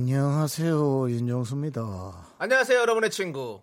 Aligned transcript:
안녕하세요 0.00 1.10
윤정수입니다. 1.10 1.82
안녕하세요, 2.38 2.78
여러분의 2.78 3.10
친구. 3.10 3.60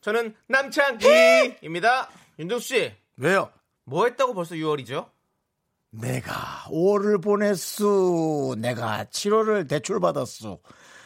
저는 0.00 0.32
남창희입니다. 0.46 2.08
윤정수 2.38 2.68
씨, 2.68 2.92
왜요? 3.16 3.50
뭐 3.82 4.04
했다고 4.04 4.32
벌써 4.32 4.54
6월이죠? 4.54 5.08
내가 5.90 6.32
5월을 6.68 7.20
보냈수. 7.20 8.54
내가 8.60 9.06
7월을 9.10 9.68
대출받았수. 9.68 10.60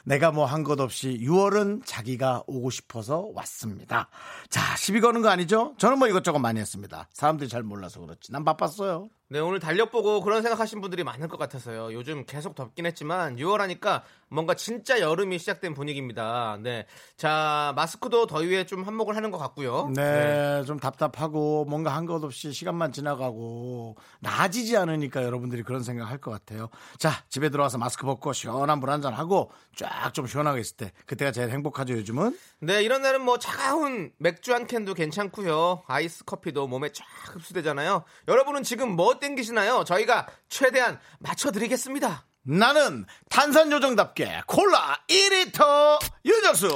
내가 0.05 0.31
뭐 0.31 0.45
한 0.47 0.63
것 0.63 0.79
없이 0.79 1.19
6월은 1.21 1.83
자기가 1.85 2.45
오고 2.47 2.71
싶어서 2.71 3.29
왔습니다. 3.35 4.09
자, 4.51 4.77
시비 4.77 5.01
거는 5.01 5.21
거 5.23 5.31
아니죠? 5.31 5.75
저는 5.79 5.99
뭐 5.99 6.07
이것저것 6.07 6.39
많이 6.39 6.61
했습니다. 6.61 7.09
사람들이 7.13 7.49
잘 7.49 7.65
몰라서 7.65 7.99
그렇지. 8.01 8.31
난 8.31 8.45
바빴어요. 8.45 9.09
네, 9.29 9.41
오늘 9.41 9.59
달력 9.59 9.91
보고 9.91 10.21
그런 10.21 10.43
생각하신 10.43 10.81
분들이 10.81 11.03
많을 11.03 11.27
것 11.27 11.37
같아서요. 11.39 11.93
요즘 11.93 12.25
계속 12.25 12.55
덥긴 12.55 12.87
했지만 12.87 13.35
6월 13.35 13.59
하니까 13.59 14.05
뭔가 14.29 14.55
진짜 14.55 15.01
여름이 15.01 15.39
시작된 15.39 15.75
분위기입니다. 15.75 16.59
네. 16.61 16.87
자, 17.17 17.73
마스크도 17.77 18.27
더위에 18.27 18.67
좀 18.67 18.83
한몫을 18.83 19.15
하는 19.17 19.31
것 19.31 19.39
같고요. 19.39 19.91
네, 19.95 20.63
좀 20.67 20.79
답답하고 20.81 21.65
뭔가 21.67 21.95
한 21.95 22.07
것 22.07 22.23
없이 22.23 22.53
시간만 22.53 22.93
지나가고 22.93 23.97
나아지지 24.21 24.77
않으니까 24.77 25.23
여러분들이 25.25 25.63
그런 25.63 25.83
생각 25.83 26.05
할 26.07 26.19
것 26.19 26.31
같아요. 26.31 26.69
자, 26.99 27.11
집에 27.29 27.51
들어와서 27.51 27.79
마스크 27.79 28.07
벗고 28.07 28.33
시원한 28.33 28.81
물 28.81 28.91
한잔 28.91 29.13
하고 29.13 29.51
쫙 29.77 30.13
좀 30.15 30.27
시원하게 30.27 30.61
있을 30.61 30.77
때 30.77 30.93
그때가 31.07 31.31
제일 31.33 31.51
행복하죠, 31.51 31.95
요즘은. 31.95 32.39
네, 32.61 32.83
이런 32.83 33.03
날은 33.03 33.21
뭐 33.23 33.39
차가운 33.39 34.11
맥주 34.19 34.55
한 34.55 34.67
캔도 34.67 34.95
괜찮고요. 34.95 35.83
아이스 35.87 36.25
커피도 36.25 36.67
몸에 36.69 36.91
쫙 36.93 37.05
흡수되잖아요. 37.35 38.03
여러분은 38.29 38.63
지금 38.63 38.91
뭐 38.97 39.19
땡기시나요? 39.19 39.85
저희가 39.85 40.27
최대한 40.49 40.99
맞춰 41.19 41.51
드리겠습니다. 41.51 42.25
나는 42.49 43.05
탄산 43.29 43.73
요정답게 43.73 44.43
콜라 44.47 44.99
2리터. 45.09 45.99
윤정수. 46.25 46.75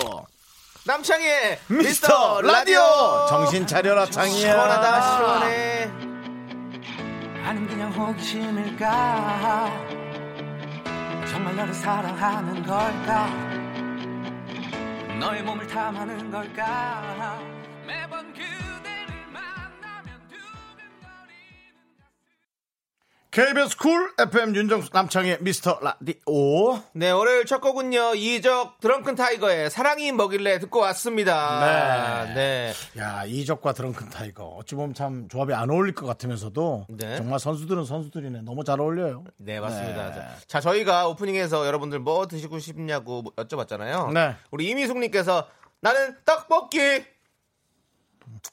남창희의 0.85 1.61
미스터 1.69 2.41
라디오. 2.43 2.81
정신 3.29 3.67
차려라 3.67 4.07
창희야. 4.07 4.37
시원하다 4.37 5.17
시원해. 5.17 5.87
나는 7.43 7.67
그냥 7.69 7.93
호기심일까? 7.93 9.71
정말 11.31 11.55
너를 11.57 11.73
사랑하는 11.75 12.65
걸까? 12.65 13.27
너의 15.21 15.43
몸을 15.43 15.67
탐하는 15.69 16.31
걸까 16.31 17.39
KBS 23.31 23.77
쿨 23.77 24.13
FM 24.19 24.57
윤정수 24.57 24.91
남창희의 24.93 25.39
미스터 25.41 25.79
라디오 25.81 26.81
네, 26.95 27.13
월요일 27.13 27.47
첫 27.47 27.61
곡은요, 27.61 28.17
이적 28.17 28.81
드렁큰 28.81 29.15
타이거의 29.15 29.71
사랑이 29.71 30.11
뭐길래 30.11 30.59
듣고 30.59 30.81
왔습니다. 30.81 32.25
네. 32.25 32.35
네. 32.35 32.73
야 32.99 33.23
이적과 33.25 33.73
드렁큰 33.73 34.11
타이거 34.11 34.57
어찌 34.59 34.75
보면 34.75 34.95
참 34.95 35.29
조합이 35.29 35.55
안 35.55 35.71
어울릴 35.71 35.95
것 35.95 36.07
같으면서도 36.07 36.87
네. 36.89 37.19
정말 37.19 37.39
선수들은 37.39 37.85
선수들이네 37.85 38.43
너무 38.43 38.65
잘 38.65 38.81
어울려요 38.81 39.23
네, 39.37 39.61
맞습니다. 39.61 40.11
네. 40.11 40.23
자, 40.49 40.61
저희가 40.61 41.07
오프닝에서 41.07 41.69
여러분들 41.69 42.01
뭐 42.01 42.27
드시고 42.27 42.59
싶냐고 42.59 43.23
여쭤봤잖아요. 43.37 44.13
네. 44.13 44.35
우리 44.51 44.69
이미숙님께서 44.71 45.47
나는 45.81 46.17
떡볶이! 46.25 47.05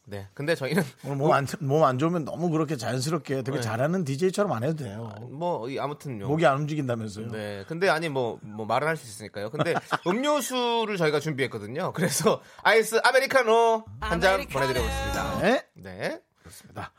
네, 0.06 0.28
근데 0.34 0.56
저희는 0.56 0.84
오늘 1.06 1.16
몸안몸안 1.18 2.00
좋으면 2.00 2.26
너무 2.26 2.50
그렇게 2.50 2.76
자연스럽게 2.78 3.44
되게 3.44 3.58
네. 3.58 3.62
잘하는 3.62 4.04
DJ처럼 4.06 4.52
안 4.52 4.64
해도 4.64 4.84
돼요 4.84 5.14
뭐, 5.32 5.70
이 5.70 5.78
아무튼요. 5.80 6.28
목이 6.28 6.46
안 6.46 6.58
움직인다면서요 6.58 7.32
네. 7.32 7.64
근데 7.68 7.90
아니 7.90 8.10
뭐, 8.10 8.40
뭐 8.42 8.66
말은 8.66 8.88
할 8.88 8.98
수 8.98 9.06
있으니까요. 9.08 9.50
근데 9.52 9.74
음료수를 10.08 10.98
저희가 10.98 11.20
준비했거든요. 11.20 11.94
그래서 11.94 12.42
아이스 12.64 13.00
아메리카노 13.04 13.84
한 14.00 14.20
잔 14.22 14.46
보내드리고 14.48 14.86
있습니다. 14.86 15.40
네. 15.42 15.64
네. 15.76 16.22
그렇습니다. 16.40 16.92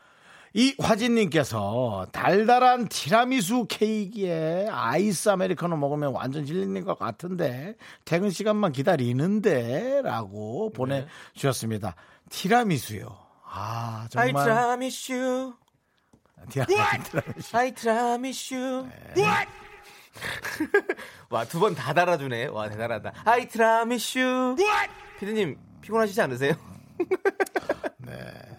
이 0.53 0.73
화진님께서 0.79 2.07
달달한 2.11 2.87
티라미수 2.87 3.67
케이크에 3.69 4.67
아이스 4.71 5.29
아메리카노 5.29 5.75
먹으면 5.77 6.11
완전 6.13 6.45
질리는 6.45 6.83
것 6.85 6.97
같은데 6.97 7.75
퇴근 8.05 8.29
시간만 8.31 8.71
기다리는데라고 8.71 10.71
보내주셨습니다. 10.71 11.95
티라미수요. 12.29 13.17
아 13.45 14.07
정말 14.09 14.45
promise 14.45 15.13
you. 15.15 15.53
티라미수. 16.49 17.21
I 17.57 17.73
promise 17.73 18.55
you. 18.55 18.89
와, 21.29 21.45
두 21.45 21.59
번 21.59 21.75
다 21.75 21.93
달아주네. 21.93 22.47
와, 22.47 22.69
대단하다. 22.69 23.13
I 23.25 23.47
promise 23.47 24.19
you. 24.21 24.55
피디님, 25.19 25.57
피곤하시지 25.81 26.21
않으세요? 26.21 26.53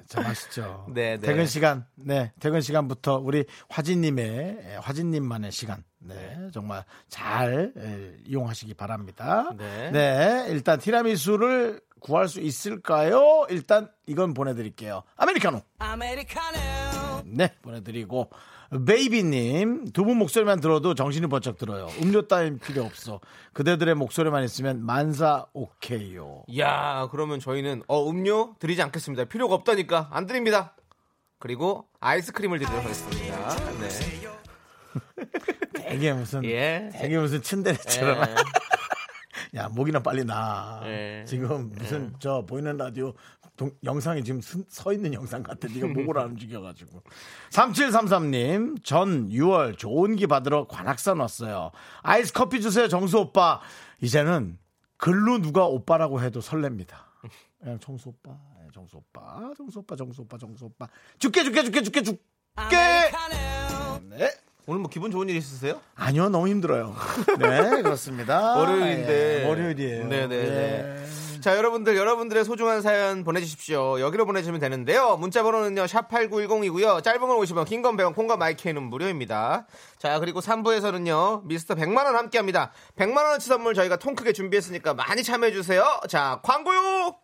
참 0.09 0.25
맛있죠. 0.25 0.87
네, 0.93 1.17
네. 1.17 1.27
퇴근 1.27 1.47
시간, 1.47 1.87
네, 1.95 2.33
퇴근 2.41 2.61
시간부터 2.61 3.19
우리 3.19 3.45
화진님의 3.69 4.27
에, 4.27 4.77
화진님만의 4.81 5.53
시간, 5.53 5.85
네, 5.99 6.49
정말 6.53 6.85
잘 7.09 7.73
에, 7.77 8.17
이용하시기 8.27 8.75
바랍니다. 8.75 9.51
네. 9.57 9.91
네, 9.93 10.47
일단 10.49 10.79
티라미수를 10.81 11.81
구할 12.01 12.29
수 12.29 12.41
있을까요? 12.41 13.47
일단 13.51 13.89
이건 14.07 14.35
보내드릴게요. 14.35 15.03
아메리카노. 15.17 15.63
아메리카노 15.79 17.10
네, 17.27 17.55
보내드리고 17.63 18.31
베이비님 18.87 19.93
두 19.93 20.05
분 20.05 20.17
목소리만 20.19 20.61
들어도 20.61 20.95
정신이 20.95 21.27
번쩍 21.27 21.59
들어요. 21.59 21.89
음료 22.03 22.27
따윈 22.29 22.59
필요 22.61 22.85
없어. 22.85 23.21
그대들의 23.53 23.95
목소리만 23.97 24.45
있으면 24.45 24.85
만사 24.85 25.47
오케이요. 25.53 26.45
야 26.59 27.09
그러면 27.11 27.41
저희는, 27.41 27.83
어, 27.89 28.09
음료 28.09 28.55
드리지 28.61 28.81
않겠습니다. 28.83 29.25
필요가 29.25 29.55
없다니까. 29.57 30.09
안 30.13 30.27
드립니다. 30.27 30.77
그리고 31.39 31.87
아이스크림을 32.01 32.59
드리도록 32.59 32.85
하겠습니다. 32.85 33.49
네. 33.81 33.89
되게 35.89 36.13
무슨 36.13 36.45
예. 36.45 36.91
되게 36.93 37.19
무슨 37.19 37.43
츤데레처럼. 37.43 38.23
예. 38.23 38.35
야 39.55 39.69
목이나 39.69 40.01
빨리 40.01 40.25
나. 40.25 40.81
예. 40.85 41.25
지금 41.27 41.71
무슨 41.73 42.15
저 42.19 42.45
보이는 42.47 42.77
라디오 42.77 43.15
동- 43.57 43.73
영상이 43.85 44.23
지금 44.25 44.41
서- 44.41 44.61
서 44.69 44.93
있는 44.93 45.13
영상 45.13 45.43
같아. 45.43 45.67
네가 45.69 45.89
목을 45.89 46.19
안 46.19 46.31
움직여가지고. 46.31 47.03
3733님 47.51 48.83
전 48.85 49.29
6월 49.29 49.77
좋은 49.77 50.17
기 50.17 50.27
받으러 50.27 50.67
관악산 50.69 51.19
왔어요. 51.19 51.73
아이스 52.03 52.33
커피 52.33 52.61
주세요 52.61 52.89
정수 52.89 53.19
오빠. 53.19 53.61
이제는 54.01 54.59
글로 54.97 55.39
누가 55.41 55.67
오빠라고 55.67 56.23
해도 56.23 56.41
설렙니다. 56.41 56.95
그냥 57.61 57.79
정수 57.81 58.11
오빠, 58.11 58.31
예, 58.65 58.69
정수 58.73 58.97
오빠, 58.99 59.51
정수 59.57 59.81
오빠, 59.81 59.97
정수 59.97 60.23
오빠, 60.23 60.39
정수 60.39 60.65
오빠. 60.67 60.89
죽게 61.19 61.43
죽게 61.45 61.65
죽게 61.65 61.83
죽게 61.83 62.03
죽게. 62.03 62.23
네. 64.09 64.31
오늘 64.71 64.83
뭐 64.83 64.89
기분 64.89 65.11
좋은 65.11 65.29
일 65.29 65.35
있으세요? 65.35 65.81
아니요, 65.97 66.29
너무 66.29 66.47
힘들어요. 66.47 66.95
네, 67.41 67.83
그렇습니다. 67.83 68.57
월요일인데. 68.57 69.43
예, 69.43 69.49
월요일이에요. 69.49 70.07
네네 70.07 70.27
네. 70.29 71.03
예. 71.35 71.41
자, 71.41 71.57
여러분들, 71.57 71.97
여러분들의 71.97 72.45
소중한 72.45 72.81
사연 72.81 73.25
보내주십시오. 73.25 73.99
여기로 73.99 74.27
보내주시면 74.27 74.61
되는데요. 74.61 75.17
문자 75.17 75.43
번호는요, 75.43 75.87
샵8910이고요. 75.87 77.03
짧은 77.03 77.19
건 77.21 77.31
50원, 77.39 77.65
긴 77.67 77.83
건 77.83 77.97
100원, 77.97 78.15
콩과 78.15 78.37
마이크는 78.37 78.81
무료입니다. 78.85 79.67
자, 79.99 80.21
그리고 80.21 80.39
3부에서는요, 80.39 81.43
미스터 81.47 81.75
100만원 81.75 82.13
함께 82.13 82.39
합니다. 82.39 82.71
100만원어치 82.97 83.41
선물 83.41 83.75
저희가 83.75 83.97
통 83.97 84.15
크게 84.15 84.33
준비했으니까 84.33 84.95
많이 84.95 85.25
참여해주세요. 85.25 85.83
자, 86.09 86.39
광고요! 86.45 87.17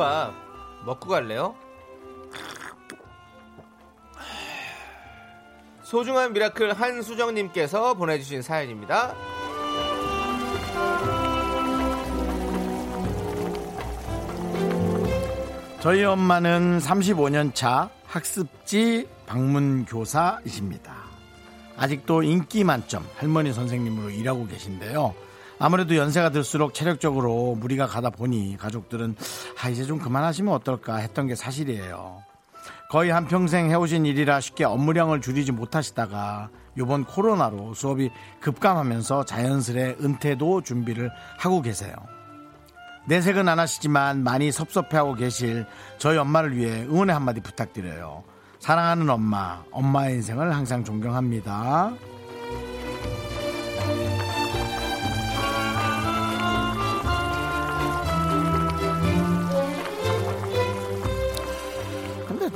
김밥 0.00 0.32
먹고 0.86 1.10
갈래요? 1.10 1.54
소중한 5.82 6.32
미라클 6.32 6.72
한수정님께서 6.72 7.92
보내주신 7.94 8.40
사연입니다. 8.40 9.14
저희 15.80 16.02
엄마는 16.04 16.78
35년 16.78 17.54
차 17.54 17.90
학습지 18.06 19.06
방문 19.26 19.84
교사이십니다. 19.84 20.94
아직도 21.76 22.22
인기 22.22 22.64
만점 22.64 23.06
할머니 23.16 23.52
선생님으로 23.52 24.08
일하고 24.08 24.46
계신데요. 24.46 25.14
아무래도 25.62 25.94
연세가 25.94 26.30
들수록 26.30 26.72
체력적으로 26.72 27.54
무리가 27.54 27.86
가다 27.86 28.08
보니 28.08 28.56
가족들은 28.58 29.14
아 29.62 29.68
이제 29.68 29.84
좀 29.84 29.98
그만하시면 29.98 30.54
어떨까 30.54 30.96
했던 30.96 31.26
게 31.26 31.34
사실이에요. 31.34 32.22
거의 32.90 33.10
한평생 33.10 33.70
해오신 33.70 34.06
일이라 34.06 34.40
쉽게 34.40 34.64
업무량을 34.64 35.20
줄이지 35.20 35.52
못하시다가 35.52 36.48
이번 36.78 37.04
코로나로 37.04 37.74
수업이 37.74 38.10
급감하면서 38.40 39.26
자연스레 39.26 39.96
은퇴도 40.02 40.62
준비를 40.62 41.10
하고 41.38 41.60
계세요. 41.60 41.94
내색은 43.06 43.46
안 43.46 43.58
하시지만 43.58 44.24
많이 44.24 44.50
섭섭해하고 44.50 45.14
계실 45.14 45.66
저희 45.98 46.16
엄마를 46.16 46.56
위해 46.56 46.84
응원의 46.84 47.12
한마디 47.12 47.40
부탁드려요. 47.40 48.24
사랑하는 48.60 49.10
엄마, 49.10 49.62
엄마의 49.72 50.16
인생을 50.16 50.54
항상 50.54 50.84
존경합니다. 50.84 51.92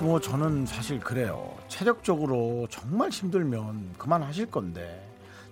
뭐 0.04 0.20
저는 0.20 0.66
사실 0.66 1.00
그래요. 1.00 1.56
체력적으로 1.68 2.66
정말 2.68 3.08
힘들면 3.08 3.94
그만하실 3.96 4.50
건데 4.50 5.02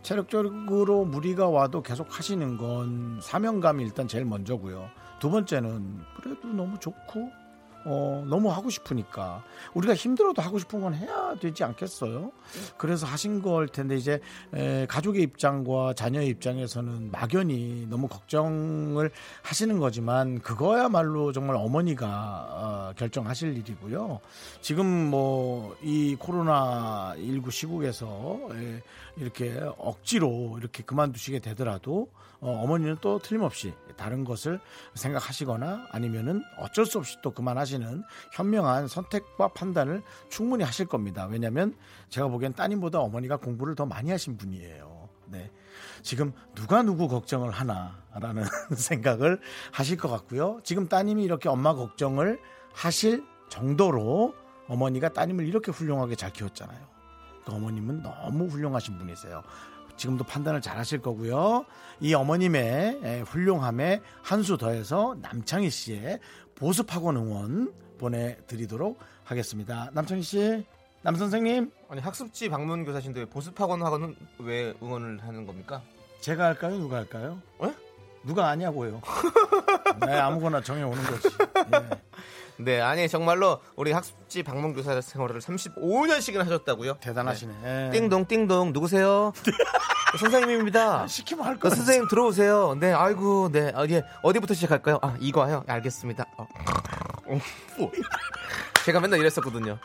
체력적으로 0.03 1.07
무리가 1.07 1.49
와도 1.49 1.83
계속 1.83 2.19
하시는 2.19 2.59
건 2.59 3.19
사명감이 3.23 3.83
일단 3.83 4.07
제일 4.07 4.27
먼저고요. 4.27 4.91
두 5.21 5.31
번째는 5.31 6.01
그래도 6.21 6.49
너무 6.49 6.79
좋고 6.79 7.31
어, 7.85 8.25
너무 8.29 8.51
하고 8.51 8.71
싶으니까 8.71 9.45
우리가 9.75 9.95
힘들어도 9.95 10.41
하고 10.43 10.59
싶은 10.59 10.81
건 10.81 10.95
해야 10.95 11.35
되지 11.41 11.65
않겠어요? 11.65 12.33
그래서 12.79 13.07
하신 13.07 13.43
걸 13.43 13.69
텐데 13.69 13.97
이제 13.97 14.21
에, 14.55 14.87
가족의 14.87 15.23
입장과 15.23 15.95
자녀의 15.95 16.29
입장에서는 16.29 17.11
막연히 17.11 17.87
너무 17.89 18.09
걱정을 18.09 19.11
하시는 19.43 19.79
거지만 19.79 20.41
그거야말로 20.41 21.33
정말 21.33 21.57
어머니가 21.57 22.47
어, 22.51 22.93
결정하실 22.97 23.57
일이고요. 23.59 24.21
지금 24.61 24.87
뭐 25.11 25.77
이 25.83 26.17
코로나 26.19 27.15
19 27.17 27.51
시국에서 27.51 28.39
에, 28.53 28.83
이렇게 29.17 29.61
억지로 29.79 30.57
이렇게 30.59 30.83
그만두시게 30.83 31.41
되더라도 31.41 32.09
어, 32.43 32.61
어머니는 32.65 32.97
또 33.01 33.21
틀림없이 33.21 33.73
다른 33.97 34.25
것을 34.25 34.61
생각하시거나 34.95 35.87
아니면은 35.91 36.43
어쩔 36.59 36.85
수 36.85 36.99
없이 36.99 37.17
또 37.23 37.31
그만하시는 37.31 38.03
현명한 38.33 38.89
선택과 38.89 39.49
판단을 39.49 40.03
충분히 40.29 40.65
하실 40.65 40.87
겁니다. 40.87 41.27
왜냐하면 41.27 41.77
제가 42.09 42.27
보기엔 42.27 42.53
따님보다 42.53 42.99
어머니가 42.99 43.37
공부를 43.37 43.77
더 43.77 43.87
많이 43.87 44.11
하신 44.11 44.37
분이에요. 44.37 45.09
네. 45.27 45.53
지금 46.03 46.33
누가 46.57 46.83
누구 46.83 47.07
걱정을 47.07 47.51
하나라는 47.53 48.45
생각을 48.77 49.41
하실 49.71 49.97
것 49.97 50.09
같고요. 50.09 50.59
지금 50.65 50.89
따님이 50.89 51.23
이렇게 51.23 51.49
엄마 51.49 51.75
걱정을 51.75 52.41
하실 52.73 53.25
정도로 53.51 54.35
어머니가 54.67 55.11
따님을 55.11 55.47
이렇게 55.47 55.71
훌륭하게 55.71 56.17
잘 56.17 56.33
키웠잖아요. 56.33 56.93
그 57.45 57.53
어머님은 57.53 58.03
너무 58.03 58.47
훌륭하신 58.47 58.99
분이세요. 58.99 59.43
지금도 59.97 60.25
판단을 60.25 60.61
잘 60.61 60.79
하실 60.79 61.01
거고요. 61.01 61.65
이 62.01 62.15
어머님의 62.15 63.01
에, 63.03 63.21
훌륭함에 63.21 64.01
한 64.23 64.43
수 64.43 64.57
더해서 64.57 65.15
남창희 65.21 65.71
씨의 65.71 66.19
보습학원 66.57 67.17
응원 67.17 67.73
보내드리도록 67.99 68.99
하겠습니다. 69.25 69.91
남창희 69.93 70.23
씨, 70.23 70.67
남 71.03 71.15
선생님, 71.17 71.71
아니 71.89 72.01
학습지 72.01 72.49
방문 72.49 72.85
교사신데 72.85 73.21
왜 73.21 73.27
보습학원 73.27 73.83
학원은 73.83 74.17
왜 74.39 74.75
응원을 74.83 75.23
하는 75.23 75.47
겁니까? 75.47 75.83
제가 76.21 76.47
할까요? 76.47 76.79
누가 76.79 76.97
할까요? 76.99 77.41
에? 77.63 77.73
누가 78.25 78.49
아냐고요? 78.49 79.01
네, 80.07 80.13
아무거나 80.19 80.61
정해 80.63 80.83
오는 80.83 81.03
거지. 81.05 81.29
예. 81.75 81.89
네, 82.65 82.81
아니 82.81 83.09
정말로 83.09 83.61
우리 83.77 83.93
학습지 83.93 84.43
방문 84.43 84.73
교사 84.75 85.01
생활을 85.01 85.41
35년씩이나 85.41 86.39
하셨다고요? 86.45 86.99
대단하시네. 87.01 87.55
예. 87.65 87.91
띵동 87.93 88.27
띵동 88.27 88.73
누구세요? 88.73 89.33
선생님입니다. 90.19 91.07
시키면 91.07 91.47
할 91.47 91.55
어, 91.55 91.59
거야. 91.59 91.75
선생님 91.75 92.09
들어오세요. 92.09 92.77
네, 92.79 92.93
아이고, 92.93 93.51
네, 93.51 93.73
아, 93.75 93.87
예, 93.89 94.03
어디부터 94.23 94.53
시작할까요? 94.55 94.99
아, 95.03 95.17
이거요. 95.21 95.65
알겠습니다. 95.67 96.27
어. 96.37 96.47
어, 97.27 97.41
제가 98.85 99.01
맨날 99.01 99.21
이랬었거든요. 99.21 99.79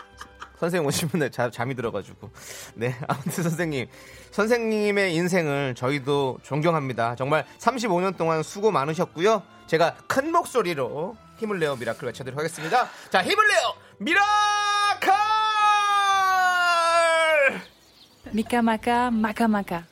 선생님 0.59 0.87
오시면 0.87 1.19
날 1.19 1.31
자, 1.31 1.49
잠이 1.49 1.75
들어가지고. 1.75 2.29
네, 2.75 2.95
아무튼 3.07 3.43
선생님, 3.43 3.87
선생님의 4.31 5.15
인생을 5.15 5.75
저희도 5.75 6.39
존경합니다. 6.43 7.15
정말 7.15 7.45
35년 7.59 8.17
동안 8.17 8.43
수고 8.43 8.71
많으셨고요. 8.71 9.43
제가 9.67 9.95
큰 10.07 10.31
목소리로 10.31 11.15
힘을 11.37 11.59
내어 11.59 11.75
미라클 11.75 12.05
외쳐드리도록 12.07 12.37
하겠습니다. 12.39 12.89
자, 13.09 13.23
힘을 13.23 13.47
내어 13.47 13.75
미라클! 13.99 15.11
미카마카 18.33 19.09
마카마카 19.11 19.85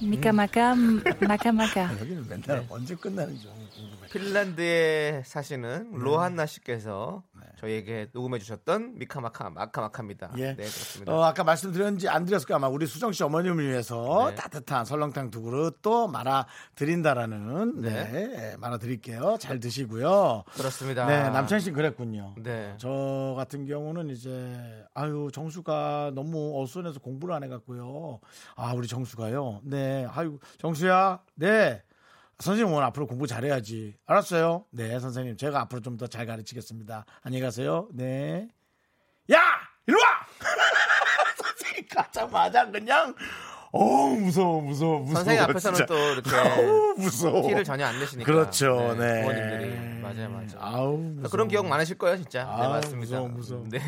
미카마카 0.00 0.74
마카마카 1.20 1.92
여기는 2.00 2.28
맨날 2.28 2.64
언제 2.70 2.94
끝나는지 2.94 3.46
궁금해. 3.74 4.08
핀란드에 4.12 5.22
사시는 5.26 5.90
로한나 5.92 6.46
씨께서 6.46 7.22
저희에게 7.58 8.08
녹음해 8.12 8.38
주셨던 8.38 8.98
미카마카 8.98 9.50
마카마카입니다. 9.50 10.30
예. 10.38 10.48
네, 10.50 10.56
그렇습니다. 10.56 11.12
어, 11.12 11.22
아까 11.24 11.44
말씀드렸는지 11.44 12.08
안 12.08 12.24
드렸을 12.24 12.46
거야. 12.46 12.56
아마 12.56 12.68
우리 12.68 12.86
수정 12.86 13.12
씨 13.12 13.22
어머님을 13.24 13.68
위해서 13.68 14.28
네. 14.30 14.34
따뜻한 14.36 14.84
설렁탕 14.84 15.30
두 15.30 15.42
그릇 15.42 15.80
또 15.82 16.06
말아 16.08 16.46
드린다라는 16.76 17.80
네, 17.80 18.10
네. 18.10 18.56
말아 18.58 18.78
드릴게요. 18.78 19.36
잘 19.40 19.60
드시고요. 19.60 20.44
그렇습니다. 20.54 21.06
네, 21.06 21.30
남창희 21.30 21.60
씨는 21.62 21.74
그랬군요. 21.76 22.34
네. 22.42 22.74
저 22.78 23.34
같은 23.36 23.66
경우는 23.66 24.10
이제 24.10 24.84
아유 24.94 25.28
정수가 25.32 26.12
너무 26.14 26.60
어수선해서 26.62 27.00
공부를 27.00 27.34
안 27.34 27.42
해 27.42 27.48
갖고요. 27.48 28.20
아 28.56 28.72
우리 28.74 28.88
정수가요. 28.88 29.60
네, 29.64 30.06
아유 30.10 30.38
정수야, 30.58 31.20
네. 31.36 31.82
선생님 32.40 32.72
오늘 32.72 32.84
앞으로 32.86 33.06
공부 33.06 33.26
잘해야지. 33.26 33.96
알았어요. 34.06 34.64
네, 34.70 34.98
선생님 35.00 35.36
제가 35.36 35.60
앞으로 35.62 35.80
좀 35.82 35.96
더 35.96 36.06
잘 36.06 36.24
가르치겠습니다. 36.26 37.04
안녕히 37.22 37.42
가세요. 37.42 37.88
네. 37.92 38.48
야, 39.32 39.40
일로 39.86 39.98
와. 39.98 40.06
선생님 41.36 41.88
가자마자 41.90 42.70
그냥 42.70 43.14
어 43.72 43.84
무서워 44.10 44.60
무서워 44.62 45.00
무서워. 45.00 45.14
선생님 45.16 45.42
앞에서는 45.50 45.76
진짜. 45.78 45.86
또 45.86 45.98
이렇게 45.98 46.30
아우, 46.36 46.94
무서워. 46.96 47.42
티를 47.42 47.64
전혀 47.64 47.84
안 47.86 47.98
내시니까. 47.98 48.30
그렇죠. 48.30 48.94
네. 48.96 49.22
부모님들이 49.22 50.00
맞아요, 50.00 50.30
맞아요. 50.30 50.46
아우 50.58 50.96
무서워. 50.96 51.28
그런 51.30 51.48
기억 51.48 51.66
많으실 51.66 51.98
거예요, 51.98 52.16
진짜. 52.18 52.44
네, 52.44 52.50
아, 52.50 52.68
맞습니다. 52.68 52.98
무서워 52.98 53.28
무서워. 53.28 53.64
네. 53.68 53.78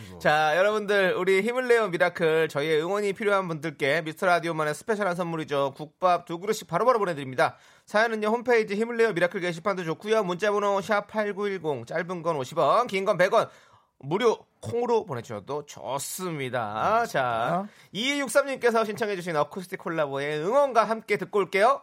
무서워. 0.00 0.18
자, 0.20 0.56
여러분들, 0.56 1.14
우리 1.16 1.42
힘을 1.42 1.68
내요 1.68 1.88
미라클, 1.88 2.48
저희의 2.48 2.80
응원이 2.82 3.12
필요한 3.12 3.46
분들께 3.46 4.02
미스터 4.02 4.26
라디오만의 4.26 4.74
스페셜한 4.74 5.16
선물이죠. 5.16 5.74
국밥 5.76 6.24
두 6.24 6.38
그릇씩 6.38 6.66
바로바로 6.66 6.98
보내드립니다. 6.98 7.56
사연은요, 7.86 8.28
홈페이지 8.28 8.74
힘을 8.76 8.96
내요 8.96 9.12
미라클 9.12 9.40
게시판도 9.40 9.84
좋고요 9.84 10.22
문자번호 10.24 10.80
샵 10.80 11.06
8910, 11.08 11.86
짧은 11.86 12.22
건 12.22 12.38
50원, 12.38 12.86
긴 12.88 13.04
건 13.04 13.18
100원, 13.18 13.48
무료 13.98 14.38
콩으로 14.60 15.04
보내주셔도 15.04 15.64
좋습니다. 15.66 17.04
자, 17.06 17.66
2263님께서 17.94 18.84
신청해주신 18.86 19.36
어쿠스틱 19.36 19.78
콜라보의 19.78 20.38
응원과 20.40 20.84
함께 20.84 21.16
듣고 21.18 21.38
올게요. 21.40 21.82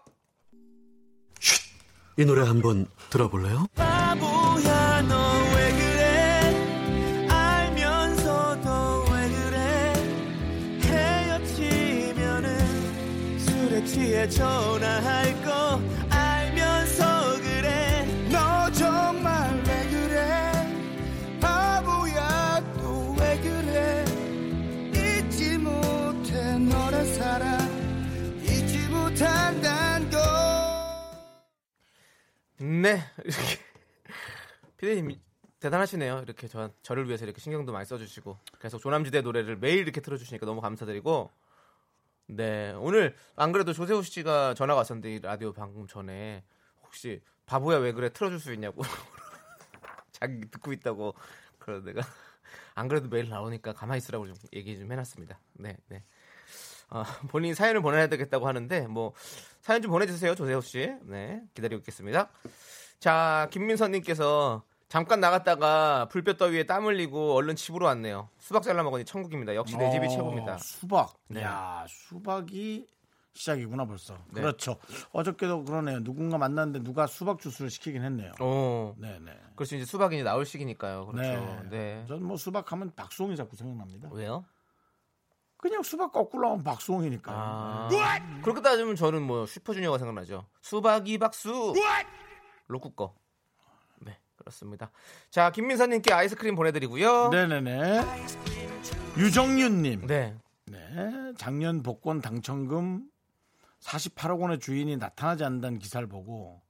이 2.18 2.26
노래 2.26 2.46
한번 2.46 2.88
들어볼래요? 3.10 3.66
바보야 3.76 5.02
너왜 5.04 5.72
그래 5.72 7.28
알면서도 7.30 9.06
왜 9.12 9.30
그래 9.30 9.94
헤어지면은 10.84 12.50
술에 13.40 13.86
취해 13.86 14.28
전화할 14.30 15.42
거 15.44 15.51
네. 32.82 33.00
이렇게 33.24 33.60
피디님 34.78 35.22
대단하시네요. 35.60 36.24
이렇게 36.26 36.48
저, 36.48 36.72
저를 36.82 37.06
위해서 37.06 37.26
이렇게 37.26 37.40
신경도 37.40 37.72
많이 37.72 37.86
써주시고 37.86 38.40
계속 38.60 38.80
조남지대 38.80 39.22
노래를 39.22 39.58
매일 39.58 39.80
이렇게 39.80 40.02
틀어주시니까 40.02 40.48
너무 40.48 40.62
감사드리고 40.62 41.30
네 42.30 42.72
오늘 42.80 43.16
안 43.36 43.52
그래도 43.52 43.72
조세호 43.72 44.02
씨가 44.02 44.56
전화가 44.56 44.80
왔었는데 44.80 45.14
이 45.14 45.20
라디오 45.20 45.54
방금 45.54 45.86
전에 45.86 46.44
혹시 46.82 47.22
바보야 47.46 47.78
왜 47.78 47.92
그래 47.92 48.10
틀어줄 48.10 48.40
수 48.40 48.52
있냐고 48.52 48.82
자기 50.12 50.42
듣고 50.50 50.74
있다고 50.74 51.14
그러 51.60 51.84
내가 51.84 52.02
안 52.74 52.88
그래도 52.88 53.10
매일 53.10 53.30
나오니까 53.30 53.74
가만히 53.74 54.00
있으라고 54.00 54.26
좀 54.26 54.36
얘기 54.54 54.76
좀 54.80 54.92
해놨습니다. 54.92 55.40
네, 55.54 55.78
네. 55.88 56.04
아, 56.92 57.04
본인이 57.30 57.56
사연을 57.56 57.82
보내야 57.82 58.08
되겠다고 58.08 58.48
하는데 58.48 58.88
뭐 58.88 59.14
사연 59.62 59.82
좀 59.82 59.92
보내주세요, 59.92 60.36
조세호 60.36 60.62
씨. 60.62 60.94
네, 61.04 61.42
기다리고 61.54 61.80
있겠습니다. 61.80 62.30
자, 63.00 63.48
김민선님께서 63.52 64.64
잠깐 64.90 65.22
나갔다가 65.22 66.10
불볕 66.10 66.38
더위에 66.38 66.66
땀 66.66 66.86
흘리고 66.86 67.34
얼른 67.36 67.56
집으로 67.56 67.86
왔네요. 67.86 68.30
수박 68.40 68.62
잘라 68.64 68.84
먹으니 68.84 69.06
천국입니다. 69.06 69.56
역시 69.56 69.78
내 69.78 69.90
집이 69.90 70.06
어, 70.06 70.10
최고입니다. 70.10 70.58
수박. 70.58 71.14
네. 71.30 71.42
야, 71.42 71.86
수박이 71.88 72.86
시작이구나 73.34 73.86
벌써. 73.86 74.18
네. 74.32 74.42
그렇죠. 74.42 74.76
어저께도 75.14 75.64
그러네요. 75.64 76.04
누군가 76.04 76.38
만났는데 76.38 76.84
누가 76.84 77.08
수박 77.08 77.40
주스를 77.40 77.70
시키긴 77.70 78.04
했네요. 78.04 78.34
어, 78.42 78.94
네, 78.98 79.18
네. 79.24 79.32
그렇죠. 79.56 79.78
이제 79.78 79.86
수박이 79.86 80.18
이제 80.18 80.24
나올 80.26 80.46
시기니까요. 80.46 81.06
그렇죠. 81.06 81.30
네. 81.70 81.70
네. 81.70 82.06
전뭐 82.10 82.36
수박하면 82.36 82.92
박수홍이 82.94 83.38
자꾸 83.38 83.56
생각납니다. 83.56 84.10
왜요? 84.12 84.44
그냥 85.62 85.84
수박 85.84 86.12
거꾸로 86.12 86.50
하면 86.50 86.64
박수홍이니까. 86.64 87.32
아. 87.32 87.90
그렇게 88.42 88.62
따지면 88.62 88.96
저는 88.96 89.22
뭐 89.22 89.46
슈퍼주니어가 89.46 90.00
생각나죠. 90.00 90.46
수박이 90.62 91.20
박수. 91.20 91.74
로쿠 92.68 92.92
거. 92.96 93.16
네, 94.00 94.18
그렇습니다. 94.36 94.92
자, 95.30 95.52
김민서님께 95.52 96.12
아이스크림 96.14 96.56
보내드리고요. 96.56 97.30
네네네. 97.30 98.02
유정윤님. 99.18 100.08
네. 100.08 100.36
네. 100.66 101.34
작년 101.38 101.84
복권 101.84 102.22
당첨금 102.22 103.08
48억 103.82 104.40
원의 104.42 104.60
주인이 104.60 104.98
나타나지 104.98 105.44
않는다는 105.44 105.78
기사를 105.80 106.06
보고 106.08 106.62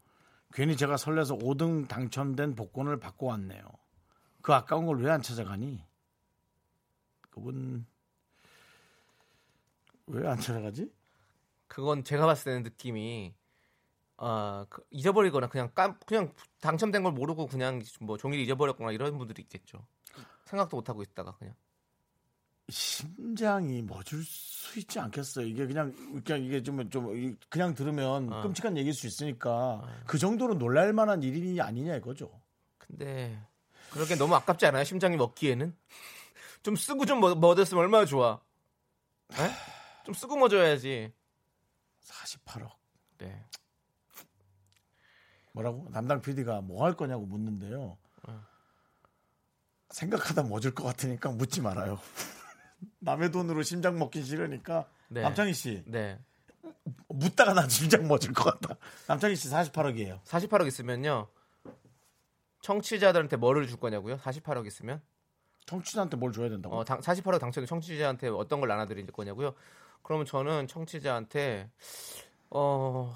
괜히 0.54 0.76
제가 0.76 0.98
설레서 0.98 1.38
5등 1.38 1.88
당첨된 1.88 2.56
복권을 2.56 3.00
받고 3.00 3.28
왔네요. 3.28 3.62
그 4.42 4.54
아까운 4.54 4.86
걸 4.86 4.98
왜 5.02 5.10
안 5.10 5.22
찾아가니? 5.22 5.86
그분 7.30 7.86
왜 10.14 10.28
안 10.28 10.40
찾아가지? 10.40 10.92
그건 11.68 12.04
제가 12.04 12.26
봤을 12.26 12.46
때는 12.52 12.64
느낌이 12.64 13.34
어, 14.18 14.66
그 14.70 14.84
잊어버리거나 14.92 15.48
그냥 15.48 15.72
깜 15.74 15.98
그냥 16.06 16.34
당첨된 16.60 17.02
걸 17.04 17.12
모르고 17.14 17.48
그냥 17.48 17.82
뭐 18.02 18.18
종이를 18.18 18.44
잊어버렸거나 18.44 18.92
이런 18.92 19.18
분들이 19.18 19.42
있겠죠. 19.44 19.86
생각도 20.46 20.78
못 20.78 20.90
하고 20.90 21.02
있다가 21.02 21.36
그냥. 21.38 21.56
심장이 22.70 23.82
멎을 23.82 24.24
수 24.24 24.80
있지 24.80 25.00
않겠어요. 25.00 25.46
이게 25.46 25.66
그냥 25.68 25.94
그냥 26.24 26.44
이게 26.44 26.62
좀 26.64 26.90
좀 26.90 27.38
그냥 27.50 27.74
들으면 27.74 28.32
어. 28.32 28.42
끔찍한 28.44 28.78
얘기일 28.78 28.94
수 28.94 29.08
있으니까 29.08 29.82
그 30.06 30.18
정도로 30.18 30.54
놀랄 30.58 30.94
만한 30.94 31.22
일이 31.24 31.60
아니냐 31.60 31.96
이거죠. 31.98 32.32
근데 32.78 33.38
그렇게 33.92 34.16
너무 34.16 34.36
아깝지 34.36 34.66
않아요? 34.68 34.84
심장이 34.86 35.18
먹기에는 35.18 35.76
좀 36.64 36.76
쓰고 36.76 37.06
좀 37.06 37.20
뭐- 37.20 37.36
멎었으면 37.36 37.84
얼마나 37.84 38.06
좋아. 38.06 38.40
에? 39.34 39.52
좀 40.04 40.14
쓰고 40.14 40.38
멎어야지. 40.38 41.14
48억. 42.04 42.72
네. 43.20 43.46
뭐라고? 45.54 45.90
담당 45.92 46.22
PD가 46.22 46.62
뭐 46.62 46.86
할 46.86 46.96
거냐고 46.96 47.26
묻는데요. 47.26 47.98
어. 48.24 48.46
생각하다 49.90 50.44
멎을 50.44 50.74
것 50.74 50.84
같으니까 50.84 51.30
묻지 51.32 51.62
말아요. 51.62 52.00
남의 53.00 53.32
돈으로 53.32 53.62
심장 53.64 54.00
먹기 54.00 54.24
싫으니까 54.24 54.88
네. 55.10 55.22
남창희 55.22 55.54
씨 55.54 55.84
네. 55.86 56.20
묻다가 57.10 57.54
나 57.54 57.68
심장 57.68 58.08
멎을 58.08 58.34
것 58.34 58.44
같다. 58.60 58.76
남창희 59.08 59.36
씨 59.36 59.50
48억이에요. 59.50 60.24
48억 60.24 60.66
있으면요. 60.68 61.28
청취자들한테 62.62 63.36
뭐를 63.38 63.68
줄 63.68 63.78
거냐고요? 63.80 64.18
48억 64.20 64.66
있으면? 64.68 65.02
청취자한테 65.66 66.18
뭘 66.18 66.32
줘야 66.32 66.50
된다고? 66.50 66.78
어, 66.78 66.84
당, 66.86 67.00
48억 67.02 67.40
당첨된 67.40 67.68
청취자한테 67.68 68.30
어떤 68.30 68.60
걸 68.60 68.70
나눠드릴 68.70 69.06
거냐고요? 69.08 69.54
그러면 70.04 70.26
저는 70.26 70.68
청취자한테 70.68 71.70
어, 72.50 73.16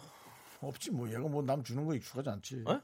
없지 0.61 0.91
뭐 0.91 1.09
얘가 1.09 1.19
뭐 1.21 1.41
남 1.43 1.63
주는 1.63 1.85
거 1.85 1.93
익숙하지 1.95 2.29
않지. 2.29 2.63
어? 2.67 2.81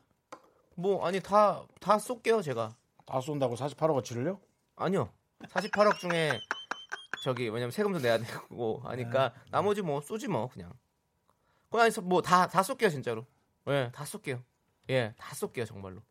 뭐 0.75 1.05
아니 1.05 1.19
다 1.19 1.65
다 1.79 1.97
쏠게요, 1.99 2.41
제가. 2.41 2.75
다 3.05 3.19
쏜다고 3.21 3.55
48억 3.55 3.95
어치를요? 3.97 4.39
아니요. 4.75 5.11
48억 5.49 5.97
중에 5.97 6.39
저기 7.23 7.43
왜냐면 7.49 7.71
세금도 7.71 7.99
내야 7.99 8.17
되고 8.17 8.79
하니까 8.83 9.29
네. 9.33 9.39
나머지 9.51 9.81
뭐 9.81 10.01
쏘지 10.01 10.27
뭐 10.27 10.47
그냥. 10.49 10.71
그냥 11.69 11.89
뭐다 12.03 12.47
다 12.47 12.63
쏠게요 12.63 12.89
진짜로. 12.89 13.25
예, 13.67 13.91
다 13.93 14.05
쏠게요. 14.05 14.43
예, 14.89 15.13
다 15.17 15.33
쏠게요 15.35 15.65
정말로. 15.65 16.01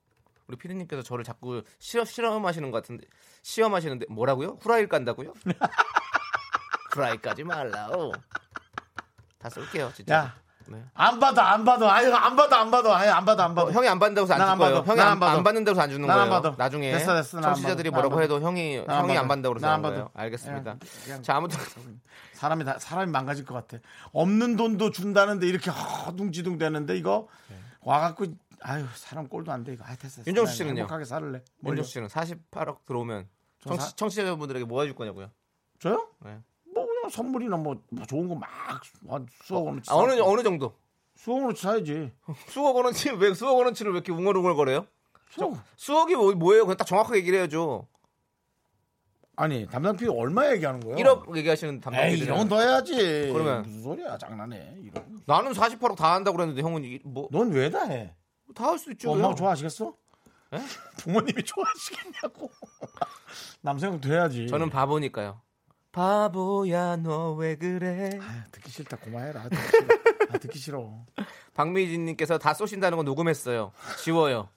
우리 0.47 0.56
피디님께서 0.56 1.02
저를 1.02 1.23
자꾸 1.25 1.62
실험 1.78 2.04
실험하시는 2.06 2.70
것 2.70 2.78
같은데 2.82 3.06
시험하시는데 3.42 4.06
뭐라고요? 4.11 4.59
후라이를 4.61 4.88
깐다고요? 4.88 5.32
후라이까지 6.92 7.44
말라오. 7.44 8.12
다 9.38 9.49
쏠게요 9.49 9.92
진짜. 9.94 10.14
야, 10.14 10.35
네. 10.68 10.85
안 10.94 11.18
받아, 11.18 11.52
안 11.52 11.64
받아. 11.64 11.90
아유, 11.92 12.14
안 12.14 12.37
받아, 12.37 12.61
안 12.61 12.70
받아. 12.70 12.94
아유, 12.97 13.11
안 13.11 13.25
받아, 13.25 13.44
안 13.47 13.54
받아. 13.54 13.68
어, 13.68 13.73
형이 13.73 13.88
안 13.88 13.99
받는다고 13.99 14.25
해서 14.26 14.35
난안 14.37 14.52
안줄 14.52 14.66
거예요. 14.66 14.85
형이 14.85 15.00
안. 15.00 15.23
안 15.23 15.42
받는다고 15.42 15.75
해서 15.75 15.82
안 15.82 15.90
주는 15.90 16.06
거예요. 16.06 16.30
받아. 16.30 16.54
나중에 16.59 16.92
됐어, 16.92 17.14
됐어. 17.14 17.40
청취자들이. 17.40 17.90
뭐라고 17.90 18.20
해도. 18.23 18.40
형이 18.40 18.76
형이 18.78 18.88
안 18.88 19.06
받아. 19.06 19.26
받는다고 19.28 19.54
난안 19.61 19.75
한 19.76 19.82
거예요. 19.82 20.11
알겠습니다. 20.14 20.62
그냥- 20.78 20.78
그냥- 21.04 21.23
자 21.23 21.37
아무튼 21.37 21.59
사람이 22.35 22.64
다 22.64 22.78
사람이 22.78 23.11
망가질 23.11 23.44
것 23.47 23.54
같아. 23.54 23.82
없는 24.12 24.56
돈도 24.56 24.90
준다는데 24.90 25.47
이렇게 25.47 25.70
허둥지둥 25.70 26.59
되는데 26.59 26.97
이거 26.97 27.28
와갖고 27.82 28.26
아유 28.62 28.85
사람 28.94 29.26
꼴도 29.26 29.50
안 29.52 29.64
돼 29.64 29.73
이거. 29.73 29.85
아 29.87 29.94
됐어. 29.97 30.23
윤정수 30.26 30.54
씨는요? 30.54 30.80
행복하게 30.80 31.04
살래. 31.06 31.42
윤정 31.66 31.82
씨는 31.85 32.09
48억 32.09 32.85
들어오면 32.85 33.26
저 33.62 33.70
청취, 33.70 33.85
사- 33.87 33.97
청취자분들에게 33.97 34.66
뭐 34.66 34.82
해줄 34.82 34.94
거냐고요? 34.94 35.30
저요? 35.78 36.09
네. 36.20 36.38
뭐 37.11 37.17
선물이나 37.25 37.57
뭐, 37.57 37.83
뭐 37.90 38.07
좋은 38.07 38.29
거막 38.29 38.49
수억 39.45 39.67
원어치 39.67 39.90
아, 39.90 39.95
어느 39.97 40.12
사고. 40.17 40.31
어느 40.31 40.43
정도? 40.43 40.75
수억 41.17 41.43
원어치 41.43 41.62
사야지. 41.62 42.12
수억 42.49 42.76
원어치 42.76 43.11
왜 43.11 43.35
수억 43.35 43.57
원어치를 43.57 43.93
왜 43.93 43.97
이렇게 43.99 44.12
웅얼웅얼 44.12 44.55
거려요? 44.55 44.87
수억. 45.31 45.55
수억이 45.76 46.14
뭐, 46.14 46.33
뭐예요? 46.33 46.64
그냥 46.64 46.76
딱 46.76 46.85
정확하게 46.87 47.19
얘기를 47.19 47.38
해야죠. 47.38 47.87
아니 49.37 49.67
담당 49.67 49.97
PD 49.97 50.11
얼마 50.11 50.50
얘기하는 50.52 50.81
거야? 50.81 50.97
1억 50.97 51.35
얘기하시는 51.37 51.81
담당 51.81 52.09
PD는 52.11 52.35
1억 52.35 52.49
더 52.49 52.61
해야지. 52.61 52.95
그러면? 53.33 53.62
무슨 53.62 53.83
소리야 53.83 54.19
장난해. 54.19 54.76
1억. 54.93 55.05
나는 55.26 55.52
48억 55.52 55.97
다 55.97 56.14
한다고 56.14 56.37
그랬는데 56.37 56.62
형은 56.62 56.85
이- 56.85 57.00
뭐, 57.05 57.29
넌 57.33 57.50
왜 57.52 57.71
다 57.71 57.85
해? 57.85 58.14
다 58.55 58.71
할 58.71 58.79
수 58.79 58.90
있죠. 58.93 59.12
엄마가 59.12 59.29
형. 59.31 59.37
좋아하시겠어? 59.37 59.95
에? 60.52 60.59
부모님이 60.99 61.43
좋아하시겠냐고. 61.45 62.50
남성도 63.62 64.09
해야지. 64.12 64.47
저는 64.49 64.69
바보니까요. 64.69 65.40
바보야 65.92 66.97
너 66.97 67.35
왜 67.35 67.56
그래? 67.56 68.18
아, 68.23 68.44
듣기 68.52 68.70
싫다 68.70 68.97
그만해라. 68.99 69.49
듣기 69.49 69.56
싫어. 69.66 69.88
아, 70.30 70.38
듣기 70.38 70.59
싫어. 70.59 71.06
박미진님께서 71.54 72.38
다 72.38 72.54
쏘신다는 72.54 72.97
거 72.97 73.02
녹음했어요. 73.02 73.73
지워요. 74.02 74.49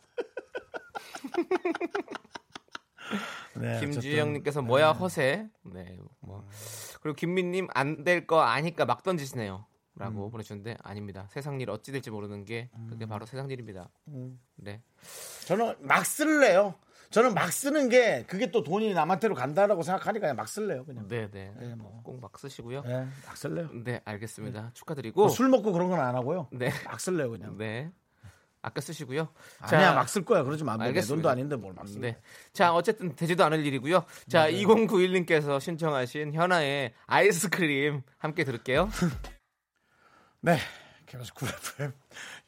네, 3.55 3.79
김주영님께서 3.79 4.61
뭐야 4.61 4.91
허세. 4.93 5.47
네, 5.63 5.97
뭐 6.19 6.47
그리고 7.01 7.15
김민님 7.15 7.67
안 7.73 8.03
될 8.03 8.25
거 8.27 8.41
아니까 8.41 8.85
막 8.85 9.03
던지시네요. 9.03 9.65
음. 9.95 9.99
라고 9.99 10.29
보내주셨는데 10.31 10.77
아닙니다. 10.81 11.27
세상 11.31 11.61
일 11.61 11.69
어찌 11.69 11.91
될지 11.91 12.09
모르는 12.09 12.45
게 12.45 12.69
그게 12.89 13.05
바로 13.05 13.25
세상 13.25 13.49
일입니다. 13.51 13.89
음. 14.07 14.39
네. 14.55 14.81
저는 15.45 15.75
막 15.81 16.05
쓸래요. 16.05 16.75
저는 17.13 17.33
막 17.33 17.51
쓰는 17.53 17.89
게 17.89 18.23
그게 18.27 18.49
또 18.51 18.63
돈이 18.63 18.93
남한테로 18.93 19.35
간다라고 19.35 19.83
생각하니까 19.83 20.21
그냥 20.21 20.35
막 20.35 20.47
쓸래요. 20.49 20.83
그냥. 20.83 21.07
네, 21.07 21.29
네. 21.31 21.53
네, 21.59 21.75
뭐. 21.75 22.01
꼭막 22.03 22.37
쓰시고요. 22.39 22.81
네, 22.81 23.07
막 23.25 23.37
쓸래요. 23.37 23.69
네, 23.83 24.01
알겠습니다. 24.03 24.61
뭐 24.61 24.71
축하드리고 24.73 25.29
술 25.29 25.47
먹고 25.49 25.71
그런 25.71 25.89
건 25.89 25.99
안 25.99 26.15
하고요. 26.15 26.47
네. 26.51 26.71
막 26.85 26.99
쓸래요 26.99 27.29
그냥. 27.31 27.57
네. 27.57 27.91
아껴 28.63 28.79
쓰시고요. 28.81 29.27
아니야 29.59 29.93
막 29.93 30.07
쓸 30.07 30.23
거야. 30.25 30.41
그러지 30.43 30.63
마. 30.63 30.75
네 30.77 30.85
알겠습니다. 30.85 31.15
돈도 31.15 31.29
아닌데 31.29 31.55
뭘 31.57 31.76
막 31.76 31.87
쓸래. 31.87 32.11
네. 32.13 32.17
자, 32.53 32.73
어쨌든 32.73 33.13
되지도 33.15 33.43
않을 33.43 33.65
일이고요. 33.65 34.05
자, 34.29 34.45
네. 34.47 34.53
2091님께서 34.63 35.59
신청하신 35.59 36.33
현아의 36.33 36.93
아이스크림 37.05 38.01
함께 38.17 38.43
들을게요. 38.45 38.89
네. 40.41 40.57
KBS 41.05 41.33
쿨 41.33 41.49
FM 41.49 41.91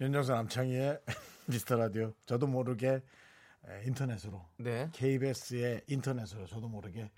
윤정수 0.02 0.32
남창희의 0.32 1.00
미스터 1.48 1.76
라디오. 1.76 2.14
저도 2.26 2.48
모르게 2.48 2.88
에, 2.88 3.02
인터넷으로 3.86 4.46
네. 4.58 4.90
KBS의 4.94 5.84
인터넷으로 5.88 6.46
저도 6.48 6.68
모르게 6.68 7.12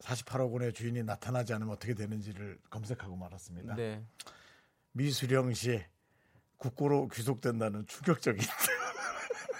48억 0.00 0.52
원의 0.52 0.72
주인이 0.72 1.02
나타나지 1.02 1.52
않으면 1.54 1.74
어떻게 1.74 1.94
되는지를 1.94 2.58
검색하고 2.70 3.16
말았습니다. 3.16 3.74
네. 3.74 4.04
미수령 4.92 5.52
씨 5.54 5.84
국고로 6.58 7.08
귀속된다는 7.08 7.86
충격적인 7.86 8.40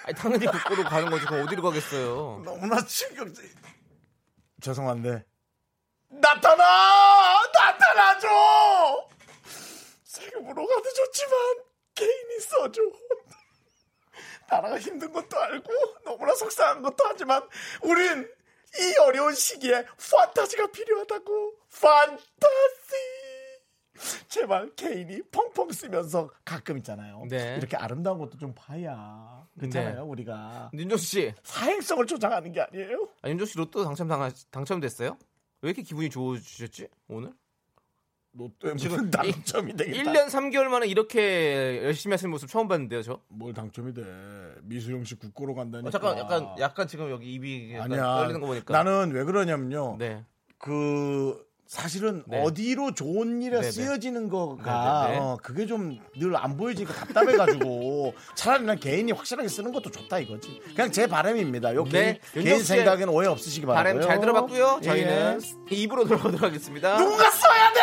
아니, 0.05 0.15
당연히 0.15 0.47
국고로 0.47 0.85
가는 0.85 1.11
거지. 1.11 1.27
그럼 1.27 1.47
어디로 1.47 1.63
가겠어요? 1.63 2.43
너무나 2.45 2.85
충격적. 2.85 3.45
죄송한데 4.61 5.25
나타나 6.09 7.43
나타나줘. 7.53 8.29
세금으로 10.05 10.67
가도 10.67 10.93
좋지만 10.95 11.65
개인이 11.95 12.41
써줘. 12.41 12.81
나라가 14.49 14.79
힘든 14.79 15.13
것도 15.13 15.39
알고 15.39 15.73
너무나 16.05 16.35
속상한 16.35 16.83
것도 16.83 16.97
하지만 17.05 17.43
우린 17.83 18.29
이 18.79 18.99
어려운 19.01 19.35
시기에 19.35 19.85
판타지가 20.11 20.67
필요하다고. 20.69 21.55
판타지! 21.81 22.27
제발 24.29 24.75
개인이 24.75 25.23
펑펑 25.31 25.71
쓰면서 25.73 26.31
가끔 26.45 26.77
있잖아요. 26.79 27.25
네. 27.31 27.57
이렇게 27.57 27.77
아름다운 27.77 28.19
것도 28.19 28.37
좀 28.37 28.53
봐야 28.55 29.47
그렇잖아요 29.59 30.05
우리가. 30.05 30.71
윤정수 30.75 31.05
씨, 31.07 31.35
사행성을 31.43 32.07
조장하는 32.07 32.53
게 32.53 32.61
아니에요? 32.61 33.09
아, 33.23 33.29
윤정수 33.31 33.53
씨 33.53 33.59
로또 33.59 33.85
당첨 33.85 34.09
당 34.09 34.31
당첨됐어요? 34.51 35.17
왜 35.63 35.71
이렇게 35.71 35.81
기분이 35.83 36.11
좋으셨지 36.11 36.89
오늘? 37.09 37.33
로또에 38.39 38.77
지금 38.77 38.97
무슨 38.97 39.11
당첨이 39.11 39.77
되겠다 39.77 40.13
1년 40.13 40.27
3개월 40.29 40.65
만에 40.65 40.87
이렇게 40.87 41.81
열심히 41.85 42.13
하시는 42.15 42.31
모습 42.31 42.49
처음 42.51 42.69
봤는데요, 42.69 43.03
저. 43.03 43.21
뭘 43.29 43.55
당첨이 43.55 43.95
돼 43.95 44.03
미수영 44.63 45.05
씨 45.05 45.15
국고로 45.15 45.55
간다니까 45.55 45.89
어, 45.89 45.91
잠깐, 45.91 46.19
약간, 46.19 46.49
약간 46.59 46.87
지금 46.89 47.11
여기 47.11 47.33
입이 47.35 47.73
약간 47.75 47.93
아니야 47.93 48.03
떨리는 48.19 48.41
거 48.41 48.47
보니까. 48.49 48.73
나는 48.73 49.13
왜 49.13 49.25
그러냐면요 49.25 49.97
네. 49.99 50.25
그 50.59 51.45
사실은 51.67 52.23
네. 52.29 52.41
어디로 52.43 52.95
좋은 52.95 53.43
일에 53.43 53.57
네네. 53.59 53.71
쓰여지는 53.73 54.29
거가 54.29 55.07
네네네. 55.09 55.19
어, 55.21 55.39
그게 55.43 55.67
좀 55.67 55.99
늘 56.17 56.37
안 56.37 56.57
보여지니까 56.57 56.95
답답해가지고 56.95 58.15
차라리 58.37 58.65
난 58.65 58.79
개인이 58.79 59.11
확실하게 59.13 59.49
쓰는 59.49 59.73
것도 59.73 59.91
좋다 59.91 60.21
이거지. 60.21 60.61
그냥 60.77 60.93
제 60.93 61.07
바람입니다. 61.09 61.75
요 61.75 61.85
네, 61.91 62.21
개인, 62.33 62.45
개인 62.45 62.63
생각에는 62.63 63.09
오해 63.13 63.27
없으시기 63.27 63.67
바라고요. 63.67 63.95
바람 63.95 64.01
잘 64.09 64.21
들어봤고요. 64.21 64.79
예. 64.83 64.85
저희는 64.87 65.41
입으로 65.71 66.05
돌아오도록 66.07 66.43
하겠습니다. 66.43 66.99
누군가 66.99 67.31
써야 67.33 67.73
돼. 67.73 67.81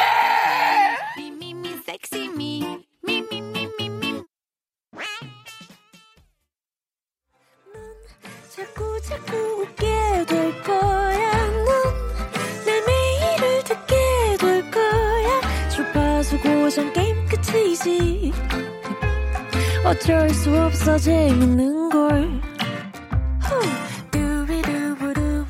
어쩔 19.94 20.28
수 20.32 20.50
없어 20.60 20.98
재밌는 20.98 21.90
걸. 21.90 22.42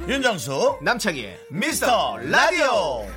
윤정수 0.05 0.79
남창희의 0.81 1.39
미스터 1.49 2.17
라디오. 2.17 3.07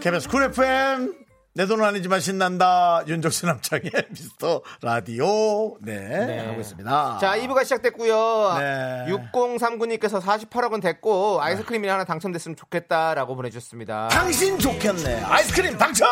KBS 0.00 0.28
쿨 0.28 0.42
FM 0.42 1.14
내 1.54 1.69
돈 1.69 1.84
아니지만 1.84 2.18
신난다 2.18 3.04
윤정수 3.06 3.46
남창희의 3.46 3.92
미스터 4.10 4.62
라디오 4.80 5.76
네, 5.82 6.26
네. 6.26 6.38
하고 6.46 6.60
있습니다. 6.60 7.18
자, 7.20 7.38
2부가 7.38 7.62
시작됐고요. 7.62 8.58
네. 8.58 9.06
6039님께서 9.08 10.20
48억 10.20 10.72
원 10.72 10.80
됐고 10.80 11.40
아이스크림이 11.40 11.86
하나 11.86 12.04
당첨됐으면 12.04 12.56
좋겠다라고 12.56 13.36
보내주셨습니다. 13.36 14.08
당신 14.08 14.58
좋겠네 14.58 15.22
아이스크림 15.22 15.78
당첨. 15.78 16.08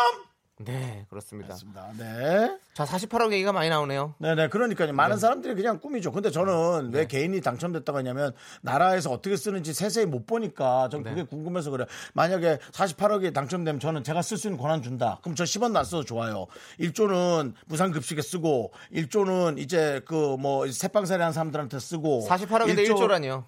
네, 0.65 1.05
그렇습니다. 1.09 1.49
맞습니다. 1.53 1.87
네. 1.97 2.57
자, 2.73 2.85
48억 2.85 3.31
얘기가 3.33 3.51
많이 3.51 3.69
나오네요. 3.69 4.15
네네 4.19 4.47
그러니까요 4.49 4.93
많은 4.93 5.17
사람들이 5.17 5.55
그냥 5.55 5.79
꿈이죠 5.79 6.11
근데 6.11 6.31
저는 6.31 6.91
왜 6.93 7.05
개인이 7.05 7.39
당첨됐다고 7.41 7.97
하냐면 7.97 8.33
나라에서 8.61 9.11
어떻게 9.11 9.35
쓰는지 9.35 9.73
세세히 9.73 10.05
못 10.05 10.25
보니까 10.25 10.87
전 10.89 11.03
그게 11.03 11.23
궁금해서 11.23 11.69
그래 11.71 11.85
만약에 12.13 12.57
48억이 12.71 13.33
당첨되면 13.33 13.79
저는 13.79 14.03
제가 14.03 14.21
쓸 14.21 14.37
수 14.37 14.47
있는 14.47 14.57
권한 14.59 14.81
준다 14.81 15.19
그럼 15.21 15.35
저 15.35 15.43
10원 15.43 15.75
안 15.75 15.83
써도 15.83 16.03
좋아요 16.05 16.47
1조는 16.79 17.53
무상급식에 17.67 18.21
쓰고 18.21 18.71
1조는 18.93 19.57
이제 19.59 20.01
그 20.05 20.31
뭐 20.41 20.65
새빵살이 20.71 21.21
하는 21.21 21.33
사람들한테 21.33 21.77
쓰고 21.79 22.25
48억인데 22.29 22.87
1조 22.87 22.95
1조라니요. 22.95 23.43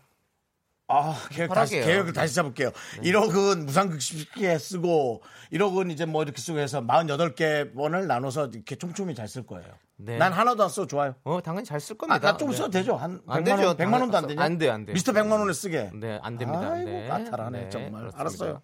아, 0.87 1.15
계획 1.31 1.51
다시. 1.53 1.75
계획을 1.79 2.13
다시 2.13 2.35
잡을게요. 2.35 2.71
1억 3.03 3.35
은 3.35 3.65
무상급식에 3.65 4.57
쓰고, 4.57 5.23
1억 5.51 5.79
은 5.79 5.91
이제 5.91 6.05
뭐 6.05 6.23
이렇게 6.23 6.41
쓰고 6.41 6.59
해서 6.59 6.81
48개 6.81 7.71
원을 7.75 8.05
나눠서 8.07 8.47
이렇게 8.53 8.75
촘촘히 8.75 9.15
잘 9.15 9.27
쓸 9.27 9.45
거예요. 9.47 9.67
네. 9.95 10.17
난 10.17 10.33
하나도 10.33 10.63
안 10.63 10.69
써, 10.69 10.85
좋아요. 10.85 11.15
어, 11.23 11.39
당연히 11.41 11.65
잘쓸 11.65 11.95
아, 11.95 11.97
겁니다. 11.97 12.31
나좀 12.31 12.49
네. 12.51 12.57
써도 12.57 12.69
되죠? 12.71 12.95
한안 12.97 13.21
100만 13.25 13.45
되죠. 13.45 13.67
원, 13.67 13.77
100만 13.77 13.93
원도 14.01 14.17
안 14.17 14.27
되냐? 14.27 14.41
안 14.43 14.57
돼요, 14.57 14.71
안 14.73 14.85
돼요. 14.85 14.93
미스터 14.93 15.13
100만 15.13 15.31
원을 15.39 15.53
쓰게. 15.53 15.91
네, 15.93 16.19
안 16.21 16.37
됩니다. 16.37 16.71
아이고, 16.73 16.89
네. 16.89 17.07
까탈하네, 17.07 17.59
네, 17.63 17.69
정말. 17.69 17.91
그렇습니다. 18.09 18.19
알았어요. 18.19 18.61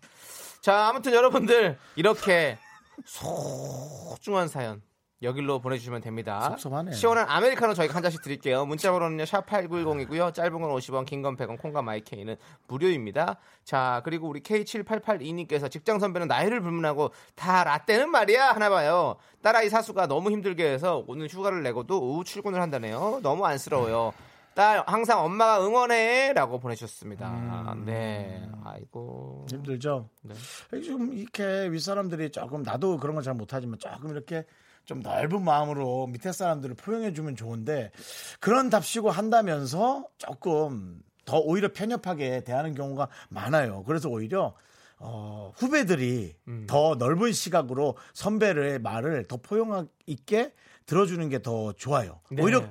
자, 0.62 0.88
아무튼 0.90 1.14
여러분들 1.14 1.78
이렇게 1.96 2.58
소중한 3.06 4.48
사연 4.50 4.82
여길로 5.22 5.60
보내주시면 5.60 6.02
됩니다. 6.02 6.42
섭섭하네. 6.52 6.94
시원한 6.94 7.26
아메리카노 7.28 7.74
저희가 7.74 7.94
한 7.94 8.02
잔씩 8.02 8.22
드릴게요. 8.22 8.66
문자번호는요 8.66 9.26
샵 9.26 9.46
#8910이고요. 9.48 10.34
짧은 10.34 10.52
건 10.62 10.72
50원, 10.72 11.06
긴 11.06 11.22
건 11.22 11.36
100원, 11.36 11.60
콩과 11.60 11.82
마이케이는 11.82 12.38
무료입니다. 12.68 13.38
자, 13.66 14.02
그리고 14.06 14.30
우리 14.30 14.40
K7882님께서 14.42 15.70
직장 15.70 16.00
선배는 16.00 16.28
나이를 16.28 16.62
불문하고 16.62 17.12
다 17.36 17.66
라떼는 17.66 18.10
말이야 18.10 18.52
하나 18.52 18.70
봐요. 18.70 19.18
딸아이 19.42 19.70
사수가 19.70 20.08
너무 20.08 20.32
힘들게 20.32 20.66
해서 20.72 21.04
오늘 21.08 21.28
휴가를 21.28 21.64
내고도 21.64 22.02
오후 22.02 22.24
출근을 22.24 22.62
한다네요. 22.62 23.20
너무 23.22 23.46
안쓰러워요. 23.46 24.14
딸 24.56 24.84
항상 24.88 25.24
엄마가 25.24 25.66
응원해라고 25.66 26.60
보내주셨습니다. 26.60 27.76
네, 27.86 28.46
아이고. 28.66 29.46
힘들죠? 29.50 30.10
네. 30.24 30.34
좀 30.82 31.14
이렇게 31.14 31.70
윗 31.70 31.80
사람들이 31.80 32.32
조금 32.32 32.64
나도 32.64 32.98
그런 32.98 33.16
걸잘 33.16 33.36
못하지만 33.36 33.78
조금 33.80 34.10
이렇게 34.12 34.46
좀 34.90 35.02
넓은 35.02 35.44
마음으로 35.44 36.08
밑에 36.08 36.32
사람들을 36.32 36.74
포용해 36.74 37.14
주면 37.14 37.36
좋은데 37.36 37.92
그런 38.40 38.72
답시고 38.72 39.12
한다면서 39.12 40.08
조금 40.18 41.00
더 41.26 41.38
오히려 41.38 41.72
편협하게 41.72 42.44
대하는 42.44 42.74
경우가 42.74 43.08
많아요. 43.30 43.84
그래서 43.84 44.10
오히려 44.10 44.56
어, 44.98 45.54
후배들이 45.56 46.34
음. 46.48 46.66
더 46.68 46.96
넓은 46.96 47.34
시각으로 47.34 47.98
선배의 48.14 48.80
말을 48.80 49.28
더 49.28 49.38
포용 49.38 49.88
있게 50.08 50.54
들어주는 50.90 51.30
게 51.30 51.40
더 51.40 51.72
좋아요. 51.74 52.20
네. 52.32 52.42
오히려 52.42 52.68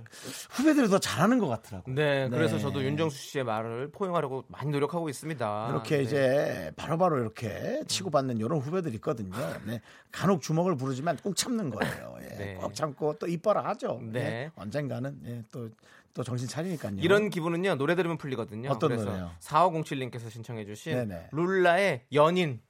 후배들이 0.51 0.89
더 0.89 0.99
잘하는 0.99 1.39
것 1.39 1.47
같더라고요. 1.47 1.95
네, 1.95 2.29
그래서 2.29 2.57
네. 2.57 2.63
저도 2.63 2.83
윤정수 2.83 3.17
씨의 3.17 3.45
말을 3.45 3.93
포용하려고 3.93 4.45
많이 4.49 4.71
노력하고 4.71 5.09
있습니다. 5.09 5.69
이렇게 5.71 5.99
네. 5.99 6.03
이제 6.03 6.73
바로바로 6.77 7.19
이렇게 7.21 7.81
치고받는 7.87 8.39
이런 8.39 8.59
후배들 8.59 8.93
있거든요. 8.97 9.31
네. 9.65 9.81
간혹 10.11 10.43
주먹을 10.43 10.77
부르지만 10.77 11.17
꼭 11.23 11.37
참는 11.37 11.71
거예요. 11.71 12.17
예. 12.23 12.37
네. 12.37 12.55
꼭 12.55 12.75
참고 12.75 13.15
또 13.21 13.29
이뻐라 13.29 13.65
하죠. 13.67 14.01
네. 14.03 14.21
예. 14.21 14.51
언젠가는 14.57 15.21
예. 15.27 15.45
또, 15.53 15.71
또 16.13 16.25
정신 16.25 16.49
차리니까요. 16.49 16.97
이런 16.99 17.31
기분은요 17.31 17.77
노래 17.77 17.95
들으면 17.95 18.19
풀리거든요. 18.19 18.69
어떤 18.71 18.91
그래서 18.91 19.05
노래요? 19.05 19.31
4507님께서 19.41 20.29
신청해주신. 20.29 21.13
룰라의 21.31 22.03
연인. 22.13 22.61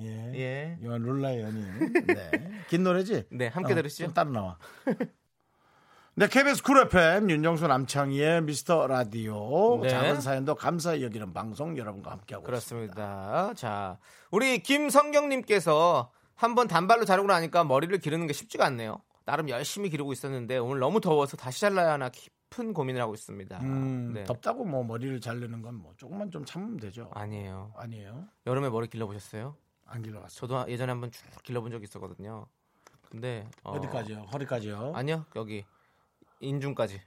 예. 0.00 0.32
예. 0.34 0.78
룰라의 0.80 1.40
연인. 1.42 1.92
네. 2.06 2.30
긴 2.68 2.82
노래지? 2.84 3.24
네, 3.30 3.48
함께 3.48 3.72
어, 3.72 3.76
들으시죠. 3.76 4.04
좀 4.06 4.14
따로 4.14 4.30
나와. 4.30 4.58
네, 6.14 6.26
KBS 6.26 6.64
쿨 6.64 6.78
FM 6.86 7.30
윤정수 7.30 7.68
남창희의 7.68 8.42
미스터 8.42 8.88
라디오 8.88 9.80
네. 9.82 9.88
작은 9.88 10.20
사연도 10.20 10.56
감사히 10.56 11.04
여기는 11.04 11.32
방송 11.32 11.78
여러분과 11.78 12.10
함께하고 12.10 12.52
있습니다. 12.52 12.94
그렇습니다. 12.94 13.54
자, 13.54 13.98
우리 14.32 14.58
김성경님께서 14.60 16.10
한번 16.34 16.66
단발로 16.66 17.04
자르고 17.04 17.28
나니까 17.28 17.62
머리를 17.64 17.96
기르는 17.98 18.26
게 18.26 18.32
쉽지가 18.32 18.64
않네요. 18.66 19.00
나름 19.26 19.48
열심히 19.48 19.90
기르고 19.90 20.12
있었는데 20.12 20.58
오늘 20.58 20.80
너무 20.80 21.00
더워서 21.00 21.36
다시 21.36 21.60
잘라야 21.60 21.92
하나 21.92 22.08
깊은 22.08 22.72
고민을 22.72 23.00
하고 23.00 23.14
있습니다. 23.14 23.58
음, 23.62 24.12
네. 24.14 24.24
덥다고 24.24 24.64
뭐 24.64 24.82
머리를 24.82 25.20
자르는 25.20 25.62
건 25.62 25.74
뭐 25.76 25.92
조금만 25.98 26.30
좀 26.32 26.44
참으면 26.44 26.78
되죠. 26.78 27.10
아니에요. 27.14 27.72
아니에요. 27.76 28.24
여름에 28.46 28.70
머리 28.70 28.88
길러보셨어요? 28.88 29.54
안 29.88 30.02
길러갔어. 30.02 30.46
저도 30.46 30.70
예전에 30.70 30.92
한번 30.92 31.10
쭉 31.10 31.22
길러본 31.42 31.70
적이 31.70 31.84
있었거든요. 31.84 32.46
근데 33.10 33.48
어, 33.62 33.72
어디까지요? 33.72 34.20
허리까지요? 34.32 34.92
아니요 34.94 35.24
여기 35.34 35.64
인중까지 36.40 37.00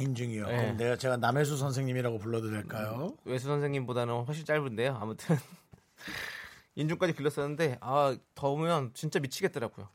인중이요. 0.00 0.46
네. 0.46 0.56
그럼 0.56 0.76
내가 0.76 0.96
제가 0.96 1.18
남해수 1.18 1.56
선생님이라고 1.56 2.18
불러도 2.18 2.50
될까요? 2.50 3.14
외수 3.24 3.46
선생님보다는 3.46 4.24
훨씬 4.24 4.44
짧은데요. 4.44 4.96
아무튼 4.96 5.36
인중까지 6.74 7.14
길렀었는데 7.14 7.78
아 7.80 8.16
더우면 8.34 8.94
진짜 8.94 9.20
미치겠더라고요. 9.20 9.88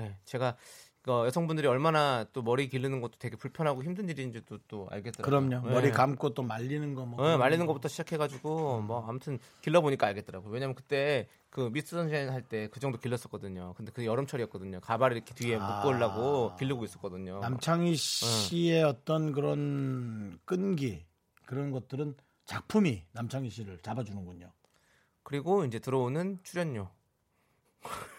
예, 0.00 0.18
제가 0.24 0.56
그 1.04 1.10
여성분들이 1.26 1.66
얼마나 1.68 2.24
또 2.32 2.40
머리 2.40 2.66
기르는 2.66 3.02
것도 3.02 3.18
되게 3.18 3.36
불편하고 3.36 3.84
힘든 3.84 4.08
일인지도 4.08 4.56
또 4.68 4.88
알겠더라고요. 4.90 5.48
그럼요. 5.50 5.68
예. 5.68 5.72
머리 5.74 5.90
감고 5.90 6.32
또 6.32 6.42
말리는 6.42 6.94
거 6.94 7.04
뭐. 7.04 7.22
어, 7.22 7.36
말리는 7.36 7.66
것부터 7.66 7.88
시작해가지고 7.88 8.80
뭐 8.80 9.06
아무튼 9.06 9.38
길러 9.60 9.82
보니까 9.82 10.06
알겠더라고요. 10.06 10.50
왜냐면 10.50 10.74
그때 10.74 11.28
그 11.50 11.68
미스 11.70 11.94
선샤인 11.94 12.30
할 12.30 12.42
때 12.48 12.68
그 12.68 12.80
정도 12.80 12.96
길렀었거든요. 12.98 13.74
근데 13.76 13.92
그 13.92 14.06
여름철이었거든요. 14.06 14.80
가발을 14.80 15.16
이렇게 15.18 15.34
뒤에 15.34 15.58
아. 15.60 15.82
묶으려고 15.84 16.56
기르고 16.56 16.84
있었거든요. 16.86 17.38
남창희 17.40 17.96
씨의 17.96 18.82
어떤 18.84 19.32
그런 19.32 20.38
끈기 20.46 21.04
그런 21.44 21.70
것들은 21.70 22.14
작품이 22.46 23.02
남창희 23.12 23.50
씨를 23.50 23.78
잡아주는군요. 23.82 24.50
그리고 25.22 25.66
이제 25.66 25.78
들어오는 25.80 26.38
출연료. 26.44 26.88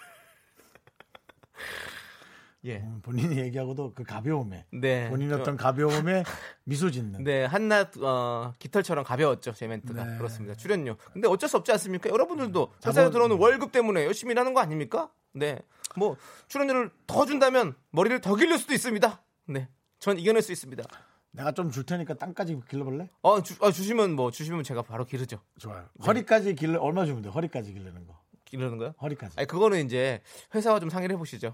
예. 2.65 2.77
음, 2.77 2.99
본인이 3.03 3.37
얘기하고도 3.37 3.93
그 3.93 4.03
가벼움에 4.03 4.65
네. 4.73 5.07
본인의 5.09 5.33
좀- 5.33 5.41
어떤 5.41 5.57
가벼움에 5.57 6.23
미소 6.65 6.89
짓는. 6.89 7.23
네, 7.23 7.45
한낱 7.45 7.97
어, 8.01 8.53
깃털처럼 8.59 9.03
가벼웠죠 9.05 9.53
제 9.53 9.67
멘트가 9.67 10.03
네. 10.03 10.17
그렇습니다. 10.17 10.55
출연료. 10.55 10.97
근데 11.13 11.27
어쩔 11.27 11.47
수 11.47 11.57
없지 11.57 11.71
않습니까? 11.73 12.09
여러분들도 12.09 12.71
자본- 12.79 12.89
회사에 12.89 13.11
들어오는 13.11 13.37
월급 13.37 13.71
때문에 13.71 14.05
열심히 14.05 14.31
일하는 14.31 14.53
거 14.53 14.61
아닙니까? 14.61 15.11
네, 15.33 15.59
뭐 15.95 16.17
출연료를 16.47 16.89
더 17.07 17.25
준다면 17.25 17.75
머리를 17.91 18.19
더 18.21 18.35
길릴 18.35 18.57
수도 18.57 18.73
있습니다. 18.73 19.21
네, 19.47 19.67
전 19.99 20.17
이겨낼 20.17 20.41
수 20.41 20.51
있습니다. 20.51 20.83
내가 21.31 21.51
좀 21.51 21.69
줄 21.69 21.85
테니까 21.85 22.13
땅까지 22.13 22.57
길러볼래? 22.69 23.09
어, 23.21 23.43
주, 23.43 23.55
어, 23.59 23.69
주시면 23.71 24.13
뭐 24.15 24.31
주시면 24.31 24.63
제가 24.63 24.81
바로 24.81 25.05
기르죠. 25.05 25.39
좋아요. 25.59 25.85
허리까지 26.07 26.55
길러 26.55 26.79
얼마 26.79 27.05
주면 27.05 27.21
돼? 27.21 27.29
허리까지 27.29 27.73
기르는 27.73 28.07
거. 28.07 28.17
기르는 28.45 28.77
거요? 28.77 28.93
허리까지. 29.01 29.35
아니 29.37 29.45
그거는 29.45 29.85
이제 29.85 30.21
회사와 30.55 30.79
좀 30.79 30.89
상의를 30.89 31.13
해보시죠. 31.15 31.53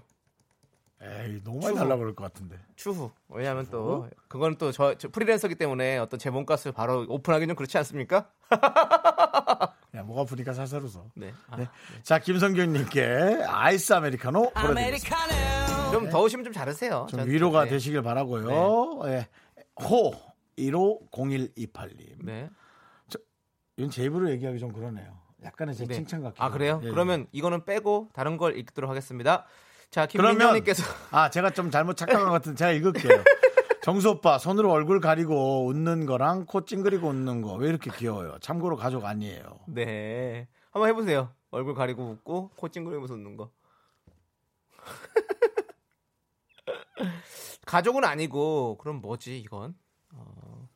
에이 1.04 1.40
너무 1.42 1.58
많이 1.58 1.74
추후. 1.74 1.78
달라 1.78 1.96
그럴 1.96 2.14
것 2.14 2.22
같은데. 2.24 2.56
추후. 2.76 3.10
왜냐하면 3.28 3.66
또 3.70 4.08
그건 4.28 4.56
또저 4.56 4.94
프리랜서기 5.10 5.56
때문에 5.56 5.98
어떤 5.98 6.20
제 6.20 6.30
몸값을 6.30 6.70
바로 6.72 7.04
오픈하기 7.08 7.46
좀 7.48 7.56
그렇지 7.56 7.76
않습니까? 7.78 8.30
야, 9.94 10.02
목 10.04 10.18
아프니까 10.18 10.52
살살 10.52 10.82
웃어. 10.84 11.06
네. 11.16 11.32
아, 11.50 11.56
네. 11.56 11.68
자, 12.04 12.18
김성경님께 12.20 13.44
아이스 13.48 13.92
아메리카노 13.92 14.50
보내드리겠습니다. 14.52 15.90
좀 15.90 16.08
더우시면 16.08 16.44
좀 16.44 16.52
자르세요. 16.52 17.06
좀 17.10 17.20
전- 17.20 17.28
위로가 17.28 17.64
네. 17.64 17.70
되시길 17.70 18.00
바라고요. 18.02 19.02
예. 19.08 19.28
호 19.82 20.12
150128님. 20.56 22.24
네. 22.24 22.48
이건 23.76 23.90
제 23.90 24.04
입으로 24.04 24.30
얘기하기 24.30 24.58
좀 24.58 24.72
그러네요. 24.72 25.18
약간의 25.44 25.74
제 25.74 25.86
네. 25.86 25.94
칭찬 25.94 26.22
같기도 26.22 26.44
아 26.44 26.50
그래요? 26.50 26.74
하고. 26.74 26.86
예, 26.86 26.90
그러면 26.90 27.26
이거는 27.32 27.64
빼고 27.64 28.10
다른 28.12 28.36
걸 28.36 28.56
읽도록 28.56 28.88
하겠습니다. 28.90 29.44
자, 29.92 30.06
그러면 30.06 30.32
김민정님께서 30.32 30.82
아 31.10 31.28
제가 31.30 31.50
좀 31.50 31.70
잘못 31.70 31.96
착각한 31.98 32.24
것 32.24 32.30
같은 32.32 32.56
제가 32.56 32.70
읽을게요. 32.72 33.22
정수 33.82 34.08
오빠 34.10 34.38
손으로 34.38 34.70
얼굴 34.72 35.00
가리고 35.00 35.66
웃는 35.66 36.06
거랑 36.06 36.46
코 36.46 36.64
찡그리고 36.64 37.08
웃는 37.08 37.42
거 37.42 37.54
왜 37.56 37.68
이렇게 37.68 37.90
귀여워요? 37.94 38.38
참고로 38.40 38.76
가족 38.76 39.04
아니에요. 39.04 39.60
네 39.68 40.48
한번 40.70 40.88
해보세요. 40.88 41.34
얼굴 41.50 41.74
가리고 41.74 42.04
웃고 42.10 42.52
코 42.56 42.68
찡그리면서 42.68 43.12
웃는 43.14 43.36
거. 43.36 43.50
가족은 47.66 48.04
아니고 48.04 48.78
그럼 48.78 49.00
뭐지 49.02 49.38
이건? 49.38 49.74
어, 50.14 50.68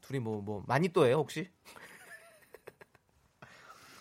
둘이 0.00 0.18
뭐뭐 0.18 0.64
많이 0.66 0.88
또예요 0.88 1.16
혹시? 1.16 1.48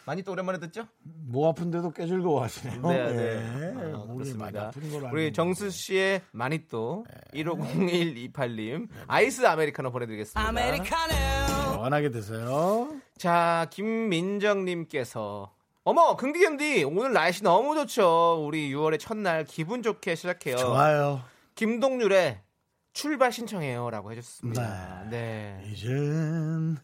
많이 0.08 0.24
또 0.24 0.32
오랜만에 0.32 0.58
듣죠? 0.60 0.88
목 1.04 1.48
아픈데도 1.48 1.92
꽤 1.92 2.08
즐거워하시네요. 2.08 2.82
네, 2.82 3.12
네. 3.12 3.24
예, 3.24 3.94
아, 3.94 3.98
목이 3.98 4.36
많이 4.36 4.54
그렇습니다. 4.54 4.68
아픈 4.68 4.82
우리. 5.12 5.34
정수 5.34 5.70
씨의 5.70 6.22
마니또 6.32 7.06
네. 7.34 7.44
150128님 7.44 8.88
아이스 9.08 9.46
아메리카노 9.46 9.92
보내드리겠습니다. 9.92 11.78
원하게 11.78 12.10
되세요. 12.10 12.90
자, 13.18 13.68
김민정님께서 13.70 15.54
어머, 15.84 16.16
긍디 16.16 16.40
견디 16.40 16.84
오늘 16.86 17.12
날씨 17.12 17.44
너무 17.44 17.76
좋죠. 17.76 18.46
우리 18.46 18.72
6월의 18.72 19.00
첫날 19.02 19.44
기분 19.44 19.84
좋게 19.84 20.16
시작해요. 20.16 20.56
좋아요. 20.56 21.22
김동률의 21.56 22.40
출발 22.94 23.34
신청해요라고 23.34 24.14
해줬습니다. 24.14 25.08
네. 25.10 25.62
이젠 25.70 26.78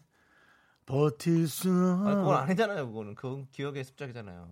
버틸 0.86 1.48
수. 1.48 1.70
아, 1.70 2.16
그건 2.16 2.38
아니잖아요. 2.38 2.88
그거는 2.88 3.16
그건 3.16 3.48
기억의 3.52 3.84
습작이잖아요. 3.84 4.50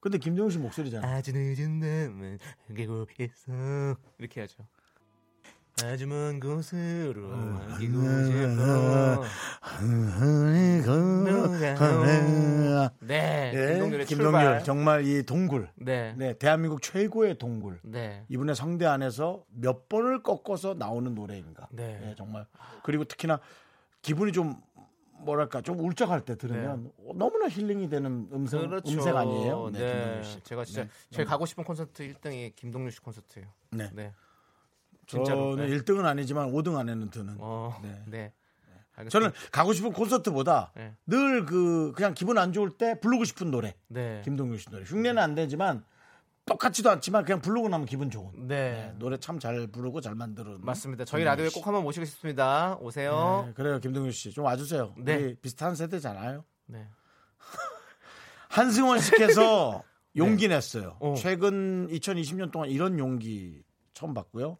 근데 0.00 0.18
김동훈 0.18 0.50
씨 0.50 0.58
목소리잖아. 0.58 1.06
아주 1.06 1.32
늦은 1.32 1.80
밤은 1.80 2.38
안기고 2.70 3.06
있어 3.18 3.96
이렇게 4.18 4.42
하죠. 4.42 4.66
아주 5.84 6.08
먼 6.08 6.40
곳으로 6.40 7.30
안기고 7.32 8.02
싶어. 8.24 9.24
네, 13.00 13.52
예, 13.54 13.66
김동률의 13.72 14.06
김동률 14.06 14.42
출발. 14.42 14.64
정말 14.64 15.06
이 15.06 15.22
동굴. 15.24 15.68
네, 15.76 16.14
네, 16.16 16.34
대한민국 16.36 16.82
최고의 16.82 17.38
동굴. 17.38 17.78
네, 17.84 18.24
이분의 18.28 18.56
성대 18.56 18.86
안에서 18.86 19.44
몇 19.50 19.88
번을 19.88 20.22
꺾어서 20.24 20.74
나오는 20.74 21.14
노래인가. 21.14 21.68
네. 21.70 22.00
예, 22.04 22.14
정말. 22.16 22.46
그리고 22.82 23.04
특히나 23.04 23.38
기분이 24.02 24.32
좀 24.32 24.56
뭐랄까 25.20 25.60
좀 25.60 25.78
울적할 25.80 26.24
때 26.24 26.36
들으면 26.36 26.90
너무나 27.14 27.48
힐링이 27.48 27.88
되는 27.88 28.28
음성 28.32 28.62
네. 28.62 28.68
그렇죠. 28.68 28.92
음색 28.92 29.16
아니에요? 29.16 29.70
네, 29.72 30.22
씨. 30.22 30.40
제가 30.42 30.64
진짜 30.64 30.84
네. 30.84 30.90
제일 31.10 31.26
가고 31.26 31.46
싶은 31.46 31.64
콘서트 31.64 32.02
1등이 32.02 32.54
김동률 32.56 32.90
씨 32.92 33.00
콘서트예요. 33.00 33.46
네. 33.70 33.90
네, 33.92 34.14
저는 35.06 35.24
진짜로. 35.24 35.56
네. 35.56 35.68
1등은 35.68 36.04
아니지만 36.04 36.52
5등 36.52 36.76
안에는 36.76 37.10
드는. 37.10 37.36
어, 37.38 37.78
네. 37.82 38.02
네. 38.06 38.32
저는 39.10 39.30
가고 39.52 39.72
싶은 39.72 39.92
콘서트보다 39.92 40.72
네. 40.74 40.96
늘그 41.06 41.92
그냥 41.94 42.14
기분 42.14 42.36
안 42.36 42.52
좋을 42.52 42.70
때 42.70 42.98
부르고 42.98 43.24
싶은 43.24 43.50
노래. 43.50 43.74
네, 43.86 44.22
김동률 44.24 44.58
씨 44.58 44.70
노래. 44.70 44.82
흉내는 44.84 45.22
안 45.22 45.34
되지만 45.36 45.84
똑같지도 46.48 46.90
않지만 46.90 47.24
그냥 47.24 47.40
부르고 47.40 47.68
나면 47.68 47.86
기분 47.86 48.10
좋은. 48.10 48.32
네. 48.48 48.72
네, 48.72 48.94
노래 48.98 49.16
참 49.18 49.38
잘 49.38 49.66
부르고 49.68 50.00
잘 50.00 50.14
만드는. 50.14 50.64
맞습니다. 50.64 51.04
저희 51.04 51.22
라디오에 51.24 51.48
꼭 51.50 51.66
한번 51.66 51.82
모시고 51.84 52.04
싶습니다. 52.06 52.76
오세요. 52.80 53.44
네, 53.46 53.52
그래요, 53.54 53.78
김동률 53.80 54.12
씨. 54.12 54.32
좀 54.32 54.44
와주세요. 54.44 54.94
네. 54.98 55.16
우리 55.16 55.34
비슷한 55.36 55.74
세대잖아요. 55.76 56.44
네. 56.66 56.88
한승원 58.48 59.00
씨께서 59.00 59.82
용기 60.16 60.48
냈어요. 60.48 60.96
어. 61.00 61.14
최근 61.16 61.86
2020년 61.88 62.50
동안 62.50 62.70
이런 62.70 62.98
용기 62.98 63.62
처음 63.92 64.14
봤고요. 64.14 64.58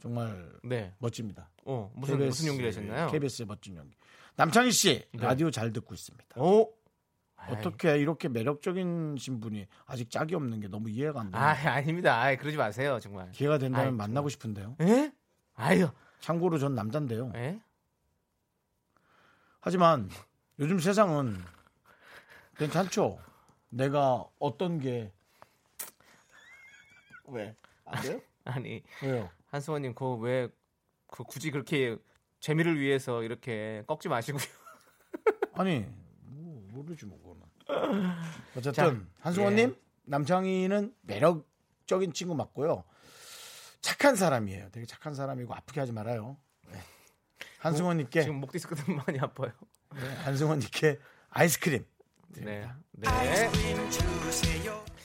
정말 0.00 0.50
네. 0.62 0.94
멋집니다. 0.98 1.50
어, 1.64 1.90
무슨 1.94 2.14
KBS, 2.18 2.28
무슨 2.28 2.48
용기를 2.48 2.70
하셨나요? 2.70 3.10
KBS의 3.10 3.46
멋진 3.46 3.76
용기. 3.76 3.96
남창희 4.36 4.70
씨 4.70 5.04
네. 5.12 5.22
라디오 5.22 5.50
잘 5.50 5.72
듣고 5.72 5.94
있습니다. 5.94 6.40
오. 6.40 6.72
어떻게 7.48 7.98
이렇게 7.98 8.28
매력적인 8.28 9.16
신분이 9.18 9.66
아직 9.86 10.10
짝이 10.10 10.34
없는 10.34 10.60
게 10.60 10.68
너무 10.68 10.90
이해가 10.90 11.20
안 11.20 11.30
돼요. 11.30 11.40
아, 11.40 11.50
아닙니다. 11.50 12.20
아, 12.20 12.34
그러지 12.34 12.56
마세요, 12.56 12.98
정말. 13.00 13.30
기회가 13.30 13.58
된다면 13.58 13.86
아이, 13.88 13.92
만나고 13.92 14.28
싶은데요. 14.28 14.76
에? 14.80 15.12
아유. 15.54 15.88
참고로 16.20 16.58
전 16.58 16.74
남잔데요. 16.74 17.32
에? 17.36 17.60
하지만 19.60 20.08
요즘 20.58 20.78
세상은 20.78 21.36
괜찮죠. 22.56 23.18
내가 23.68 24.24
어떤 24.38 24.78
게 24.80 25.12
왜? 27.28 27.54
안 27.84 28.02
돼요? 28.02 28.20
아니, 28.44 28.82
왜요? 29.02 29.28
한승원 29.46 29.82
님, 29.82 29.94
그거 29.94 30.14
왜그 30.14 31.24
굳이 31.26 31.50
그렇게 31.50 31.96
재미를 32.40 32.78
위해서 32.78 33.22
이렇게 33.22 33.82
꺾지 33.86 34.08
마시고요. 34.08 34.42
아니 35.54 35.84
뭐, 36.20 36.62
모르지 36.72 37.06
뭐. 37.06 37.18
어쨌든 38.56 39.08
한승원님 39.20 39.70
예. 39.70 39.80
남창희는 40.04 40.94
매력적인 41.02 42.12
친구 42.12 42.34
맞고요. 42.34 42.84
착한 43.80 44.16
사람이에요. 44.16 44.70
되게 44.70 44.86
착한 44.86 45.14
사람이고 45.14 45.54
아프게 45.54 45.80
하지 45.80 45.92
말아요. 45.92 46.36
네. 46.70 46.78
한승원님께 47.58 48.22
지금 48.22 48.36
목 48.36 48.52
디스크도 48.52 48.82
많이 49.06 49.18
아파요. 49.20 49.52
네, 49.94 50.14
한승원님께 50.24 50.98
아이스크림. 51.30 51.84
네. 52.28 52.68
네. 52.92 53.50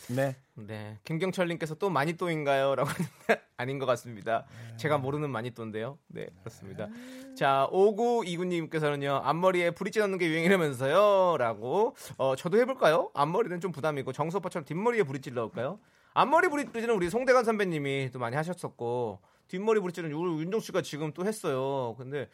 네. 0.09 0.35
네. 0.55 0.97
김경철님께서 1.03 1.75
또 1.75 1.89
마니또인가요? 1.89 2.75
라고 2.75 2.89
하는데 2.89 3.11
아닌 3.57 3.79
것 3.79 3.85
같습니다. 3.85 4.45
제가 4.77 4.97
모르는 4.97 5.29
마니또인데요. 5.29 5.97
네, 6.07 6.27
그렇습니다. 6.39 6.87
자, 7.35 7.67
5929님께서는요, 7.71 9.21
앞머리에 9.23 9.71
브릿지 9.71 9.99
넣는 9.99 10.17
게 10.17 10.27
유행이라면서요? 10.27 11.37
라고. 11.37 11.95
어, 12.17 12.35
저도 12.35 12.59
해볼까요? 12.59 13.11
앞머리는 13.13 13.59
좀 13.59 13.71
부담이고, 13.71 14.11
정수오빠처럼 14.11 14.65
뒷머리에 14.65 15.03
브릿지를 15.03 15.35
넣을까요? 15.35 15.79
앞머리 16.13 16.49
브릿지는 16.49 16.89
우리 16.95 17.09
송대관 17.09 17.45
선배님이 17.45 18.09
또 18.11 18.19
많이 18.19 18.35
하셨었고, 18.35 19.19
뒷머리 19.47 19.79
브릿지는 19.79 20.11
우리 20.13 20.41
윤종 20.43 20.59
씨가 20.59 20.81
지금 20.81 21.13
또 21.13 21.25
했어요. 21.25 21.95
근데, 21.97 22.27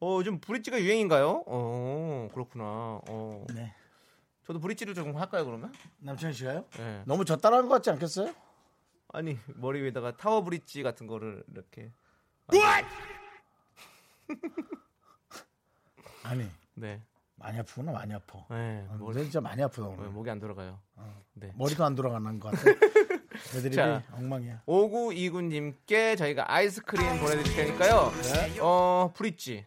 어, 0.00 0.16
요즘 0.18 0.40
브릿지가 0.40 0.80
유행인가요? 0.80 1.44
어, 1.46 2.28
그렇구나. 2.32 3.00
어. 3.08 3.46
네. 3.54 3.74
저도 4.46 4.58
브릿지를 4.60 4.94
조금 4.94 5.16
할까요, 5.16 5.44
그러면? 5.44 5.72
남창희 5.98 6.34
씨가요? 6.34 6.64
네. 6.76 7.02
너무 7.06 7.24
저 7.24 7.36
따라한 7.36 7.66
것 7.68 7.74
같지 7.74 7.90
않겠어요? 7.90 8.32
아니 9.12 9.38
머리 9.56 9.82
위에다가 9.82 10.16
타워 10.16 10.42
브릿지 10.42 10.84
같은 10.84 11.06
거를 11.08 11.42
이렇게 11.52 11.90
아니 16.22 16.48
네, 16.74 17.00
많이 17.36 17.58
아프구나 17.58 17.92
많이 17.92 18.14
아파. 18.14 18.44
네 18.50 18.86
어, 18.88 18.96
머리, 19.00 19.16
너 19.16 19.22
진짜 19.22 19.40
많이 19.40 19.62
아프다 19.62 19.86
어, 19.88 19.96
오늘. 19.98 20.10
목이 20.10 20.30
안 20.30 20.38
돌아가요. 20.38 20.78
네. 21.34 21.52
머리도 21.56 21.84
안 21.84 21.94
돌아가는 21.94 22.38
것 22.38 22.50
같아. 22.52 22.70
애들이 23.56 23.74
자. 23.74 24.02
엉망이야. 24.12 24.62
5929님께 24.66 26.16
저희가 26.16 26.52
아이스크림 26.52 27.20
보내드릴 27.20 27.54
테니까요. 27.56 28.12
어 28.60 29.12
브릿지 29.14 29.64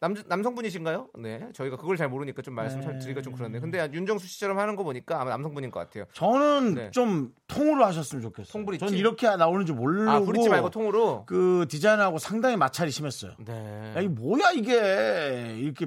남, 0.00 0.14
남성분이신가요? 0.26 1.10
네. 1.18 1.48
저희가 1.52 1.76
그걸 1.76 1.98
잘 1.98 2.08
모르니까 2.08 2.40
좀 2.40 2.54
말씀 2.54 2.80
네. 2.80 2.86
드리기가 2.98 3.20
좀 3.20 3.34
그렇네요. 3.34 3.60
근데 3.60 3.86
윤정수 3.92 4.26
씨처럼 4.26 4.58
하는 4.58 4.74
거 4.74 4.82
보니까 4.82 5.20
아마 5.20 5.30
남성분인 5.30 5.70
것 5.70 5.78
같아요. 5.80 6.06
저는 6.14 6.74
네. 6.74 6.90
좀 6.90 7.34
통으로 7.48 7.84
하셨으면 7.84 8.22
좋겠어요. 8.22 8.50
통 8.50 8.64
브릿지? 8.64 8.86
전 8.86 8.94
이렇게 8.94 9.28
나오는 9.36 9.66
줄 9.66 9.76
모르고 9.76 10.10
아, 10.10 10.20
브릿지 10.20 10.48
말고 10.48 10.70
통으로? 10.70 11.24
그 11.26 11.66
디자인하고 11.68 12.16
상당히 12.18 12.56
마찰이 12.56 12.90
심했어요. 12.90 13.32
네. 13.44 13.92
야, 13.94 14.00
이 14.00 14.08
뭐야 14.08 14.52
이게 14.52 15.54
이렇게 15.58 15.86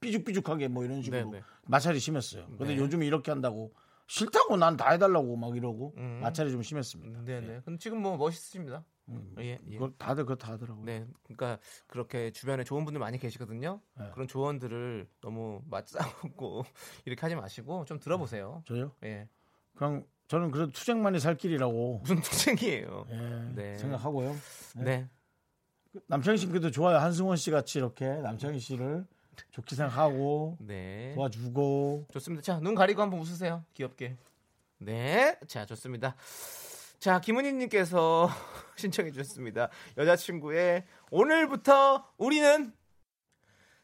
삐죽삐죽하게 0.00 0.68
뭐 0.68 0.84
이런 0.84 1.00
식으로 1.02 1.24
네, 1.30 1.38
네. 1.38 1.42
마찰이 1.66 1.98
심했어요. 1.98 2.44
근데 2.58 2.74
네. 2.74 2.76
요즘 2.76 3.02
이렇게 3.02 3.30
한다고 3.30 3.72
싫다고 4.08 4.58
난 4.58 4.76
다 4.76 4.90
해달라고 4.90 5.36
막 5.36 5.56
이러고 5.56 5.94
음. 5.96 6.18
마찰이 6.22 6.50
좀 6.50 6.62
심했습니다. 6.62 7.22
네네. 7.24 7.60
근데 7.64 7.78
지금 7.78 8.02
뭐 8.02 8.18
멋있으십니다. 8.18 8.84
예, 9.38 9.58
예. 9.68 9.72
그걸 9.74 9.92
다들 9.98 10.24
그렇다 10.24 10.52
하더라고요. 10.52 10.84
네, 10.84 11.06
그러니까 11.24 11.58
그렇게 11.86 12.30
주변에 12.30 12.64
좋은 12.64 12.84
분들 12.84 12.98
많이 12.98 13.18
계시거든요. 13.18 13.80
네. 13.98 14.10
그런 14.14 14.26
조언들을 14.26 15.06
너무 15.20 15.62
맞싸고 15.68 16.64
이렇게 17.04 17.20
하지 17.20 17.34
마시고 17.34 17.84
좀 17.84 17.98
들어보세요. 17.98 18.62
저요? 18.66 18.92
예, 19.04 19.28
그냥 19.74 20.06
저는 20.28 20.50
그래도 20.50 20.72
투쟁만이 20.72 21.20
살 21.20 21.36
길이라고 21.36 21.98
무슨 21.98 22.20
투쟁이에요. 22.20 23.06
예, 23.10 23.52
네. 23.54 23.78
생각하고요. 23.78 24.34
네, 24.76 25.08
남창희 26.06 26.38
씨 26.38 26.46
그래도 26.46 26.70
좋아요. 26.70 26.98
한승원 26.98 27.36
씨 27.36 27.50
같이 27.50 27.78
이렇게 27.78 28.06
남창희 28.06 28.58
씨를 28.58 29.06
좋게 29.50 29.76
생각하고 29.76 30.56
네, 30.64 31.12
도와주고 31.14 32.06
좋습니다. 32.12 32.42
자, 32.42 32.58
눈 32.60 32.74
가리고 32.74 33.02
한번 33.02 33.20
웃으세요. 33.20 33.64
귀엽게. 33.74 34.16
네, 34.78 35.38
자, 35.46 35.66
좋습니다. 35.66 36.16
자, 37.04 37.20
김은희님께서 37.20 38.30
신청해 38.76 39.10
주셨습니다. 39.10 39.68
여자친구의 39.98 40.84
오늘부터 41.10 42.10
우리는 42.16 42.72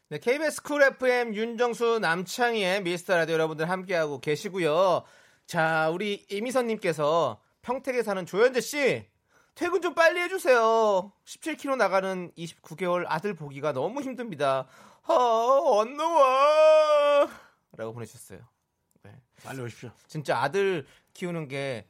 네, 0.09 0.17
KBS 0.17 0.63
쿨 0.63 0.81
FM 0.81 1.35
윤정수 1.35 1.99
남창희의 1.99 2.81
미스터 2.81 3.15
라디오 3.15 3.35
여러분들 3.35 3.69
함께하고 3.69 4.19
계시고요. 4.21 5.03
자, 5.45 5.91
우리 5.91 6.25
이미선님께서 6.31 7.39
평택에 7.61 8.01
사는 8.01 8.25
조현재 8.25 8.59
씨 8.59 9.05
퇴근 9.53 9.83
좀 9.83 9.93
빨리 9.93 10.19
해주세요. 10.21 11.13
17km 11.23 11.75
나가는 11.75 12.31
29개월 12.35 13.05
아들 13.07 13.35
보기가 13.35 13.71
너무 13.71 14.01
힘듭니다. 14.01 14.65
아, 15.03 15.79
안 15.79 15.95
나와. 15.95 17.29
라고 17.77 17.93
보내주셨어요. 17.93 18.39
네. 19.03 19.11
빨리 19.43 19.61
오십시오. 19.61 19.91
진짜 20.07 20.39
아들 20.39 20.87
키우는 21.13 21.49
게 21.49 21.85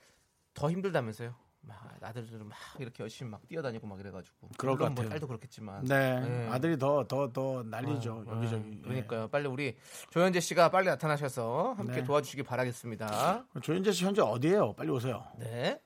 더 0.53 0.69
힘들다면서요. 0.69 1.33
막 1.63 1.77
아들들은 2.01 2.47
막 2.47 2.57
이렇게 2.79 3.03
열심히 3.03 3.29
막 3.29 3.47
뛰어다니고 3.47 3.85
막 3.85 3.99
이래가지고. 3.99 4.49
그럴 4.57 4.77
것뭐 4.77 4.89
같아요. 4.89 5.09
딸도 5.09 5.27
그렇겠지만. 5.27 5.85
네, 5.85 6.19
네. 6.19 6.49
아들이 6.49 6.77
더 6.77 7.05
더더 7.07 7.63
난리죠 7.67 8.23
어, 8.27 8.35
여기저기. 8.35 8.77
어, 8.79 8.81
그러니까요. 8.83 9.27
빨리 9.27 9.47
우리 9.47 9.77
조현재 10.09 10.39
씨가 10.39 10.71
빨리 10.71 10.87
나타나셔서 10.87 11.73
함께 11.77 11.97
네. 11.97 12.03
도와주시기 12.03 12.43
바라겠습니다. 12.43 13.45
예. 13.55 13.59
조현재 13.59 13.91
씨 13.91 14.05
현재 14.05 14.21
어디에요? 14.21 14.73
빨리 14.73 14.89
오세요. 14.89 15.23
네. 15.37 15.79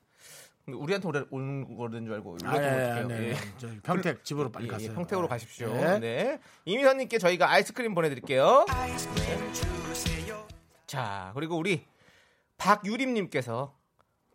우리한테 0.68 1.08
오래 1.08 1.24
오는 1.30 1.78
거는 1.78 2.06
줄 2.06 2.14
알고 2.16 2.38
아, 2.46 2.56
예. 2.56 2.60
네, 2.62 3.00
예. 3.02 3.34
네. 3.34 3.36
저 3.58 3.68
평택 3.84 4.24
집으로 4.24 4.52
빨리 4.52 4.68
예, 4.68 4.72
가세요. 4.72 4.94
평택으로 4.94 5.28
네. 5.28 5.30
가십시오. 5.30 5.74
네. 5.74 6.00
네. 6.00 6.40
이미선님께 6.64 7.18
저희가 7.18 7.52
아이스크림 7.52 7.94
보내드릴게요. 7.94 8.66
네. 8.68 8.96
자, 10.88 11.32
그리고 11.36 11.58
우리 11.58 11.86
박유림님께서 12.58 13.76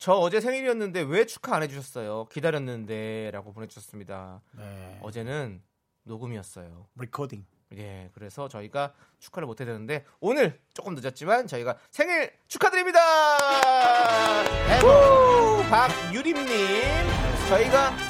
저 0.00 0.14
어제 0.14 0.40
생일이었는데 0.40 1.02
왜 1.02 1.26
축하 1.26 1.56
안 1.56 1.62
해주셨어요? 1.62 2.24
기다렸는데라고 2.32 3.52
보내주셨습니다. 3.52 4.40
네. 4.52 4.98
어제는 5.02 5.62
녹음이었어요. 6.04 6.86
리코딩. 6.98 7.44
예, 7.76 8.08
그래서 8.14 8.48
저희가 8.48 8.94
축하를 9.18 9.46
못 9.46 9.60
해드렸는데 9.60 10.06
오늘 10.20 10.58
조금 10.72 10.94
늦었지만 10.94 11.46
저희가 11.46 11.76
생일 11.90 12.32
축하드립니다. 12.48 12.98
우! 14.82 15.62
박유림님, 15.68 16.48
저희가 17.50 18.09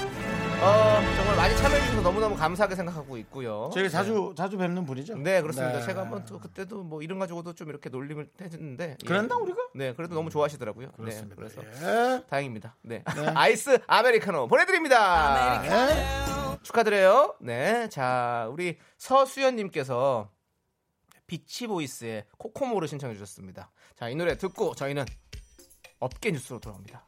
어, 0.62 1.01
정말 1.16 1.37
많이 1.37 1.57
참여해주셔서 1.57 2.03
너무너무 2.03 2.37
감사하게 2.37 2.75
생각하고 2.75 3.16
있고요. 3.18 3.70
저희 3.73 3.88
자주 3.88 4.35
자주 4.37 4.59
뵙는 4.59 4.85
분이죠. 4.85 5.16
네, 5.16 5.40
그렇습니다. 5.40 5.79
네. 5.79 5.87
제가 5.87 6.03
한번 6.03 6.25
또 6.27 6.38
그때도 6.38 6.83
뭐 6.83 7.01
이름 7.01 7.18
가지고도 7.18 7.55
좀 7.55 7.70
이렇게 7.70 7.88
놀림을 7.88 8.29
해줬는데. 8.38 8.90
예. 8.90 9.07
그랬나 9.07 9.37
우리가? 9.37 9.59
네, 9.75 9.94
그래도 9.94 10.14
너무 10.14 10.29
좋아하시더라고요. 10.29 10.92
그렇습니다. 10.92 11.35
네, 11.35 11.35
그래서 11.35 11.62
예. 11.64 12.23
다행입니다. 12.29 12.77
네. 12.83 13.03
아이스 13.35 13.79
아메리카노 13.87 14.49
보내드립니다. 14.49 15.62
예. 15.64 16.59
축하드려요. 16.62 17.37
네. 17.40 17.88
자, 17.88 18.46
우리 18.53 18.77
서수연님께서 18.99 20.31
비치 21.27 21.68
보이스의 21.68 22.27
코코모를 22.37 22.87
신청해 22.87 23.14
주셨습니다. 23.14 23.70
자, 23.96 24.11
이 24.11 24.14
노래 24.14 24.37
듣고 24.37 24.75
저희는 24.75 25.07
업계 26.01 26.33
뉴스로 26.33 26.61
돌아옵니다. 26.61 27.03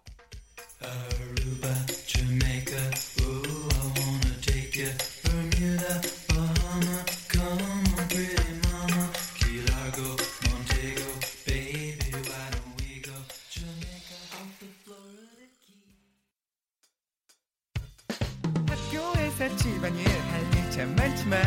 학교에서 18.66 19.56
집안일 19.56 20.08
할일참 20.08 20.96
많지만 20.96 21.42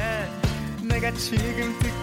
내가 0.83 1.11
지금 1.13 1.79
듣 1.79 1.94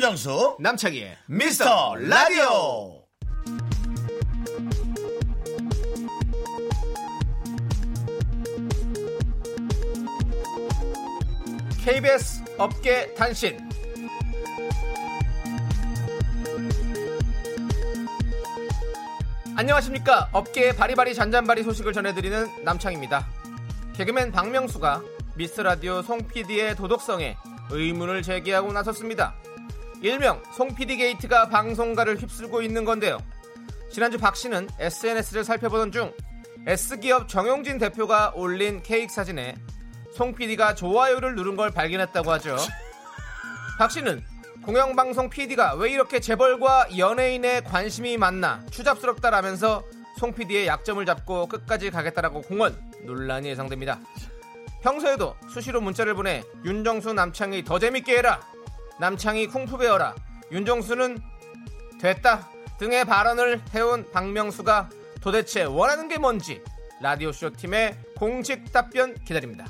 윤정수 0.00 0.56
남창희의 0.60 1.14
미스터 1.26 1.94
라디오. 1.96 3.04
KBS 11.84 12.42
업계 12.56 13.12
단신. 13.12 13.58
안녕하십니까. 19.54 20.30
업계의 20.32 20.76
바리바리 20.76 21.14
잔잔바리 21.14 21.62
소식을 21.62 21.92
전해드리는 21.92 22.64
남창입니다. 22.64 23.28
개그맨 23.96 24.32
박명수가 24.32 25.02
미스라디오 25.34 26.00
송 26.00 26.26
PD의 26.26 26.76
도덕성에 26.76 27.36
의문을 27.70 28.22
제기하고 28.22 28.72
나섰습니다. 28.72 29.34
일명 30.02 30.42
송 30.52 30.74
PD 30.74 30.96
게이트가 30.96 31.48
방송가를 31.48 32.16
휩쓸고 32.16 32.62
있는 32.62 32.84
건데요. 32.84 33.18
지난주 33.90 34.18
박 34.18 34.36
씨는 34.36 34.68
SNS를 34.78 35.44
살펴보던 35.44 35.92
중 35.92 36.12
S기업 36.66 37.28
정용진 37.28 37.78
대표가 37.78 38.32
올린 38.34 38.82
케이크 38.82 39.12
사진에 39.12 39.56
송 40.12 40.34
PD가 40.34 40.74
좋아요를 40.74 41.34
누른 41.34 41.56
걸 41.56 41.70
발견했다고 41.70 42.30
하죠. 42.32 42.56
박 43.78 43.90
씨는 43.90 44.22
공영방송 44.64 45.30
PD가 45.30 45.74
왜 45.74 45.90
이렇게 45.90 46.20
재벌과 46.20 46.98
연예인의 46.98 47.64
관심이 47.64 48.16
많나 48.18 48.64
추잡스럽다라면서 48.70 49.82
송 50.18 50.34
PD의 50.34 50.66
약점을 50.66 51.04
잡고 51.06 51.46
끝까지 51.46 51.90
가겠다라고 51.90 52.42
공언 52.42 52.78
논란이 53.04 53.48
예상됩니다. 53.48 53.98
평소에도 54.82 55.34
수시로 55.52 55.80
문자를 55.80 56.14
보내 56.14 56.42
윤정수 56.64 57.12
남창이 57.14 57.64
더 57.64 57.78
재밌게 57.78 58.18
해라 58.18 58.40
남창이 59.00 59.46
쿵푸 59.46 59.78
배워라 59.78 60.14
윤정수는 60.52 61.18
됐다 61.98 62.50
등의 62.78 63.06
발언을 63.06 63.62
해온 63.74 64.04
박명수가 64.12 64.90
도대체 65.22 65.64
원하는 65.64 66.06
게 66.06 66.18
뭔지 66.18 66.62
라디오쇼 67.00 67.52
팀의 67.56 67.96
공식 68.16 68.70
답변 68.70 69.14
기다립니다. 69.24 69.66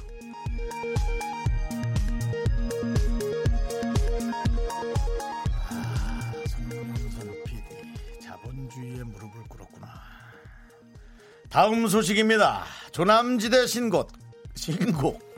다음 11.48 11.86
소식입니다. 11.86 12.64
조남지대 12.90 13.66
신곡 13.66 14.12
신곡 14.56 15.29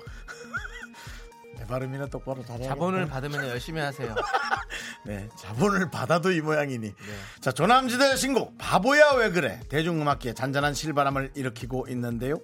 발음이나 1.72 2.06
똑바로 2.06 2.44
잘해야 2.44 2.68
자본을 2.68 3.06
받으면 3.06 3.48
열심히 3.48 3.80
하세요. 3.80 4.14
네, 5.06 5.28
자본을 5.38 5.90
받아도 5.90 6.30
이 6.30 6.40
모양이니. 6.40 6.86
네. 6.88 6.94
자, 7.40 7.50
조남지대 7.50 8.16
신곡 8.16 8.56
바보야 8.58 9.12
왜 9.12 9.30
그래 9.30 9.58
대중음악계에 9.68 10.34
잔잔한 10.34 10.74
실바람을 10.74 11.32
일으키고 11.34 11.86
있는데요. 11.88 12.40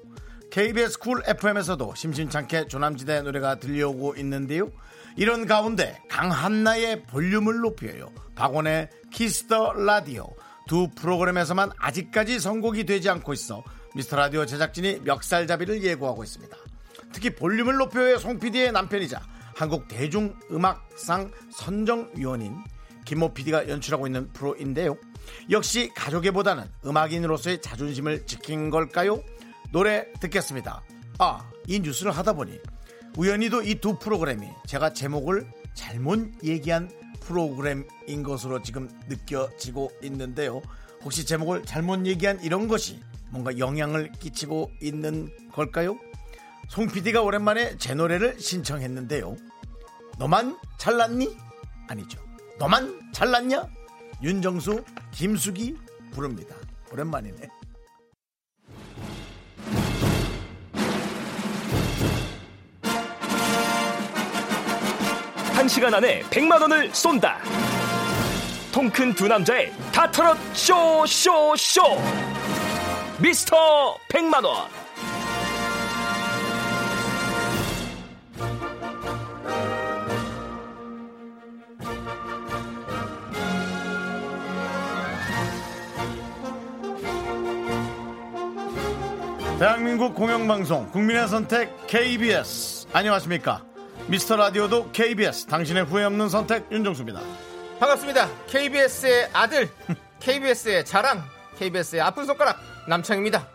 KBS 0.51 0.99
쿨 0.99 1.23
FM에서도 1.27 1.95
심심찮게 1.95 2.69
조남지대 2.69 3.21
노래가 3.23 3.57
들려오고 3.57 4.14
있는데요. 4.17 4.71
이런 5.17 5.47
가운데 5.47 6.01
강한나의 6.09 7.03
볼륨을 7.05 7.61
높여요. 7.61 8.11
박원의 8.35 8.88
키스 9.12 9.51
더 9.51 9.75
라디오 9.75 10.29
두 10.67 10.88
프로그램에서만 10.97 11.73
아직까지 11.77 12.41
선곡이 12.41 12.85
되지 12.85 13.11
않고 13.11 13.33
있어 13.33 13.62
미스터 13.95 14.17
라디오 14.17 14.47
제작진이 14.47 15.01
멱살잡이를 15.01 15.83
예고하고 15.83 16.25
있습니다. 16.25 16.57
특히 17.12 17.31
볼륨을 17.35 17.77
높여요의 17.77 18.18
송 18.18 18.38
PD의 18.38 18.73
남편이자 18.73 19.21
한국 19.55 19.88
대중음악상 19.88 21.31
선정위원인 21.51 22.57
김모 23.05 23.35
PD가 23.35 23.68
연출하고 23.68 24.07
있는 24.07 24.33
프로인데요. 24.33 24.97
역시 25.51 25.90
가족애보다는 25.94 26.64
음악인으로서의 26.87 27.61
자존심을 27.61 28.27
지킨 28.27 28.71
걸까요? 28.71 29.23
노래 29.73 30.11
듣겠습니다. 30.21 30.83
아, 31.18 31.51
이 31.66 31.81
뉴스를 31.81 32.12
하다 32.12 32.35
보니 32.35 32.59
우연히도 33.16 33.62
이 33.62 33.75
두 33.81 33.99
프로그램이 33.99 34.47
제가 34.66 34.92
제목을 34.92 35.51
잘못 35.75 36.31
얘기한 36.44 36.90
프로그램인 37.21 38.23
것으로 38.23 38.62
지금 38.62 38.88
느껴지고 39.09 39.90
있는데요. 40.03 40.62
혹시 41.03 41.25
제목을 41.27 41.64
잘못 41.64 42.07
얘기한 42.07 42.40
이런 42.42 42.68
것이 42.68 43.01
뭔가 43.31 43.59
영향을 43.59 44.12
끼치고 44.12 44.71
있는 44.81 45.29
걸까요? 45.53 45.99
송 46.68 46.87
PD가 46.87 47.22
오랜만에 47.22 47.76
제 47.78 47.94
노래를 47.94 48.38
신청했는데요. 48.38 49.37
너만 50.18 50.59
잘났니? 50.76 51.35
아니죠. 51.88 52.20
너만 52.59 53.11
잘났냐? 53.12 53.66
윤정수, 54.22 54.85
김숙이 55.11 55.76
부릅니다. 56.12 56.54
오랜만이네. 56.92 57.48
한 65.54 65.68
시간 65.68 65.94
안에 65.94 66.22
100만 66.24 66.61
원을 66.61 66.94
쏜다. 66.94 67.38
통큰 68.72 69.14
두 69.14 69.26
남자의 69.26 69.72
다트롯 69.92 70.37
쇼쇼쇼. 70.52 71.83
미스터 73.20 73.96
100만 74.11 74.44
원. 74.44 74.88
대한민국 89.59 90.14
공영방송 90.14 90.90
국민의 90.90 91.27
선택 91.27 91.87
KBS 91.88 92.87
안녕하십니까 92.92 93.64
미스터 94.07 94.37
라디오도 94.37 94.92
KBS 94.92 95.47
당신의 95.47 95.85
후회 95.85 96.05
없는 96.05 96.29
선택 96.29 96.71
윤정수입니다 96.71 97.21
반갑습니다. 97.79 98.29
KBS의 98.49 99.31
아들, 99.33 99.68
KBS의 100.18 100.85
자랑, 100.85 101.23
KBS의 101.59 102.01
아픈 102.01 102.27
손가락 102.27 102.59
남창입니다. 102.88 103.47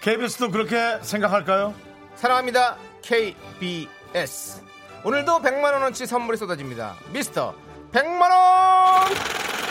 KBS도 0.00 0.50
그렇게 0.50 0.98
생각할까요? 1.02 1.74
사랑합니다. 2.14 2.76
KBS. 3.02 4.62
오늘도 5.04 5.40
100만 5.40 5.64
원어치 5.74 6.06
선물이 6.06 6.38
쏟아집니다. 6.38 6.94
미스터 7.12 7.54
100만 7.92 8.20
원! 8.22 9.65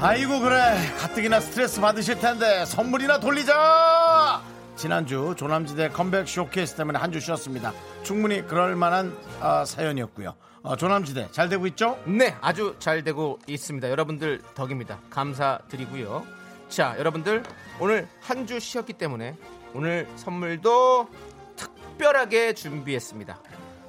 아이고 0.00 0.38
그래 0.40 0.76
가뜩이나 0.98 1.40
스트레스 1.40 1.80
받으실 1.80 2.18
텐데 2.20 2.64
선물이나 2.64 3.18
돌리자 3.18 4.40
지난주 4.76 5.34
조남지대 5.36 5.88
컴백 5.90 6.28
쇼케이스 6.28 6.76
때문에 6.76 6.98
한 6.98 7.10
주 7.12 7.18
쉬었습니다 7.18 7.72
충분히 8.04 8.46
그럴 8.46 8.76
만한 8.76 9.16
아, 9.40 9.64
사연이었고요 9.64 10.34
어, 10.62 10.76
조남지대 10.76 11.28
잘 11.32 11.48
되고 11.48 11.66
있죠? 11.68 11.98
네, 12.04 12.36
아주 12.40 12.74
잘 12.80 13.02
되고 13.04 13.38
있습니다. 13.46 13.88
여러분들 13.90 14.42
덕입니다. 14.56 14.98
감사드리고요. 15.08 16.26
자, 16.68 16.96
여러분들 16.98 17.44
오늘 17.78 18.08
한 18.20 18.44
주 18.44 18.58
쉬었기 18.58 18.94
때문에 18.94 19.36
오늘 19.72 20.08
선물도 20.16 21.08
특별하게 21.56 22.54
준비했습니다. 22.54 23.38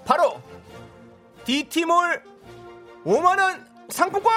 바로 0.06 0.40
DT몰 1.46 2.22
5만 3.04 3.40
원 3.40 3.68
상품권! 3.90 4.32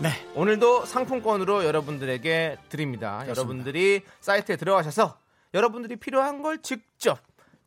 네 0.00 0.08
오늘도 0.34 0.86
상품권으로 0.86 1.66
여러분들에게 1.66 2.56
드립니다. 2.70 3.22
여러분들이 3.28 4.00
사이트에 4.22 4.56
들어가셔서 4.56 5.18
여러분들이 5.52 5.96
필요한 5.96 6.40
걸 6.40 6.62
직접 6.62 7.18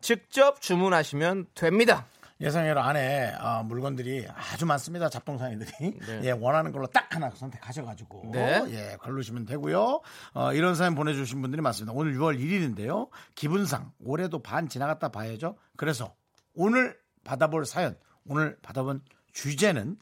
직접 0.02 0.60
주문하시면 0.60 1.46
됩니다. 1.54 2.08
예상외로 2.41 2.82
안에 2.82 3.36
어, 3.39 3.63
물건들이 3.63 4.28
아주 4.36 4.65
많습니다. 4.65 5.10
잡동사니들이 5.10 6.00
네. 6.08 6.22
예, 6.24 6.32
원하는 6.32 6.72
걸로 6.72 6.88
딱 6.88 7.13
하나 7.15 7.30
선택하셔가지고 7.30 8.32
네. 8.34 8.63
예, 8.69 8.98
걸르시면 9.00 9.46
되고요. 9.46 10.02
어, 10.34 10.54
이런 10.54 10.74
사연 10.74 10.96
보내주신 10.96 11.39
분들이 11.39 11.62
많습니다. 11.62 11.93
오늘 11.96 12.15
6월 12.15 12.39
1일인데요. 12.39 13.10
기분상 13.36 13.91
올해도 14.04 14.39
반 14.39 14.67
지나갔다 14.67 15.10
봐야죠. 15.10 15.56
그래서 15.78 16.15
오늘 16.56 16.98
받아볼 17.24 17.67
사연, 17.67 17.96
오늘 18.26 18.58
받아볼 18.63 19.02
주제는 19.34 19.98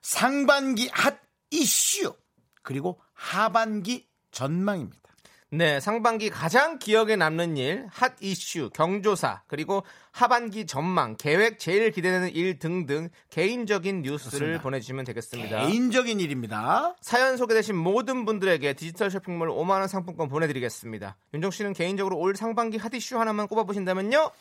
상반기 0.00 0.88
핫 0.90 1.23
이슈 1.54 2.14
그리고 2.62 3.00
하반기 3.12 4.06
전망입니다. 4.30 5.04
네, 5.50 5.78
상반기 5.78 6.30
가장 6.30 6.80
기억에 6.80 7.14
남는 7.14 7.56
일, 7.56 7.86
핫 7.92 8.14
이슈, 8.20 8.70
경조사, 8.70 9.42
그리고 9.46 9.84
하반기 10.10 10.66
전망, 10.66 11.16
계획, 11.16 11.60
제일 11.60 11.92
기대되는 11.92 12.30
일 12.34 12.58
등등 12.58 13.08
개인적인 13.30 14.02
뉴스를 14.02 14.30
그렇습니다. 14.30 14.62
보내주시면 14.62 15.04
되겠습니다. 15.04 15.66
개인적인 15.66 16.18
일입니다. 16.18 16.96
사연 17.00 17.36
소개되신 17.36 17.76
모든 17.76 18.24
분들에게 18.24 18.72
디지털 18.72 19.12
쇼핑몰 19.12 19.48
5만 19.48 19.78
원 19.78 19.86
상품권 19.86 20.28
보내드리겠습니다. 20.28 21.16
윤정수 21.34 21.52
씨는 21.52 21.72
개인적으로 21.72 22.18
올 22.18 22.34
상반기 22.34 22.76
핫 22.76 22.92
이슈 22.92 23.20
하나만 23.20 23.46
꼽아보신다면요? 23.46 24.32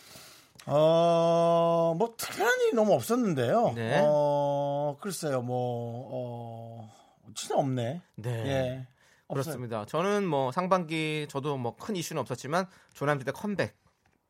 어, 0.65 1.95
뭐, 1.95 2.15
특별한 2.17 2.61
일이 2.61 2.73
너무 2.73 2.93
없었는데요. 2.93 3.73
네. 3.75 4.01
어, 4.03 4.97
글쎄요, 4.99 5.41
뭐, 5.43 6.09
어, 6.11 7.02
진짜 7.35 7.55
없네. 7.57 8.01
네. 8.15 8.29
예. 8.29 8.87
없어요. 9.27 9.43
그렇습니다. 9.55 9.85
저는 9.85 10.27
뭐 10.27 10.51
상반기 10.51 11.25
저도 11.29 11.57
뭐 11.57 11.75
큰 11.75 11.95
이슈는 11.95 12.19
없었지만 12.21 12.65
조남지대 12.93 13.31
컴백 13.31 13.75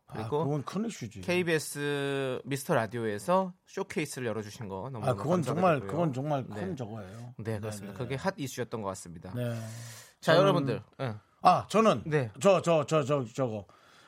아, 0.08 0.14
그리고 0.14 0.44
그건 0.46 0.64
큰 0.64 0.86
이슈지. 0.86 1.22
KBS 1.22 2.42
미스터 2.46 2.76
라디오에서 2.76 3.54
쇼케이스를 3.66 4.28
열어주신 4.28 4.68
거 4.68 4.90
너무 4.92 5.06
아, 5.06 5.14
그건 5.14 5.42
정말, 5.42 5.80
그건 5.82 6.14
정말 6.14 6.46
큰 6.48 6.70
네. 6.70 6.76
저거예요. 6.76 7.34
네 7.38 7.60
그렇습니다. 7.60 7.98
그게 7.98 8.16
핫 8.16 8.34
이슈였던 8.38 8.82
것 8.82 8.90
같습니다. 8.90 9.34
네. 9.36 9.56
자 10.22 10.34
저는- 10.34 10.38
여러분들 10.38 10.82
예. 11.02 11.16
아, 11.42 11.68
저는, 11.70 12.04
네. 12.06 12.32
저, 12.40 12.62
저, 12.62 12.86
저, 12.86 13.04
저, 13.04 13.26
저 13.26 13.48
거, 13.48 13.66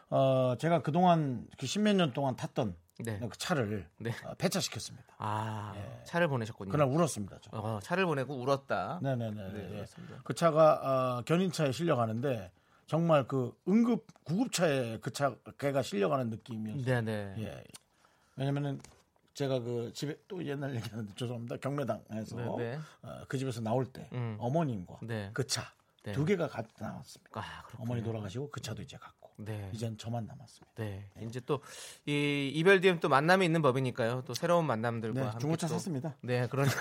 어, 0.10 0.56
제가 0.58 0.82
그동안 0.82 1.46
그 1.60 1.66
십몇 1.66 1.98
년 1.98 2.14
동안 2.14 2.38
탔던 2.38 2.76
네. 3.00 3.20
그 3.20 3.38
차를 3.38 3.88
네. 3.98 4.12
어, 4.26 4.34
폐차시켰습니다. 4.38 5.06
아 5.18 5.74
차를 6.06 6.28
보내셨군요. 6.28 6.72
그날 6.72 6.88
울었습니다. 6.88 7.40
저. 7.42 7.50
어, 7.58 7.80
차를 7.82 8.06
보내고 8.06 8.36
울었다. 8.36 9.00
네네네. 9.02 9.52
네, 9.52 9.64
예. 9.66 9.68
그렇습니다. 9.70 10.22
그 10.24 10.34
차가 10.34 11.18
어, 11.18 11.22
견인차에 11.24 11.72
실려가는데 11.72 12.52
정말 12.88 13.28
그 13.28 13.58
응급 13.68 14.06
구급차에 14.24 15.00
그 15.00 15.12
차가 15.12 15.82
실려가는 15.82 16.30
느낌이었어요. 16.30 16.86
네네. 16.86 17.36
예. 17.40 17.64
왜냐면은 18.38 18.80
제가 19.34 19.60
그 19.60 19.92
집에 19.94 20.18
또 20.28 20.46
옛날 20.46 20.74
얘기하는데 20.76 21.14
죄송합니다. 21.16 21.58
경매당에서 21.58 22.36
네, 22.38 22.46
네. 22.58 22.80
어, 23.02 23.24
그 23.28 23.38
집에서 23.38 23.60
나올 23.60 23.86
때 23.86 24.10
음. 24.14 24.38
어머님과 24.40 25.00
네. 25.04 25.30
그차두 25.34 25.72
네. 26.04 26.26
개가 26.26 26.48
같이 26.48 26.70
나왔습니다. 26.80 27.42
아. 27.42 27.64
어머니 27.78 28.02
돌아가시고 28.02 28.50
그 28.52 28.62
차도 28.62 28.82
이제 28.82 28.96
갔고 28.98 29.15
네. 29.38 29.70
이젠 29.74 29.98
저만 29.98 30.26
남았습니다. 30.28 30.72
네. 30.76 31.10
이제 31.28 31.40
또 31.42 31.62
이 32.06 32.52
이별 32.54 32.80
뒤엔 32.82 33.00
또 33.00 33.10
만남이 33.10 33.46
있는 33.46 33.62
법이니까요. 33.62 34.24
또 34.26 34.34
새로운 34.34 34.66
만남들과 34.66 35.20
네, 35.20 35.26
함께 35.26 35.40
중고차 35.40 35.68
또- 35.68 35.74
샀습니다. 35.74 36.16
네, 36.22 36.48
그러니까 36.48 36.76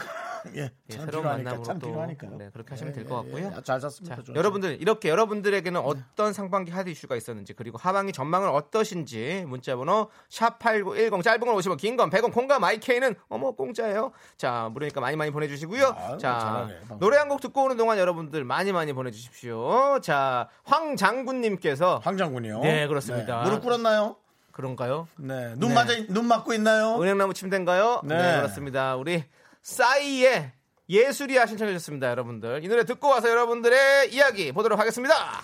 예, 0.57 0.61
예, 0.63 0.71
참 0.89 1.07
새로운 1.07 1.23
필요하니까, 1.23 1.29
만남으로 1.51 1.63
참또 1.63 1.87
필요하니까요. 1.89 2.37
네, 2.39 2.51
그렇게 2.53 2.71
하시면 2.71 2.93
예, 2.93 2.95
될것 2.97 3.13
예, 3.27 3.31
같고요. 3.31 3.53
예, 3.57 3.63
잘 3.63 3.81
샀습니다. 3.81 4.17
자. 4.23 4.33
여러분들 4.35 4.81
이렇게 4.81 5.09
여러분들에게는 5.09 5.81
어떤 5.81 6.33
상반기 6.33 6.71
하드 6.73 6.89
이슈가 6.91 7.17
있었는지 7.17 7.53
그리고 7.55 7.79
하반기 7.79 8.13
전망은 8.13 8.49
어떠신지 8.51 9.45
문자번호 9.47 10.09
샵 10.29 10.59
#8910 10.59 11.23
짧은 11.23 11.41
건 11.41 11.55
50원, 11.57 11.77
긴 11.79 11.97
건 11.97 12.11
100원, 12.11 12.33
콩과 12.33 12.59
마이케이는 12.59 13.15
어머 13.29 13.53
공짜예요. 13.53 14.13
자 14.37 14.69
무료니까 14.73 15.01
많이 15.01 15.17
많이 15.17 15.31
보내주시고요. 15.31 15.95
아유, 15.97 16.19
자 16.19 16.39
잘하네. 16.39 16.75
노래 17.01 17.17
한 17.19 17.29
곡 17.29 17.41
듣고 17.41 17.65
오는 17.65 17.77
동안 17.77 17.99
여러분들 17.99 18.45
많이 18.45 18.73
많이 18.73 18.93
보내주십시오. 18.93 20.01
자 20.01 20.49
황 20.67 20.97
장군님께서 20.97 22.01
황 22.03 22.17
장군이요. 22.17 22.61
네, 22.61 22.87
그렇습니다. 22.87 23.43
무릎 23.43 23.63
꿇었나요? 23.63 24.17
그런가요? 24.53 25.09
네. 25.17 25.55
눈 25.57 25.71
네. 25.71 25.75
맞아 25.75 25.93
눈 26.09 26.27
맞고 26.27 26.53
있나요? 26.55 27.01
은행나무 27.01 27.35
침대인가요? 27.35 28.03
네. 28.05 28.17
네. 28.17 28.37
그렇습니다. 28.37 28.95
우리 28.97 29.25
싸이의 29.65 30.53
예술이야 30.89 31.47
신청해 31.47 31.73
주셨습니다, 31.73 32.11
여러분들. 32.11 32.63
이 32.63 32.69
노래 32.69 32.85
듣고 32.85 33.09
와서 33.09 33.29
여러분들의 33.31 34.15
이야기 34.15 34.53
보도록 34.53 34.79
하겠습니다. 34.79 35.43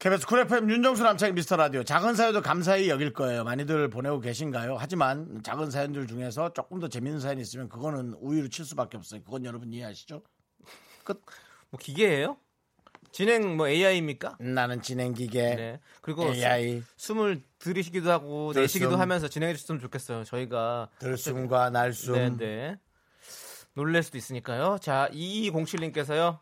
KBS 0.00 0.26
쿨 0.26 0.40
FM 0.40 0.68
윤정수 0.68 1.02
남창희 1.04 1.32
미스터 1.32 1.56
라디오 1.56 1.82
작은 1.84 2.16
사연도 2.16 2.42
감사히 2.42 2.90
여길 2.90 3.12
거예요. 3.14 3.44
많이들 3.44 3.88
보내고 3.88 4.20
계신가요? 4.20 4.76
하지만 4.78 5.40
작은 5.42 5.70
사연들 5.70 6.06
중에서 6.06 6.52
조금 6.52 6.80
더 6.80 6.88
재밌는 6.88 7.20
사연이 7.20 7.40
있으면 7.40 7.68
그거는 7.68 8.14
우위로 8.20 8.48
칠 8.48 8.64
수밖에 8.66 8.96
없어요. 8.98 9.22
그건 9.24 9.44
여러분 9.46 9.72
이해하시죠? 9.72 10.22
끝. 11.04 11.22
뭐 11.70 11.78
기계예요? 11.80 12.36
진행 13.12 13.56
뭐 13.56 13.68
AI입니까? 13.68 14.36
나는 14.40 14.82
진행 14.82 15.14
기계 15.14 15.54
네. 15.54 15.80
그리고 16.02 16.24
AI 16.34 16.80
수- 16.96 17.06
숨을 17.06 17.40
들이쉬기도 17.60 18.10
하고 18.10 18.52
들숨. 18.52 18.62
내쉬기도 18.64 18.96
하면서 18.98 19.28
진행해 19.28 19.54
주셨으면 19.54 19.80
좋겠어요. 19.80 20.24
저희가 20.24 20.90
들숨과 20.98 21.70
날숨 21.70 22.14
네, 22.14 22.36
네. 22.36 22.78
놀랄 23.76 24.02
수도 24.02 24.16
있으니까요. 24.16 24.78
자, 24.80 25.08
2207님께서요. 25.12 26.38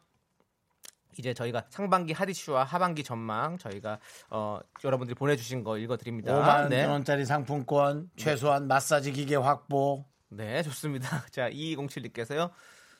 이제 1.18 1.35
저희가 1.35 1.64
상반기 1.68 2.12
하디슈와 2.12 2.64
하반기 2.64 3.03
전망 3.05 3.59
저희가 3.59 3.99
어, 4.30 4.59
여러분들이 4.85 5.14
보내주신 5.16 5.62
거 5.64 5.76
읽어드립니다. 5.78 6.32
5만 6.32 6.68
네. 6.68 6.85
원짜리 6.87 7.24
상품권 7.24 8.11
최소한 8.16 8.66
마사지 8.66 9.12
기계 9.12 9.37
확보 9.37 10.05
네, 10.28 10.62
좋습니다. 10.62 11.24
자, 11.30 11.51
2207님께서요. 11.51 12.51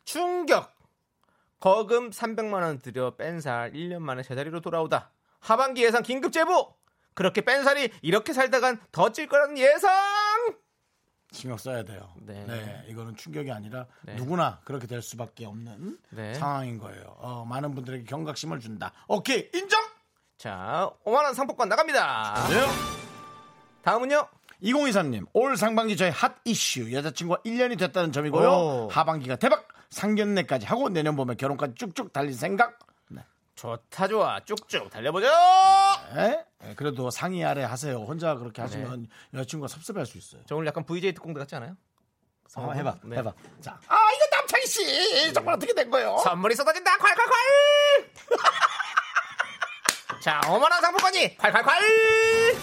충격! 0.05 0.73
거금 1.61 2.11
300만 2.11 2.55
원 2.63 2.79
들여 2.79 3.17
뺀살 3.17 3.73
1년 3.73 3.99
만에 4.01 4.23
제자리로 4.23 4.61
돌아오다. 4.61 5.11
하반기 5.41 5.83
예상 5.85 6.03
긴급 6.03 6.33
제보! 6.33 6.75
그렇게 7.15 7.41
뺀 7.41 7.63
살이 7.63 7.91
이렇게 8.03 8.33
살다간 8.33 8.81
더 8.93 9.11
찔 9.11 9.29
거라는 9.29 9.59
예상! 9.59 9.91
신경 11.35 11.59
써야 11.59 11.83
돼요. 11.83 12.09
네. 12.23 12.45
네, 12.47 12.85
이거는 12.89 13.17
충격이 13.17 13.51
아니라 13.51 13.87
네. 14.03 14.15
누구나 14.15 14.61
그렇게 14.65 14.87
될 14.87 15.03
수밖에 15.03 15.45
없는 15.45 15.99
네. 16.11 16.35
상황인 16.35 16.79
거예요. 16.79 17.17
어, 17.19 17.45
많은 17.45 17.75
분들에게 17.75 18.05
경각심을 18.05 18.61
준다. 18.61 18.93
오케이 19.09 19.51
인정. 19.53 19.81
자, 20.39 20.91
5만원 21.05 21.35
상품권 21.35 21.69
나갑니다. 21.69 22.35
네. 22.49 22.67
다음은요? 23.83 24.27
2023님 24.63 25.27
올 25.33 25.57
상반기 25.57 25.97
저희 25.97 26.11
핫 26.11 26.37
이슈 26.45 26.93
여자친구가 26.93 27.43
1년이 27.43 27.79
됐다는 27.79 28.13
점이고요. 28.13 28.49
오. 28.49 28.89
하반기가 28.91 29.37
대박 29.37 29.69
상견례까지 29.91 30.67
하고 30.67 30.89
내년 30.89 31.17
봄에 31.17 31.35
결혼까지 31.35 31.75
쭉쭉 31.75 32.13
달릴 32.13 32.33
생각. 32.33 32.79
네. 33.55 33.61
좋다, 33.61 34.09
좋아. 34.09 34.41
쭉쭉 34.45 34.91
달려보죠! 34.91 35.27
네? 36.15 36.45
네, 36.61 36.75
그래도 36.75 37.11
상의 37.11 37.45
아래 37.45 37.63
하세요. 37.63 37.97
혼자 37.99 38.35
그렇게 38.35 38.61
하시면 38.63 39.09
여자친구가 39.33 39.69
섭섭해할 39.69 40.07
수 40.07 40.19
있어요. 40.19 40.43
저 40.47 40.57
오늘 40.57 40.67
약간 40.67 40.85
VJ 40.85 41.13
특공대 41.15 41.39
같지 41.41 41.55
않아요? 41.57 41.77
어, 42.57 42.73
해봐, 42.73 42.97
네. 43.05 43.17
해봐. 43.17 43.33
자, 43.61 43.79
아 43.89 43.97
이거 44.15 44.37
남창희 44.37 44.67
씨 44.67 45.33
정말 45.33 45.55
어떻게 45.55 45.73
된 45.75 45.91
거예요? 45.91 46.17
선물이 46.19 46.55
쏟아진다, 46.55 46.97
콸콸콸! 46.99 48.11
자, 50.23 50.41
5만원 50.45 50.81
상품권이 50.81 51.37
콸콸콸! 51.39 52.59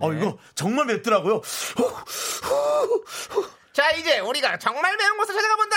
어 0.00 0.12
이거 0.12 0.38
정말 0.54 0.86
맵더라고요. 0.86 1.40
자 3.72 3.90
이제 3.92 4.20
우리가 4.20 4.56
정말 4.58 4.96
매운 4.96 5.16
곳을 5.16 5.34
찾아가 5.34 5.56
본다 5.56 5.76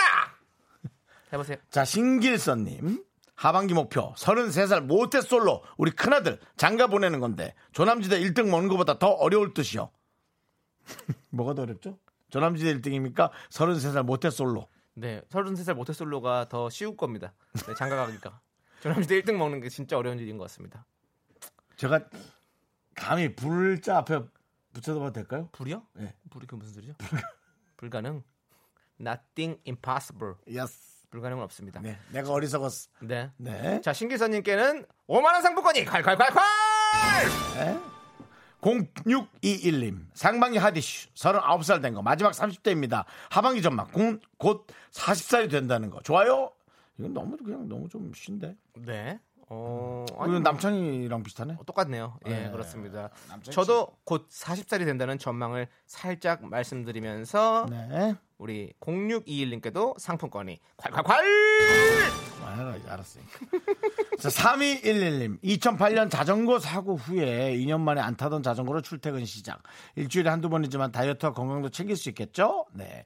해보세요 1.34 1.58
자, 1.72 1.86
신길선님. 1.86 3.04
하반기 3.42 3.74
목표 3.74 4.14
33살 4.14 4.82
모태솔로 4.82 5.64
우리 5.78 5.90
큰아들 5.90 6.40
장가 6.58 6.86
보내는 6.86 7.20
건데 7.20 7.56
조남지대 7.72 8.20
1등 8.20 8.50
먹는 8.52 8.70
것보다 8.70 9.00
더 9.00 9.08
어려울 9.08 9.56
듯이요. 9.56 9.90
뭐가 11.32 11.56
더 11.56 11.64
어렵죠? 11.64 11.98
조남지대 12.30 12.72
1등입니까? 12.76 13.32
33살 13.50 14.04
모태솔로. 14.04 14.68
네 14.94 15.22
33살 15.30 15.74
모태솔로가 15.74 16.50
더 16.50 16.70
쉬울 16.70 16.98
겁니다 16.98 17.34
네, 17.66 17.74
장가 17.76 17.96
가니까 17.96 18.42
조남지대 18.84 19.22
1등 19.22 19.38
먹는 19.38 19.62
게 19.62 19.70
진짜 19.70 19.98
어려운 19.98 20.20
일인 20.20 20.38
것 20.38 20.44
같습니다 20.44 20.86
제가 21.78 22.02
감히 22.96 23.34
불자 23.34 24.00
앞에 24.00 24.20
붙여봐도 24.74 25.14
될까요? 25.14 25.48
불이요? 25.54 25.88
네. 25.94 26.14
불이 26.30 26.46
그 26.46 26.56
무슨 26.56 26.74
소리죠? 26.74 26.94
불가능 27.78 28.22
Nothing 29.00 29.62
impossible 29.66 30.36
Yes. 30.48 30.91
불가능은 31.12 31.44
없습니다 31.44 31.80
네, 31.82 31.92
네, 31.92 32.22
내가 32.22 32.32
어리석었어. 32.34 32.90
네. 33.02 33.82
자 33.84 33.94
신기선님께는 33.94 34.86
5만원 35.08 35.42
상품권이 35.42 35.86
콸콸콸콸 35.86 36.36
네. 37.58 37.80
0621님 38.62 40.06
상반기 40.14 40.58
핫이슈 40.58 41.10
39살 41.14 41.82
된 41.82 41.94
거 41.94 42.02
마지막 42.02 42.32
30대입니다 42.32 43.06
하반기 43.30 43.62
전망 43.62 43.88
곧, 43.92 44.22
곧 44.38 44.68
40살이 44.92 45.50
된다는 45.52 45.90
거 45.90 46.00
좋아요? 46.02 46.52
이건 46.98 47.14
너무 47.14 47.36
그냥 47.38 47.68
너무 47.68 47.90
좀 47.90 48.12
쉰데 48.16 48.56
네 48.76 49.20
어, 49.54 50.06
아니, 50.18 50.32
이건 50.32 50.44
남창이랑 50.44 51.24
비슷하네 51.24 51.56
어, 51.60 51.64
똑같네요. 51.66 52.18
예, 52.28 52.30
네. 52.30 52.52
그렇습니다. 52.52 53.10
저도 53.50 53.90
곧 54.06 54.30
40살이 54.30 54.86
된다는 54.86 55.18
전망을 55.18 55.68
살짝 55.88 56.46
말씀드리면서 56.46 57.66
네 57.70 58.16
우리 58.42 58.74
0621님께도 58.80 60.00
상품권이 60.00 60.58
콸콸콸! 60.78 61.12
알아, 62.44 62.76
알았으니까. 62.88 63.40
자, 64.20 64.30
3211님. 64.30 65.40
2008년 65.44 66.10
자전거 66.10 66.58
사고 66.58 66.96
후에 66.96 67.56
2년 67.58 67.82
만에 67.82 68.02
안 68.02 68.16
타던 68.18 68.42
자전거로 68.42 68.82
출퇴근 68.82 69.26
시작. 69.26 69.62
일주일에 69.96 70.28
한두 70.32 70.50
번이지만 70.50 70.92
다이어트와 70.92 71.34
건강도 71.34 71.70
챙길 71.70 71.96
수 71.96 72.10
있겠죠? 72.10 72.66
네. 72.74 73.06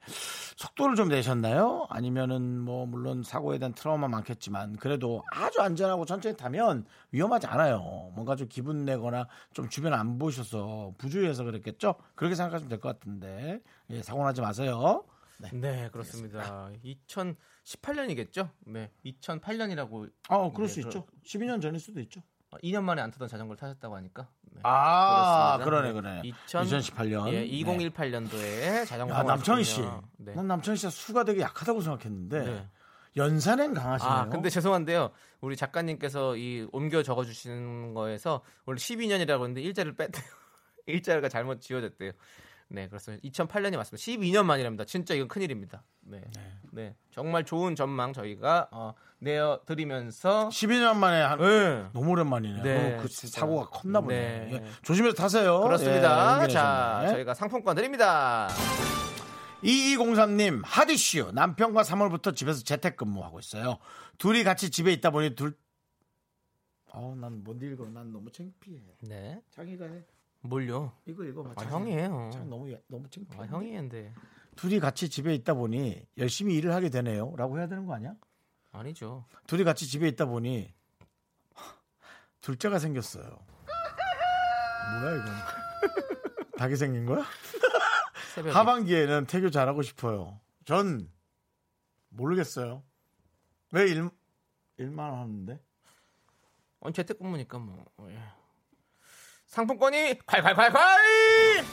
속도를 0.56 0.96
좀 0.96 1.10
내셨나요? 1.10 1.86
아니면은 1.90 2.62
뭐, 2.62 2.86
물론 2.86 3.22
사고에 3.22 3.58
대한 3.60 3.74
트라우마 3.74 4.08
많겠지만, 4.08 4.78
그래도 4.78 5.22
아주 5.34 5.60
안전하고 5.62 6.06
천천히 6.06 6.38
타면 6.38 6.86
위험하지 7.12 7.48
않아요. 7.48 8.12
뭔가 8.16 8.38
좀 8.38 8.48
기분 8.48 8.86
내거나 8.86 9.28
좀 9.54 9.68
주변 9.68 9.94
안 9.94 10.18
보셔서 10.18 10.94
부주의해서 10.98 11.44
그랬겠죠? 11.44 11.96
그렇게 12.16 12.36
생각하시면 12.36 12.70
될 12.70 12.80
것 12.80 12.98
같은데. 12.98 13.60
예, 13.90 14.02
사고 14.02 14.24
나지 14.24 14.40
마세요. 14.40 15.04
네. 15.42 15.50
네, 15.54 15.90
그렇습니다. 15.92 16.70
2018년이겠죠? 16.84 18.50
네, 18.66 18.92
2008년이라고. 19.06 20.12
어, 20.30 20.52
그럴 20.54 20.68
네, 20.68 20.74
수 20.74 20.82
그- 20.82 20.88
있죠. 20.88 21.06
12년 21.26 21.62
전일 21.62 21.80
수도 21.80 22.00
있죠. 22.02 22.22
2년 22.64 22.84
만에 22.84 23.02
안 23.02 23.12
타던 23.12 23.28
자전거를 23.28 23.58
타셨다고 23.58 23.96
하니까. 23.98 24.30
네. 24.44 24.62
아, 24.64 25.58
그렇습니다. 25.58 25.66
그러네, 25.66 25.88
네. 25.88 25.94
그러네. 25.94 26.22
2000 26.24 26.64
2018년. 26.64 27.34
예, 27.34 27.46
2018년도에 27.48 28.86
자전거. 28.88 29.14
야, 29.14 29.24
남창희 29.24 29.64
씨. 29.64 29.82
네. 30.18 30.34
난 30.34 30.48
남창희 30.48 30.78
씨가 30.78 30.90
수가 30.90 31.24
되게 31.26 31.42
약하다고 31.42 31.82
생각했는데 31.82 32.46
네. 32.46 32.70
연산엔 33.18 33.74
강하시네요. 33.74 34.14
아, 34.14 34.30
근데 34.30 34.50
죄송한데요. 34.50 35.12
우리 35.42 35.58
작가님께서 35.58 36.38
이 36.38 36.68
옮겨 36.72 37.04
적어 37.04 37.26
주시는 37.26 37.94
거에서 37.94 38.42
원래 38.66 38.78
12년이라고 38.78 39.40
했는데 39.42 39.62
일자를 39.62 39.96
뺐대요. 39.96 40.24
일자가 40.88 41.28
잘못 41.28 41.60
지워졌대요. 41.62 42.12
네, 42.68 42.88
그렇습니다. 42.88 43.22
2008년이 43.28 43.78
맞습니다. 43.78 43.98
12년 43.98 44.46
만이랍니다. 44.46 44.86
진짜 44.86 45.14
이건 45.14 45.28
큰일입니다. 45.28 45.84
네. 46.02 46.22
네. 46.72 46.96
정말 47.12 47.44
좋은 47.46 47.76
전망 47.76 48.12
저희가 48.14 48.70
어, 48.72 48.94
내어 49.20 49.62
드리면서 49.66 50.50
12년 50.50 50.98
만에 50.98 51.22
한 51.22 51.40
네. 51.40 51.86
너무 51.94 52.12
오랜만이네요. 52.12 52.64
네, 52.64 52.96
어, 52.98 53.02
그. 53.02 53.08
사고가 53.08 53.70
컸나 53.70 54.02
보네. 54.02 54.16
네. 54.16 54.54
예, 54.54 54.64
조심해서 54.84 55.16
타세요. 55.16 55.62
그렇습니다. 55.62 56.44
예, 56.44 56.48
자. 56.48 57.06
저희가 57.10 57.34
상품권 57.34 57.76
드립니다. 57.76 58.50
2203님 59.64 60.62
하디슈 60.64 61.32
남편과 61.34 61.84
3월부터 61.84 62.36
집에서 62.36 62.64
재택근무하고 62.64 63.40
있어요. 63.40 63.78
둘이 64.18 64.44
같이 64.44 64.70
집에 64.70 64.92
있다 64.94 65.12
보니 65.12 65.36
둘 65.36 65.56
어, 66.92 67.14
난못 67.20 67.62
읽어. 67.62 67.90
난 67.90 68.12
너무 68.12 68.32
창피해. 68.32 68.80
네. 69.02 69.42
자기가 69.52 69.86
해. 69.86 70.04
뭘요? 70.48 70.94
이거 71.06 71.24
이거 71.24 71.44
아, 71.44 71.48
맞아. 71.50 71.70
형이에요. 71.70 72.30
참 72.34 72.50
너무 72.50 72.76
너무 72.88 73.10
창피해. 73.10 73.42
아, 73.42 73.46
형이인데. 73.46 74.14
둘이 74.56 74.80
같이 74.80 75.10
집에 75.10 75.34
있다 75.36 75.54
보니 75.54 76.06
열심히 76.18 76.56
일을 76.56 76.74
하게 76.74 76.90
되네요라고 76.90 77.58
해야 77.58 77.68
되는 77.68 77.86
거 77.86 77.94
아니야? 77.94 78.16
아니죠. 78.72 79.26
둘이 79.48 79.64
같이 79.64 79.88
집에 79.88 80.08
있다 80.08 80.26
보니 80.26 80.74
둘째가 82.42 82.80
생겼어요. 82.80 83.26
뭐야 85.00 85.16
이건? 85.16 85.26
닭이 86.58 86.76
생긴 86.78 87.06
거야? 87.06 87.26
새벽에. 88.34 88.54
하반기에는 88.54 89.26
태교 89.26 89.50
잘하고 89.50 89.82
싶어요. 89.82 90.40
전 90.66 91.10
모르겠어요. 92.10 92.84
왜 93.72 93.88
1, 93.90 94.10
1만 94.80 95.00
원 95.00 95.20
하는데? 95.20 95.60
어, 96.80 96.92
재택근무니까 96.92 97.58
뭐. 97.60 97.86
예. 98.10 98.18
상품권이 99.56 100.16
콸콸콸콸! 100.28 101.64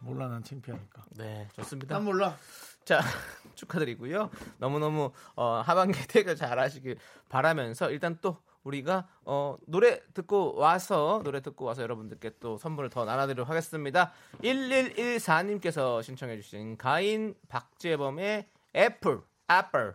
몰라 0.00 0.26
난 0.26 0.42
창피하니까. 0.42 1.04
네, 1.10 1.48
좋습니다. 1.52 1.94
난 1.94 2.04
몰라. 2.04 2.36
자, 2.84 2.98
축하드리고요. 3.54 4.30
너무너무 4.58 5.12
어, 5.36 5.62
하반기 5.64 6.04
퇴근 6.08 6.34
잘 6.34 6.58
하시길 6.58 6.98
바라면서 7.28 7.92
일단 7.92 8.18
또 8.20 8.38
우리가 8.64 9.06
어, 9.24 9.56
노래 9.68 10.00
듣고 10.12 10.56
와서 10.56 11.20
노래 11.22 11.40
듣고 11.40 11.64
와서 11.64 11.82
여러분들께 11.82 12.32
또 12.40 12.58
선물을 12.58 12.90
더 12.90 13.04
나눠드리도록 13.04 13.48
하겠습니다. 13.48 14.12
1114님께서 14.42 16.02
신청해 16.02 16.40
주신 16.40 16.76
가인 16.76 17.36
박재범의 17.48 18.48
Apple 18.74 19.20
Apple 19.48 19.94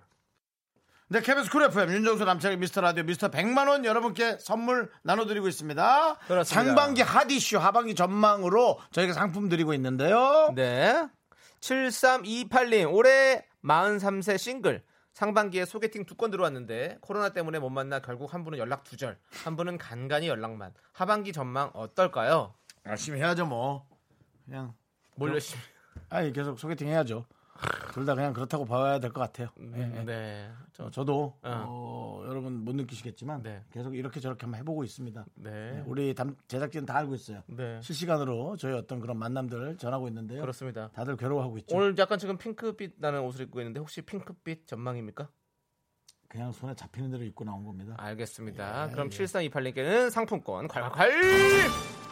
네, 1.11 1.21
KBS 1.21 1.49
쿨 1.49 1.63
FM 1.63 1.89
윤정수 1.91 2.23
남창희 2.23 2.57
미스터 2.57 2.81
라디오 2.81 3.03
미스터 3.03 3.29
100만 3.31 3.67
원 3.67 3.83
여러분께 3.83 4.37
선물 4.39 4.91
나눠드리고 5.01 5.47
있습니다. 5.47 6.15
그렇습니다. 6.27 6.43
상반기 6.43 7.01
핫이슈 7.01 7.57
하반기 7.57 7.95
전망으로 7.95 8.79
저희가 8.91 9.13
상품 9.13 9.49
드리고 9.49 9.73
있는데요. 9.73 10.51
네. 10.55 11.07
7328님 11.61 12.93
올해 12.93 13.43
43세 13.63 14.37
싱글 14.37 14.83
상반기에 15.13 15.65
소개팅 15.65 16.05
두 16.05 16.15
건 16.15 16.29
들어왔는데 16.29 16.99
코로나 17.01 17.29
때문에 17.29 17.57
못 17.57 17.71
만나 17.71 17.99
결국 17.99 18.33
한 18.35 18.43
분은 18.43 18.59
연락 18.59 18.83
두절 18.83 19.17
한 19.43 19.55
분은 19.57 19.79
간간히 19.79 20.27
연락만 20.27 20.73
하반기 20.93 21.33
전망 21.33 21.71
어떨까요? 21.73 22.53
열심히 22.85 23.19
해야죠 23.19 23.47
뭐. 23.47 23.87
그냥 24.45 24.73
뭘 25.15 25.31
열심히 25.33 25.59
아니 26.09 26.31
계속 26.31 26.59
소개팅 26.59 26.87
해야죠. 26.87 27.25
둘 27.93 28.05
다 28.05 28.15
그냥 28.15 28.33
그렇다고 28.33 28.65
봐야 28.65 28.99
될 28.99 29.11
것 29.11 29.19
같아요. 29.21 29.49
예, 29.75 29.81
예. 29.81 30.03
네. 30.05 30.51
저, 30.73 30.89
저도 30.89 31.37
어. 31.41 31.65
어, 31.67 32.23
여러분 32.27 32.63
못 32.63 32.75
느끼시겠지만 32.75 33.41
네. 33.43 33.63
계속 33.71 33.95
이렇게 33.95 34.19
저렇게 34.19 34.45
한번 34.45 34.59
해보고 34.61 34.83
있습니다. 34.83 35.25
네. 35.35 35.49
네, 35.71 35.83
우리 35.87 36.13
담- 36.15 36.35
제작진 36.47 36.85
다 36.85 36.95
알고 36.97 37.15
있어요. 37.15 37.41
네. 37.47 37.81
실시간으로 37.81 38.55
저희 38.57 38.73
어떤 38.73 38.99
그런 38.99 39.17
만남들을 39.17 39.77
전하고 39.77 40.07
있는데요. 40.07 40.41
그렇습니다. 40.41 40.89
다들 40.93 41.17
괴로워하고 41.17 41.57
있죠. 41.59 41.75
오늘 41.75 41.95
약간 41.97 42.17
지금 42.19 42.37
핑크빛 42.37 42.93
나는 42.97 43.21
옷을 43.21 43.41
입고 43.45 43.59
있는데 43.61 43.79
혹시 43.79 44.01
핑크빛 44.01 44.67
전망입니까? 44.67 45.27
그냥 46.29 46.51
손에 46.51 46.75
잡히는 46.75 47.09
대로 47.09 47.23
입고 47.23 47.43
나온 47.43 47.63
겁니다. 47.65 47.95
알겠습니다. 47.97 48.87
예, 48.87 48.91
그럼 48.91 49.09
예. 49.11 49.17
7328님께는 49.17 50.11
상품권 50.11 50.67
콸콸콸! 50.67 52.08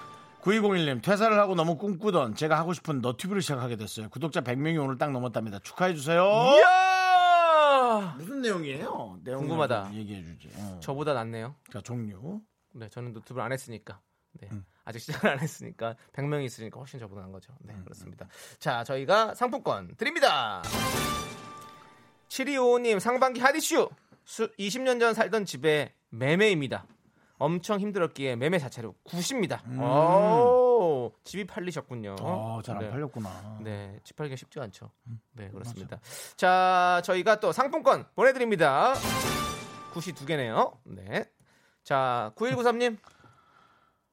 9201님 0.47 1.03
퇴사를 1.03 1.37
하고 1.37 1.55
너무 1.55 1.77
꿈꾸던 1.77 2.35
제가 2.35 2.57
하고 2.57 2.71
싶은 2.71 3.01
너튜브를 3.01 3.41
시작하게 3.41 3.75
됐어요. 3.75 4.09
구독자 4.09 4.41
100명이 4.41 4.81
오늘 4.81 4.97
딱 4.97 5.11
넘었답니다. 5.11 5.59
축하해 5.59 5.93
주세요. 5.93 6.23
이야! 6.23 8.15
무슨 8.17 8.41
내용이에요? 8.41 9.19
내용 9.23 9.41
궁금하다. 9.41 9.83
좀 9.85 9.93
얘기해 9.95 10.23
주지. 10.23 10.49
어. 10.55 10.79
저보다 10.81 11.13
낫네요. 11.13 11.53
자 11.71 11.81
종류. 11.81 12.39
네, 12.73 12.87
저는 12.87 13.11
노트북을 13.11 13.41
안 13.41 13.51
했으니까. 13.51 13.99
네. 14.39 14.47
음. 14.53 14.65
아직 14.85 14.99
시작을 14.99 15.29
안 15.29 15.39
했으니까 15.39 15.95
100명이 16.13 16.45
있으니까 16.45 16.79
훨씬 16.79 16.97
저보다 16.97 17.21
나은 17.21 17.33
거죠. 17.33 17.53
네, 17.59 17.75
그렇습니다. 17.83 18.27
자, 18.57 18.85
저희가 18.85 19.35
상품권 19.35 19.95
드립니다. 19.97 20.61
7255님 22.29 23.01
상반기 23.01 23.41
수, 23.59 23.89
20년 24.57 24.99
전 25.01 25.13
살던 25.13 25.43
집에 25.43 25.93
매매입니다. 26.09 26.85
엄청 27.39 27.79
힘들었기에 27.79 28.35
매매 28.35 28.57
자체로 28.57 28.95
굿입니다. 29.03 29.61
오, 29.79 31.11
집이 31.23 31.45
팔리셨군요. 31.45 32.15
음. 32.19 32.23
어, 32.25 32.61
잘안 32.63 32.83
네. 32.83 32.89
팔렸구나. 32.89 33.59
네, 33.61 33.99
집 34.03 34.15
팔기가 34.15 34.35
쉽지가 34.35 34.65
않죠. 34.65 34.91
음, 35.07 35.19
네, 35.33 35.49
그렇습니다. 35.49 35.99
자, 36.35 37.01
저희가 37.05 37.39
또 37.39 37.51
상품권 37.51 38.05
보내드립니다. 38.15 38.93
굿이 39.93 40.13
두 40.15 40.25
개네요. 40.25 40.77
네. 40.83 41.25
자, 41.83 42.31
9193님. 42.35 42.97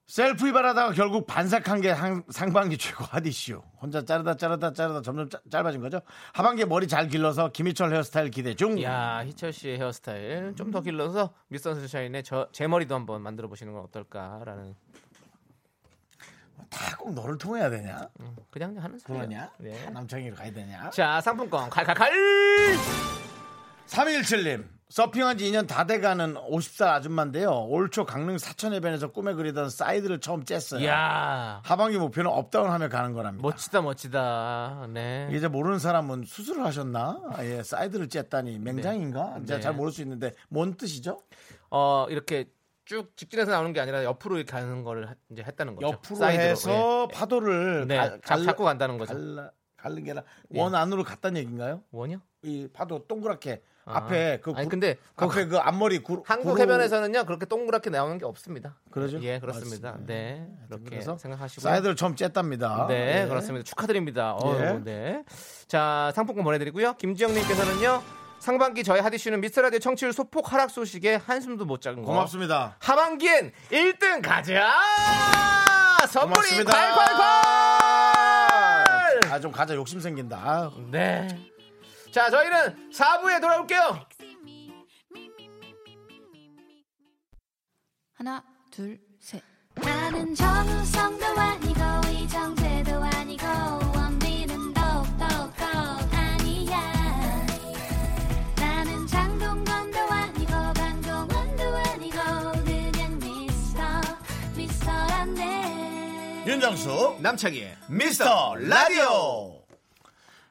셀프 0.06 0.46
이발하다가 0.48 0.92
결국 0.92 1.26
반삭한 1.26 1.80
게 1.80 1.94
상, 1.94 2.22
상반기 2.28 2.76
최고 2.76 3.04
핫 3.04 3.24
이슈. 3.26 3.62
혼자 3.80 4.04
자르다 4.04 4.36
자르다 4.36 4.72
자르다 4.74 5.00
점점 5.00 5.30
짜- 5.30 5.40
짧아진 5.50 5.80
거죠. 5.80 6.00
하반기에 6.34 6.66
머리 6.66 6.86
잘 6.86 7.08
길러서 7.08 7.52
김희철 7.52 7.90
헤어스타일 7.92 8.30
기대 8.30 8.54
중. 8.54 8.80
야 8.82 9.22
희철 9.24 9.52
씨의 9.52 9.78
헤어스타일 9.78 10.54
좀 10.56 10.70
더 10.70 10.82
길러서 10.82 11.32
미스터 11.48 11.74
선샤인의 11.74 12.22
저, 12.22 12.48
제 12.52 12.66
머리도 12.66 12.94
한번 12.94 13.22
만들어 13.22 13.48
보시는 13.48 13.72
건 13.72 13.82
어떨까라는 13.84 14.74
다 16.70 16.96
꼭 16.98 17.14
너를 17.14 17.38
통해야 17.38 17.70
되냐? 17.70 18.08
음, 18.20 18.36
그냥 18.50 18.76
하는 18.78 18.98
소리야. 18.98 19.18
그러냐? 19.22 19.52
네. 19.58 19.84
다 19.84 19.90
남창희로 19.90 20.34
가야 20.36 20.50
되냐? 20.52 20.90
자 20.90 21.20
상품권 21.20 21.70
칼칼칼 21.70 22.10
317님 23.86 24.64
서핑한 24.90 25.38
지 25.38 25.50
2년 25.50 25.66
다 25.66 25.86
돼가는 25.86 26.34
50살 26.34 26.86
아줌마인데요. 26.88 27.50
올 27.68 27.88
초 27.90 28.04
강릉 28.04 28.38
사천해변에서 28.38 29.12
꿈에 29.12 29.32
그리던 29.32 29.70
사이드를 29.70 30.20
처음 30.20 30.44
쨌어요. 30.44 30.84
야 30.86 31.60
하반기 31.64 31.98
목표는 31.98 32.30
up 32.30 32.40
down하며 32.40 32.88
가는 32.90 33.12
거랍니다. 33.14 33.42
멋지다 33.46 33.80
멋지다 33.82 34.86
네 34.90 35.28
이제 35.32 35.48
모르는 35.48 35.78
사람은 35.78 36.24
수술을 36.24 36.64
하셨나? 36.64 37.20
아, 37.32 37.44
예, 37.44 37.62
사이드를 37.62 38.08
째다니 38.08 38.58
맹장인가? 38.60 39.38
네. 39.40 39.46
제가 39.46 39.60
잘 39.60 39.74
모를 39.74 39.90
수 39.90 40.02
있는데 40.02 40.32
뭔 40.48 40.74
뜻이죠? 40.76 41.22
어 41.70 42.06
이렇게 42.10 42.44
쭉 42.84 43.16
직진해서 43.16 43.50
나오는 43.50 43.72
게 43.72 43.80
아니라 43.80 44.04
옆으로 44.04 44.44
가는 44.46 44.84
거를 44.84 45.08
하- 45.08 45.14
이제 45.30 45.42
했다는 45.42 45.76
거죠 45.76 45.88
옆으로 45.88 46.16
사이드로. 46.16 46.48
해서 46.50 47.08
파도를 47.12 47.86
네, 47.88 47.96
갈- 47.96 48.10
잡- 48.22 48.36
갈라- 48.36 48.44
잡고 48.46 48.64
간다는 48.64 48.98
거죠. 48.98 49.14
갈라, 49.14 49.50
갈는 49.78 50.04
게 50.04 50.10
아니라 50.10 50.24
예. 50.54 50.60
원 50.60 50.74
안으로 50.74 51.02
갔다는 51.04 51.38
얘기인가요? 51.40 51.76
예. 51.82 51.88
원이요 51.90 52.18
이 52.42 52.68
파도 52.72 53.06
동그랗게 53.06 53.62
아. 53.86 53.98
앞에 53.98 54.40
그 54.42 54.52
아니 54.56 54.64
구- 54.64 54.70
근데 54.70 54.96
앞에 55.16 55.46
그 55.46 55.58
앞머리 55.58 56.02
구, 56.02 56.22
한국 56.26 56.52
구로- 56.54 56.60
해변에서는요 56.62 57.24
그렇게 57.24 57.44
동그랗게 57.46 57.90
나오는 57.90 58.16
게 58.18 58.24
없습니다 58.24 58.76
그러죠? 58.90 59.20
예 59.22 59.38
그렇습니다 59.40 59.90
맞습니다. 59.90 60.12
네 60.12 60.46
그렇게 60.68 60.84
그래서 60.90 61.16
생각하시고 61.18 61.60
사이드를 61.60 61.96
처음 61.96 62.14
쬐답니다. 62.14 62.86
네, 62.88 63.22
예. 63.24 63.28
그렇습니다. 63.28 63.64
축하드립니다. 63.64 64.32
어, 64.34 64.56
예. 64.60 64.80
네. 64.82 65.22
자, 65.68 66.12
상품권 66.14 66.44
보내드리고요. 66.44 66.94
김지영님께서는요, 66.94 68.02
상반기 68.38 68.84
저희 68.84 69.00
하디슈는 69.00 69.40
미스터라디오 69.40 69.78
청취율 69.80 70.12
소폭 70.12 70.52
하락 70.52 70.70
소식에 70.70 71.16
한숨도 71.16 71.64
못 71.64 71.80
잡은 71.80 72.02
거. 72.02 72.12
고맙습니다. 72.12 72.76
하반기엔 72.80 73.52
1등 73.70 74.22
가자! 74.22 74.72
선물이. 76.08 76.64
콸콸콸! 76.64 79.32
아좀 79.32 79.50
가자 79.52 79.74
욕심 79.74 80.00
생긴다. 80.00 80.70
네. 80.90 81.28
자, 82.14 82.30
저희는 82.30 82.92
4부에 82.92 83.40
돌아올게요. 83.40 84.06
하나, 88.12 88.44
둘, 88.70 89.00
셋. 89.18 89.42
나는 89.74 90.32
정우성도 90.32 91.26
아니고 91.26 91.80
이정재도 92.12 93.02
아니고 93.02 93.44
원빈은 93.96 94.72
더욱더 94.74 95.24
아니야 96.12 96.80
나는 98.54 99.04
장동건도 99.08 99.98
아니고 99.98 100.52
강동원도 100.52 101.76
아니고 101.76 102.16
그냥 102.64 103.18
미스터 103.18 103.82
미스터란데 104.54 106.44
윤정수 106.46 107.16
남창희의 107.20 107.76
미스터 107.88 108.54
라디오. 108.54 109.63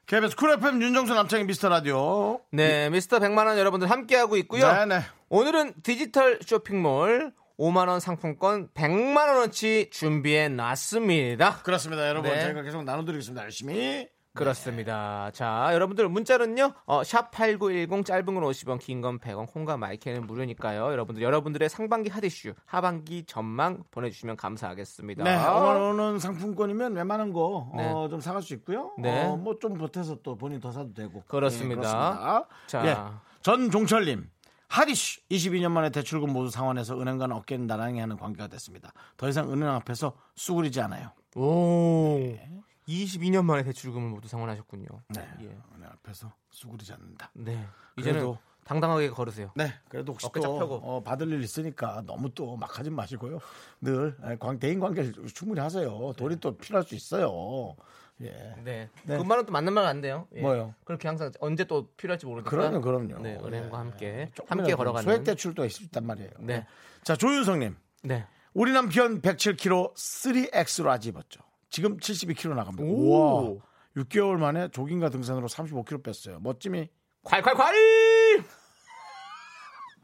KBS 0.06 0.36
쿨 0.36 0.50
FM 0.52 0.82
윤정수 0.82 1.14
남창희 1.14 1.44
미스터 1.44 1.70
라디오. 1.70 2.40
네, 2.50 2.90
미스터 2.90 3.18
100만원 3.20 3.56
여러분들 3.56 3.90
함께하고 3.90 4.36
있고요. 4.36 4.70
네네. 4.70 5.00
오늘은 5.30 5.74
디지털 5.82 6.38
쇼핑몰 6.44 7.32
5만원 7.58 8.00
상품권 8.00 8.68
100만원어치 8.74 9.90
준비해 9.90 10.48
놨습니다. 10.48 11.62
그렇습니다, 11.62 12.06
여러분. 12.06 12.30
네. 12.30 12.42
저희가 12.42 12.62
계속 12.62 12.84
나눠드리겠습니다. 12.84 13.44
열심히. 13.44 14.06
그렇습니다. 14.34 15.30
자, 15.32 15.70
여러분들 15.72 16.08
문자는요. 16.08 16.72
어, 16.86 17.02
샵8910 17.02 18.04
짧은 18.04 18.24
건 18.26 18.42
50원, 18.44 18.78
긴 18.80 19.00
건 19.00 19.18
100원, 19.18 19.46
콩과 19.46 19.76
마이크는 19.76 20.26
무료니까요. 20.26 20.90
여러분들 20.92 21.22
여러분들의 21.22 21.68
상반기 21.68 22.10
핫이슈, 22.10 22.54
하반기 22.66 23.24
전망 23.26 23.84
보내 23.90 24.10
주시면 24.10 24.36
감사하겠습니다. 24.36 25.24
네, 25.24 25.36
5만 25.36 25.80
원은 25.80 26.18
상품권이면 26.18 26.94
웬만한 26.94 27.32
거 27.32 27.70
네. 27.76 27.88
어, 27.90 28.08
좀 28.08 28.20
사갈 28.20 28.42
수 28.42 28.54
있고요. 28.54 28.92
네. 28.98 29.24
어, 29.24 29.36
뭐좀 29.36 29.74
보태서 29.74 30.18
또 30.22 30.36
본인 30.36 30.60
더 30.60 30.72
사도 30.72 30.92
되고. 30.94 31.22
그렇습니다. 31.28 31.74
예, 31.74 31.76
그렇습니다. 31.76 32.48
자. 32.66 32.86
예. 32.86 32.96
전종철 33.42 34.06
님. 34.06 34.28
하디슈 34.68 35.20
22년 35.30 35.70
만에 35.70 35.90
대출금 35.90 36.32
모두 36.32 36.50
상환해서 36.50 37.00
은행과는 37.00 37.36
어깨는 37.36 37.66
나란히 37.68 38.00
하는 38.00 38.16
관계가 38.16 38.48
됐습니다. 38.48 38.92
더 39.16 39.28
이상 39.28 39.52
은행 39.52 39.68
앞에서 39.68 40.14
쑥그리지 40.34 40.80
않아요. 40.80 41.10
오. 41.36 42.34
22년 42.88 43.44
만에 43.44 43.62
대출금을 43.62 44.08
모두 44.10 44.28
상환하셨군요. 44.28 44.86
네. 45.08 45.28
예. 45.40 45.46
은행 45.76 45.88
앞에서 45.90 46.32
쑥그리지 46.50 46.92
않는다. 46.92 47.30
네. 47.34 47.64
이제는 47.98 48.34
당당하게 48.64 49.10
걸으세요. 49.10 49.50
네, 49.54 49.72
그래도 49.88 50.12
혹시 50.12 50.26
또. 50.34 50.80
어, 50.82 51.02
받을 51.02 51.30
일 51.30 51.42
있으니까 51.42 52.02
너무 52.06 52.32
또 52.34 52.56
막 52.56 52.78
하지 52.78 52.88
마시고요. 52.90 53.38
늘 53.80 54.16
예, 54.30 54.36
관- 54.36 54.58
대인 54.58 54.80
관계를 54.80 55.12
충분히 55.34 55.60
하세요. 55.60 56.12
돈이 56.16 56.36
또 56.40 56.56
필요할 56.56 56.84
수 56.84 56.94
있어요. 56.94 57.76
예. 58.22 58.30
네. 58.62 58.88
네. 59.04 59.18
그 59.18 59.22
말은 59.22 59.44
또 59.46 59.52
맞는 59.52 59.72
말 59.72 59.84
안 59.84 60.00
돼요. 60.00 60.26
예. 60.34 60.40
뭐요? 60.40 60.74
그렇게 60.84 61.08
항상 61.08 61.30
언제 61.40 61.64
또 61.64 61.88
필요할지 61.96 62.24
모르니까. 62.26 62.48
그럼요, 62.50 62.80
그럼요. 62.80 63.18
네, 63.18 63.34
은행과 63.36 63.76
예. 63.76 63.80
함께 63.80 64.30
조금이라도 64.34 64.60
함께 64.62 64.74
걸어가는. 64.74 65.04
소액 65.04 65.24
대출도 65.24 65.64
있을 65.66 65.76
수 65.78 65.84
있단 65.84 66.06
말이에요. 66.06 66.30
네. 66.40 66.66
자, 67.02 67.16
조윤성님. 67.16 67.76
네. 68.04 68.26
우리 68.54 68.72
남편 68.72 69.20
107kg 69.20 69.94
3X로 69.94 70.88
아직 70.88 71.10
입었죠. 71.10 71.40
지금 71.74 71.96
72kg 71.96 72.54
나갑니다. 72.54 72.84
오. 72.84 72.86
우와. 72.86 73.56
6개월 73.96 74.36
만에 74.36 74.68
조깅과 74.68 75.08
등산으로 75.08 75.48
35kg 75.48 76.04
뺐어요. 76.04 76.38
멋짐이 76.38 76.88
콸콸콸! 77.24 78.44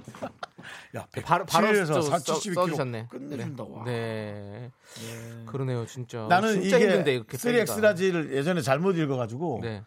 야, 0.96 1.06
바로 1.24 1.46
바로 1.46 1.68
107에서 1.68 2.02
써, 2.02 2.16
72kg 2.16 2.54
써주셨네. 2.54 3.06
끝내준다. 3.08 3.62
와. 3.62 3.84
네. 3.84 4.72
그러네요, 5.46 5.86
진짜. 5.86 6.26
나는 6.28 6.60
진짜 6.60 6.76
이게 6.76 6.86
힘든데 6.86 7.14
이렇게 7.14 7.36
3X 7.36 7.80
large를 7.80 8.32
예전에 8.32 8.62
잘못 8.62 8.98
읽어가지고 8.98 9.60
네. 9.62 9.84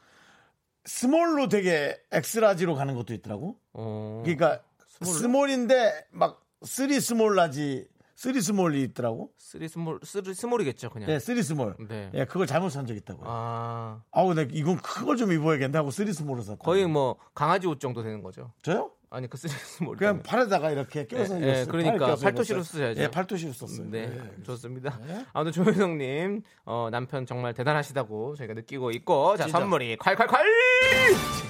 small로 0.85 1.49
되게 1.49 1.97
X 2.11 2.19
large로 2.19 2.75
가는 2.75 2.95
것도 2.95 3.13
있더라고. 3.13 3.57
어. 3.73 4.21
그러니까 4.23 4.61
small? 5.01 5.49
인데막 5.49 6.41
three 6.63 7.01
small 7.01 7.35
large, 7.35 7.85
three 8.23 8.41
small이 8.41 8.81
있더라고. 8.83 9.31
three 9.37 9.67
small 9.67 9.99
three 10.01 10.33
small이겠죠, 10.33 10.89
그냥. 10.91 11.09
예, 11.09 11.19
three 11.19 11.43
small. 11.43 11.75
네. 11.89 12.09
예, 12.13 12.23
그걸 12.23 12.47
잘못 12.47 12.69
산 12.69 12.87
적 12.87 12.95
있다고요. 12.95 13.25
아. 13.27 14.01
아우, 14.11 14.33
내 14.33 14.47
이건 14.49 14.77
큰 14.77 15.05
걸 15.05 15.17
좀 15.17 15.33
입어야겠네 15.33 15.77
하고 15.77 15.91
three 15.91 16.13
small을 16.13 16.41
샀다. 16.43 16.63
거의 16.63 16.87
뭐 16.87 17.17
강아지 17.35 17.67
옷 17.67 17.81
정도 17.81 18.01
되는 18.01 18.23
거죠. 18.23 18.53
저요? 18.61 18.91
아니 19.13 19.29
그 19.29 19.37
three 19.37 19.51
small. 19.51 19.95
그냥 19.95 20.23
팔에다가 20.23 20.71
이렇게 20.71 21.05
껴서 21.05 21.39
예, 21.41 21.61
예. 21.61 21.65
그러니까 21.65 22.15
팔토시로. 22.15 22.63
쓰셔야죠. 22.63 23.01
예, 23.01 23.07
팔토시로 23.11 23.53
썼어요. 23.53 23.87
네, 23.91 24.09
예. 24.11 24.43
좋습니다. 24.43 24.99
네. 25.05 25.23
아무튼 25.33 25.51
조효성님 25.51 26.41
어, 26.65 26.89
남편 26.91 27.25
정말 27.27 27.53
대단하시다고 27.53 28.35
저희가 28.35 28.55
느끼고 28.55 28.89
있고 28.91 29.37
자 29.37 29.43
진짜. 29.45 29.59
선물이 29.59 29.97
콸콸콸 29.97 30.37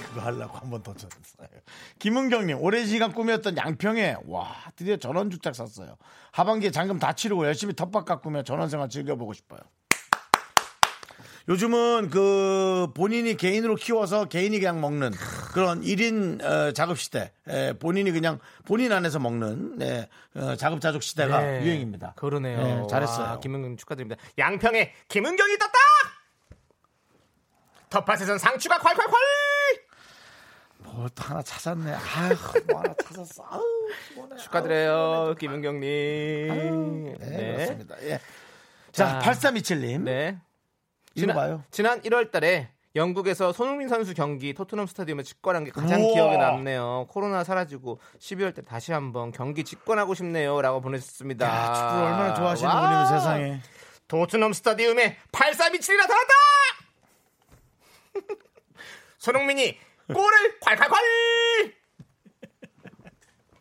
그거 0.08 0.20
하려고 0.20 0.58
한 0.58 0.70
번 0.70 0.82
더 0.82 0.92
쳤어요. 0.92 1.48
김은경님, 1.98 2.60
오랜 2.60 2.86
시간 2.86 3.12
꿈이었던 3.12 3.56
양평에, 3.56 4.16
와, 4.26 4.54
드디어 4.76 4.96
전원주택 4.98 5.54
샀어요. 5.54 5.96
하반기에 6.32 6.70
잔금 6.70 6.98
다 6.98 7.14
치르고 7.14 7.46
열심히 7.46 7.74
텃밭 7.74 8.04
가꾸며 8.04 8.42
전원생활 8.42 8.88
즐겨보고 8.90 9.32
싶어요. 9.32 9.60
요즘은 11.46 12.08
그 12.10 12.88
본인이 12.94 13.36
개인으로 13.36 13.74
키워서 13.74 14.26
개인이 14.26 14.58
그냥 14.58 14.80
먹는 14.80 15.10
그런 15.52 15.82
1인 15.82 16.42
어, 16.42 16.72
작업 16.72 16.98
시대, 16.98 17.32
에, 17.46 17.74
본인이 17.74 18.10
그냥 18.12 18.38
본인 18.64 18.92
안에서 18.92 19.18
먹는 19.18 19.76
네, 19.78 20.08
어, 20.34 20.56
작업자족 20.56 21.02
시대가 21.02 21.40
네, 21.42 21.62
유행입니다. 21.64 22.14
그러네요. 22.16 22.62
네, 22.62 22.86
잘했어요. 22.88 23.26
와, 23.26 23.40
김은경 23.40 23.76
축하드립니다. 23.76 24.20
양평에 24.38 24.92
김은경이 25.08 25.58
떴다. 25.58 25.72
텃밭에선 27.90 28.38
상추가 28.38 28.78
콸콸콸. 28.78 29.14
뭐또 30.78 31.22
하나 31.24 31.42
찾았네. 31.42 31.92
아휴, 31.92 32.34
뭐 32.68 32.78
하나 32.80 32.94
찾았어. 33.04 33.44
아우, 33.50 33.62
피곤해. 34.08 34.36
축하드려요, 34.42 35.34
김은경님. 35.38 35.80
네, 35.80 37.16
네. 37.20 37.52
그렇습니다. 37.54 37.96
예. 38.02 38.20
자, 38.92 39.20
자, 39.20 39.30
8327님. 39.32 40.00
네. 40.02 40.38
읽어봐요. 41.14 41.64
지난 41.70 42.00
1월 42.02 42.30
달에 42.30 42.70
영국에서 42.96 43.52
손흥민 43.52 43.88
선수 43.88 44.14
경기 44.14 44.54
토트넘 44.54 44.86
스타디움에 44.86 45.22
직관한 45.24 45.64
게 45.64 45.70
가장 45.72 46.00
우와. 46.02 46.12
기억에 46.12 46.36
남네요. 46.36 47.06
코로나 47.10 47.42
사라지고 47.42 48.00
12월 48.20 48.54
때 48.54 48.62
다시 48.62 48.92
한번 48.92 49.32
경기 49.32 49.64
직관하고 49.64 50.14
싶네요라고 50.14 50.80
보내셨습니다. 50.80 51.46
야, 51.46 51.74
축구를 51.74 52.04
얼마나 52.04 52.34
좋아하시는 52.34 52.70
와. 52.70 52.80
분이면 52.80 53.06
세상에. 53.08 53.60
토트넘 54.06 54.52
스타디움에 54.52 55.16
8327이 55.32 55.96
나타났다! 55.96 56.32
손흥민이 59.18 59.76
골을 60.12 60.58
콸콸콸! 60.60 61.74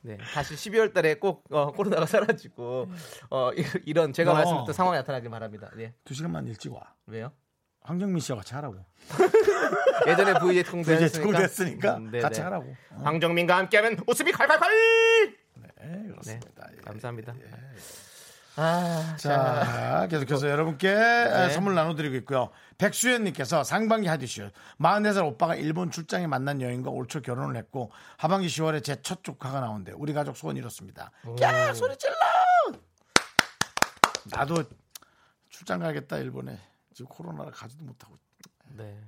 네, 0.06 0.18
다시 0.34 0.54
12월 0.56 0.94
달에 0.94 1.16
꼭 1.16 1.46
어, 1.50 1.72
코로나가 1.72 2.06
사라지고 2.06 2.88
어, 3.30 3.52
이- 3.54 3.64
이런 3.86 4.12
제가 4.12 4.32
너. 4.32 4.36
말씀드렸던 4.36 4.74
상황이 4.74 4.98
나타나길 4.98 5.30
바랍니다. 5.30 5.72
네. 5.78 5.94
두 6.04 6.14
시간만 6.14 6.46
일찍 6.48 6.74
와. 6.74 6.94
왜요? 7.08 7.32
황정민 7.84 8.20
씨와 8.20 8.38
같이 8.40 8.54
하라고. 8.56 8.78
예전에 10.08 10.40
VJ 10.40 10.64
됐으니까 11.34 11.98
음. 11.98 12.12
같이 12.22 12.42
하라고. 12.42 12.76
어, 12.92 13.02
황정민과 13.04 13.58
함께하면 13.58 13.98
웃음이 14.08 14.32
콸콸콸! 14.32 15.36
네, 15.56 16.08
그렇습니다. 16.08 16.68
예. 16.72 16.82
감사합니다. 16.82 17.34
아, 18.56 19.16
자, 19.18 19.64
자, 19.64 20.08
계속해서 20.12 20.48
여러분께 20.48 20.88
네. 20.94 21.50
선물 21.50 21.74
나눠드리고 21.74 22.16
있고요. 22.18 22.52
백수연님께서 22.78 23.64
상반기 23.64 24.08
하디슈 24.08 24.52
44살 24.80 25.26
오빠가 25.26 25.56
일본 25.56 25.90
출장에 25.90 26.28
만난 26.28 26.62
여인과 26.62 26.90
올 26.92 27.08
초 27.08 27.22
결혼을 27.22 27.56
했고 27.58 27.92
하반기 28.18 28.48
10월에 28.48 28.84
제 28.84 29.02
첫 29.02 29.24
조카가 29.24 29.60
나온대. 29.60 29.92
우리 29.96 30.14
가족 30.14 30.38
소원 30.38 30.56
이렇습니다. 30.56 31.12
야 31.42 31.74
소리 31.74 31.98
질러! 31.98 32.16
나도 34.26 34.64
출장 35.50 35.80
가야겠다 35.80 36.18
일본에. 36.20 36.60
지금 36.94 37.10
코로나라 37.10 37.52
가지도 37.52 37.84
못하고 37.84 38.18
네. 38.76 39.00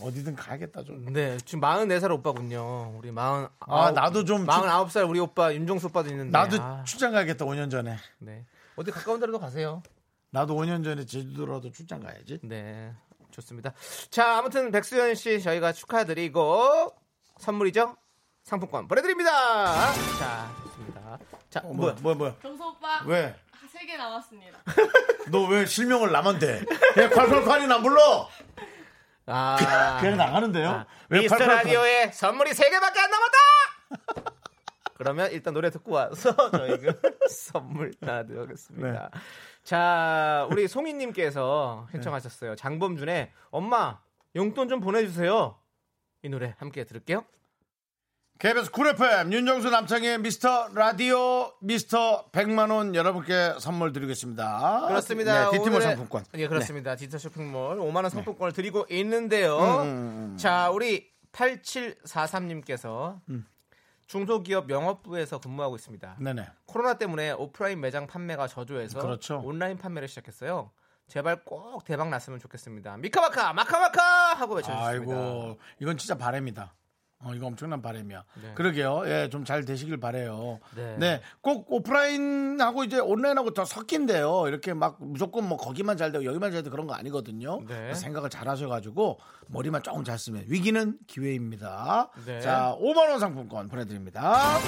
어디든 0.00 0.36
가야겠다 0.36 0.84
좀. 0.84 1.12
네, 1.12 1.38
지금 1.38 1.60
44살 1.60 2.10
오빠군요. 2.12 2.96
우리 2.98 3.08
40 3.10 3.50
아, 3.60 3.90
나도 3.92 4.24
좀 4.24 4.46
49살 4.46 5.08
우리 5.08 5.20
오빠 5.20 5.54
윤종수 5.54 5.86
오빠도 5.86 6.10
있는데. 6.10 6.30
나도 6.30 6.62
아, 6.62 6.84
출장 6.84 7.12
가야겠다 7.12 7.44
5년 7.44 7.70
전에. 7.70 7.96
네. 8.18 8.44
어디 8.76 8.90
가까운 8.90 9.20
데라도 9.20 9.38
가세요. 9.38 9.82
나도 10.30 10.54
5년 10.54 10.84
전에 10.84 11.06
제주도라도 11.06 11.70
출장 11.70 12.00
가야지. 12.00 12.38
네. 12.42 12.92
좋습니다. 13.30 13.72
자, 14.10 14.38
아무튼 14.38 14.70
백수연 14.70 15.14
씨 15.14 15.40
저희가 15.40 15.72
축하드리고 15.72 16.94
선물이죠? 17.38 17.96
상품권 18.42 18.86
보내 18.86 19.02
드립니다. 19.02 19.92
자, 20.18 20.54
좋습니다. 20.62 21.18
자, 21.50 21.60
어, 21.64 21.72
뭐야? 21.72 21.96
뭐야 22.00 22.14
뭐야. 22.14 22.36
정수 22.40 22.64
오빠 22.64 23.02
왜? 23.06 23.34
세 23.78 23.86
개 23.86 23.96
남았습니다. 23.96 24.58
너 25.30 25.46
왜 25.48 25.66
실명을 25.66 26.12
대? 26.38 26.62
왜 26.96 27.08
콸콸콸이나 27.10 27.82
불러? 27.82 28.28
아, 29.26 29.98
그냥 30.00 30.16
나가는데요? 30.16 30.68
아, 30.68 30.86
왜 31.08 31.20
미스터? 31.20 31.44
라디오에 31.44 32.10
선물이 32.12 32.52
3개밖에 32.52 32.98
안 32.98 33.10
남았다! 33.10 34.34
그러면 34.94 35.30
일단 35.32 35.52
노래 35.52 35.68
듣고 35.70 35.92
와서 35.92 36.34
저희가 36.50 36.94
선물 37.28 37.92
나드리겠습니다. 38.00 39.10
네. 39.12 39.20
자, 39.62 40.46
우리 40.50 40.68
송이님께서 40.68 41.88
신청하셨어요. 41.90 42.56
장범준의 42.56 43.32
엄마 43.50 43.98
용돈 44.36 44.68
좀 44.68 44.80
보내주세요. 44.80 45.58
이 46.22 46.28
노래 46.28 46.54
함께 46.58 46.84
들을게요. 46.84 47.24
KBS 48.38 48.70
쿨 48.70 48.88
FM 48.88 49.32
윤정수 49.32 49.70
남창희 49.70 50.18
미스터 50.18 50.68
라디오 50.74 51.52
미스터 51.60 52.26
100만 52.32 52.70
원 52.70 52.94
여러분께 52.94 53.54
선물 53.58 53.92
드리겠습니다. 53.92 54.84
그렇습니다. 54.88 55.50
네, 55.50 55.56
디티몰 55.58 55.80
오늘의- 55.80 55.82
상품권. 55.84 56.24
네. 56.32 56.40
예, 56.42 56.48
그렇습니다. 56.48 56.94
디지털 56.96 57.18
쇼핑몰 57.18 57.78
5만 57.78 57.96
원 57.96 58.10
상품권을 58.10 58.52
드리고 58.52 58.84
있는데요. 58.90 59.56
음, 59.82 60.36
자, 60.38 60.68
우리 60.70 61.10
8743님께서 61.32 63.20
음. 63.30 63.46
중소기업 64.06 64.68
영업부에서 64.68 65.38
근무하고 65.40 65.76
있습니다. 65.76 66.16
네. 66.18 66.34
네네. 66.34 66.46
코로나 66.66 66.94
때문에 66.94 67.32
오프라인 67.32 67.80
매장 67.80 68.06
판매가 68.06 68.48
저조해서 68.48 69.00
그렇죠. 69.00 69.40
온라인 69.44 69.78
판매를 69.78 70.08
시작했어요. 70.08 70.70
제발 71.08 71.42
꼭 71.44 71.84
대박 71.84 72.10
났으면 72.10 72.38
좋겠습니다. 72.38 72.98
미카마카 72.98 73.54
마카마카 73.54 74.34
하고 74.34 74.56
외쳐주셨습니다. 74.56 75.12
아이고 75.14 75.58
이건 75.80 75.96
진짜 75.96 76.16
바램이다. 76.16 76.74
어, 77.20 77.32
이거 77.34 77.46
엄청난 77.46 77.80
바램이야. 77.80 78.24
네. 78.42 78.52
그러게요. 78.54 79.02
예, 79.06 79.28
좀 79.30 79.44
잘 79.44 79.64
되시길 79.64 79.96
바래요. 79.98 80.60
네. 80.76 80.96
네. 80.98 81.20
꼭 81.40 81.66
오프라인하고 81.72 82.84
이제 82.84 82.98
온라인하고 82.98 83.52
더 83.54 83.64
섞인대요. 83.64 84.48
이렇게 84.48 84.74
막 84.74 84.96
무조건 85.00 85.48
뭐 85.48 85.56
거기만 85.56 85.96
잘 85.96 86.12
되고 86.12 86.24
여기만 86.24 86.52
잘 86.52 86.62
되고 86.62 86.72
그런 86.72 86.86
거 86.86 86.94
아니거든요. 86.94 87.60
네. 87.66 87.94
생각을 87.94 88.28
잘 88.28 88.48
하셔 88.48 88.68
가지고 88.68 89.18
머리만 89.48 89.82
조금 89.82 90.04
잘 90.04 90.18
쓰면 90.18 90.44
위기는 90.48 90.98
기회입니다. 91.06 92.10
네. 92.26 92.40
자, 92.40 92.76
5만 92.80 93.08
원 93.10 93.18
상품권 93.18 93.68
보내 93.68 93.84
드립니다. 93.86 94.58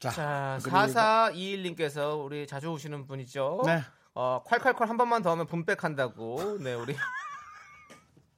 자, 0.00 0.10
자, 0.10 0.58
그리고 0.62 0.76
4421님께서 0.76 2.22
우리 2.24 2.46
자주 2.46 2.68
오시는 2.68 3.06
분이죠. 3.06 3.62
네. 3.64 3.82
어, 4.14 4.42
콸콸콸 4.46 4.86
한 4.86 4.96
번만 4.96 5.22
더 5.22 5.30
하면 5.32 5.46
분백한다고. 5.46 6.58
네, 6.60 6.74
우리 6.74 6.94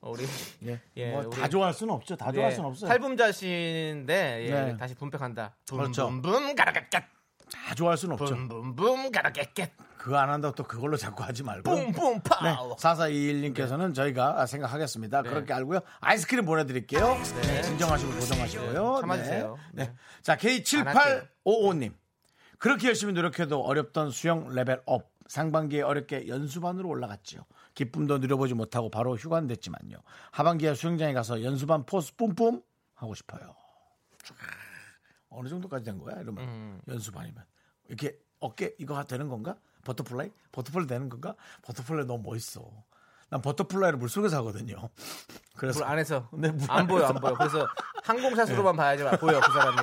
우리 0.00 0.24
예. 0.66 0.80
예, 0.96 1.10
뭐 1.12 1.26
우리- 1.26 1.36
다 1.36 1.48
좋아할 1.48 1.74
수는 1.74 1.92
없죠. 1.94 2.16
다 2.16 2.30
좋아할 2.32 2.52
수는 2.52 2.68
없어요. 2.68 2.88
탈붐자신데 2.88 4.46
예, 4.46 4.50
네. 4.50 4.76
다시 4.76 4.94
분백한다. 4.94 5.56
그렇죠. 5.68 6.06
붐붐 6.08 6.54
가라갓갓. 6.54 7.04
다 7.50 7.74
좋아할 7.74 7.96
수는 7.96 8.14
없죠. 8.14 8.34
붐붐붐 8.34 9.10
가라 9.10 9.30
깨깨 9.30 9.72
그거 9.96 10.16
안 10.18 10.30
한다고 10.30 10.54
또 10.54 10.62
그걸로 10.64 10.96
자꾸 10.96 11.24
하지 11.24 11.42
말고. 11.42 11.68
뿜뿜 11.70 12.14
네, 12.14 12.54
파워 12.54 12.76
4421님께서는 12.76 13.94
저희가 13.94 14.46
생각하겠습니다. 14.46 15.22
그렇게 15.22 15.52
알고요. 15.52 15.80
아이스크림 16.00 16.44
보내드릴게요. 16.44 17.16
네, 17.42 17.62
진정하시고 17.62 18.12
고정하시고요. 18.12 18.94
네, 18.94 19.00
참아주세요. 19.00 19.58
네. 19.72 19.84
네. 19.84 19.90
네. 19.90 19.94
자, 20.22 20.34
안 20.34 20.38
할게요. 20.38 21.22
K7855님. 21.44 21.92
그렇게 22.58 22.88
열심히 22.88 23.12
노력해도 23.12 23.60
어렵던 23.64 24.10
수영 24.10 24.48
level 24.54 24.80
up. 24.86 25.10
상반기에 25.26 25.82
어렵게 25.82 26.26
연수반으로 26.28 26.88
올라갔지요. 26.88 27.42
기쁨도 27.78 28.18
누려보지 28.18 28.54
못하고 28.54 28.90
바로 28.90 29.14
휴관 29.16 29.46
됐지만요. 29.46 29.98
하반기에 30.32 30.74
수영장에 30.74 31.12
가서 31.12 31.44
연수반 31.44 31.86
force 31.86 32.12
뿜뿜 32.16 32.60
하고 32.96 33.14
싶어요. 33.14 33.54
쫙. 34.24 34.34
어느 35.28 35.48
정도까지 35.48 35.84
된 35.84 35.98
거야? 35.98 36.20
이러면 36.20 36.42
음. 36.44 36.80
연수반이면 36.88 37.44
이렇게 37.86 38.18
어깨 38.40 38.74
이거 38.80 39.04
되는 39.04 39.28
건가? 39.28 39.54
버터플라이? 39.84 40.32
버터플라이 40.50 40.88
되는 40.88 41.08
건가? 41.08 41.36
버터플라이 41.62 42.04
너무 42.04 42.28
멋있어. 42.28 42.68
난 43.30 43.40
버터플라이를 43.42 43.96
물 43.96 44.08
속에서 44.08 44.38
하거든요. 44.38 44.88
그래서 45.56 45.78
물 45.78 45.88
안에서 45.88 46.28
네, 46.32 46.50
물안 46.50 46.88
보여 46.88 47.06
안. 47.06 47.14
보여 47.14 47.34
그래서 47.34 47.64
항공샷으로만 48.02 48.74
봐야지 48.74 49.04
보여 49.20 49.38
그 49.38 49.52
사람이 49.52 49.76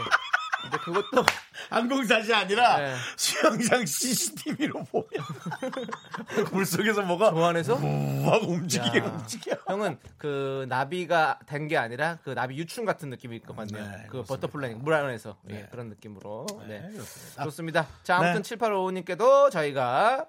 근데 0.65 0.77
그것도 0.83 1.25
항공샷이 1.69 2.33
아니라 2.33 2.77
네. 2.77 2.95
수영장 3.17 3.85
CCTV로 3.85 4.83
보면 4.85 5.07
물 6.51 6.65
속에서 6.65 7.01
뭐가 7.03 7.31
저 7.31 7.43
안에서 7.43 7.75
막 7.77 8.43
움직이게 8.43 8.99
야. 8.99 9.03
움직여. 9.05 9.55
형은 9.67 9.97
그 10.17 10.65
나비가 10.69 11.39
된 11.45 11.65
게 11.65 11.77
아니라 11.77 12.19
그 12.23 12.29
나비 12.35 12.57
유충 12.57 12.85
같은 12.85 13.09
느낌일 13.09 13.41
것 13.41 13.55
같네요. 13.55 13.83
네, 13.83 14.05
그. 14.09 14.23
버터플라이 14.23 14.75
물 14.75 14.93
안에서 14.93 15.35
예, 15.49 15.53
네. 15.53 15.67
그런 15.71 15.89
느낌으로. 15.89 16.45
네. 16.67 16.81
그렇습니다. 16.91 17.43
좋습니다. 17.43 17.87
자, 18.03 18.17
아무튼 18.17 18.43
네. 18.43 18.55
7855님께도 18.55 19.49
저희가 19.49 20.27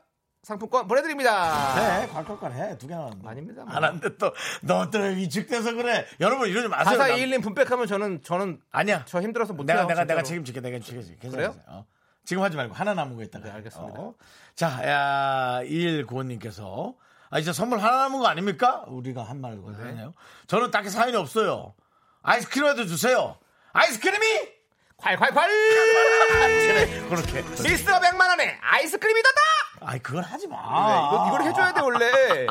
상품권 0.51 0.87
보내드립니다. 0.87 1.75
네, 1.75 2.09
콸콸콸 2.13 2.53
해. 2.53 2.79
두 2.79 2.87
개 2.87 2.95
나왔는데. 2.95 3.29
아닙니다. 3.29 3.65
뭐. 3.65 3.75
안 3.75 3.83
한데 3.83 4.17
또, 4.17 4.33
너또 4.63 4.99
위축돼서 5.01 5.73
그래. 5.73 6.07
여러분 6.21 6.49
이러지 6.49 6.69
마세요. 6.69 6.97
남- 6.97 7.09
4421님 7.11 7.43
분백하면 7.43 7.89
저는 7.89 8.23
저는 8.23 8.61
아니야. 8.71 9.05
저 9.07 9.21
힘들어서 9.21 9.55
못해요. 9.55 9.75
내가, 9.79 9.89
내가, 9.89 9.95
진짜로. 10.03 10.07
내가 10.07 10.23
책임질게. 10.23 10.61
내가 10.61 10.79
책임질게. 10.79 11.19
괜찮아요. 11.21 11.51
그래요? 11.51 11.63
어. 11.67 11.85
지금 12.25 12.45
하지 12.45 12.57
말고 12.57 12.75
하나 12.75 12.95
남은 12.95 13.17
거 13.17 13.25
있다가. 13.25 13.45
네, 13.47 13.51
알겠습니다. 13.51 13.99
어. 14.01 14.15
자, 14.55 14.67
야, 14.89 15.61
2195님께서 15.65 16.95
아, 17.31 17.41
이제 17.41 17.53
선물 17.53 17.81
하나 17.81 17.97
남은 18.03 18.21
거 18.21 18.29
아닙니까? 18.29 18.85
우리가 18.87 19.25
한 19.25 19.41
말 19.41 19.61
거잖아요. 19.61 20.15
저는 20.47 20.71
딱히 20.71 20.91
사연이 20.91 21.17
없어요. 21.17 21.75
아이스크림이라도 22.23 22.87
주세요. 22.87 23.37
아이스크림이! 23.73 24.25
콸콸콸! 24.99 25.35
그래, 26.69 27.01
그렇게. 27.09 27.43
미스터 27.69 27.99
100만 27.99 28.29
원에 28.29 28.57
아이스크림이 28.63 29.23
떴다. 29.25 29.41
아이, 29.81 29.99
그걸 30.01 30.23
하지 30.23 30.47
마. 30.49 30.57
네, 30.57 31.17
이거 31.17 31.27
이걸 31.29 31.43
해줘야 31.43 31.73
돼 31.73 31.81
원래. 31.81 32.47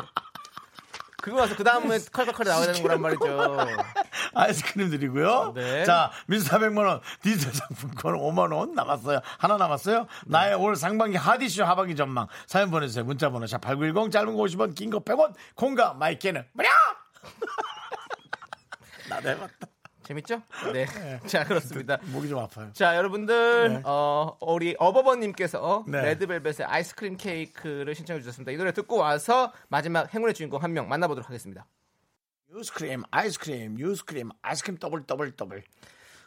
그거 1.22 1.38
와서 1.40 1.56
그 1.56 1.64
다음에 1.64 1.98
컬컬컬이 2.12 2.48
나와야 2.48 2.66
되는 2.66 2.82
거란 2.82 3.00
말이죠. 3.02 3.56
아이스크림 4.34 4.90
드리고요. 4.90 5.52
네. 5.56 5.84
자, 5.84 6.12
미스터 6.28 6.58
100만 6.58 6.86
원, 6.86 7.00
디지털 7.20 7.52
상품권 7.52 8.14
5만 8.14 8.54
원 8.54 8.74
남았어요. 8.74 9.20
하나 9.38 9.56
남았어요. 9.56 10.06
나의 10.26 10.54
올 10.54 10.76
상반기 10.76 11.16
하디쇼 11.16 11.64
하반기 11.64 11.96
전망. 11.96 12.28
사연 12.46 12.70
보내주세요. 12.70 13.04
문자번호 13.04 13.46
샵 13.48 13.60
8910, 13.60 14.12
짧은 14.12 14.36
거 14.36 14.42
50원, 14.44 14.74
긴 14.76 14.90
거 14.90 15.00
100원, 15.00 15.34
콩과 15.56 15.94
마이크는 15.94 16.46
무료! 16.52 16.68
나도 19.10 19.28
해봤다. 19.30 19.66
재밌죠? 20.06 20.40
네. 20.72 20.86
자 21.26 21.42
그렇습니다. 21.44 21.98
목이 22.12 22.28
좀 22.28 22.38
아파요. 22.38 22.70
자 22.72 22.94
여러분들 22.96 23.68
네. 23.74 23.82
어 23.84 24.36
우리 24.40 24.76
어버버님께서 24.78 25.84
네. 25.88 26.00
레드벨벳의 26.02 26.64
아이스크림 26.66 27.16
케이크를 27.16 27.92
신청해 27.94 28.20
주셨습니다. 28.20 28.52
이 28.52 28.56
노래 28.56 28.72
듣고 28.72 28.96
와서 28.98 29.52
마지막 29.68 30.12
행운의 30.14 30.34
주인공 30.34 30.62
한 30.62 30.72
명 30.72 30.88
만나보도록 30.88 31.28
하겠습니다. 31.28 31.66
유스크림, 32.50 33.02
아이스크림, 33.10 33.78
유스크림, 33.80 34.30
아이스크림 34.42 34.78
더블 34.78 35.04
더블 35.06 35.32
더블. 35.34 35.64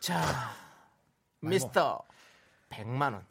자 0.02 0.22
미스터 1.42 2.04
100만 2.70 3.14
원 3.14 3.26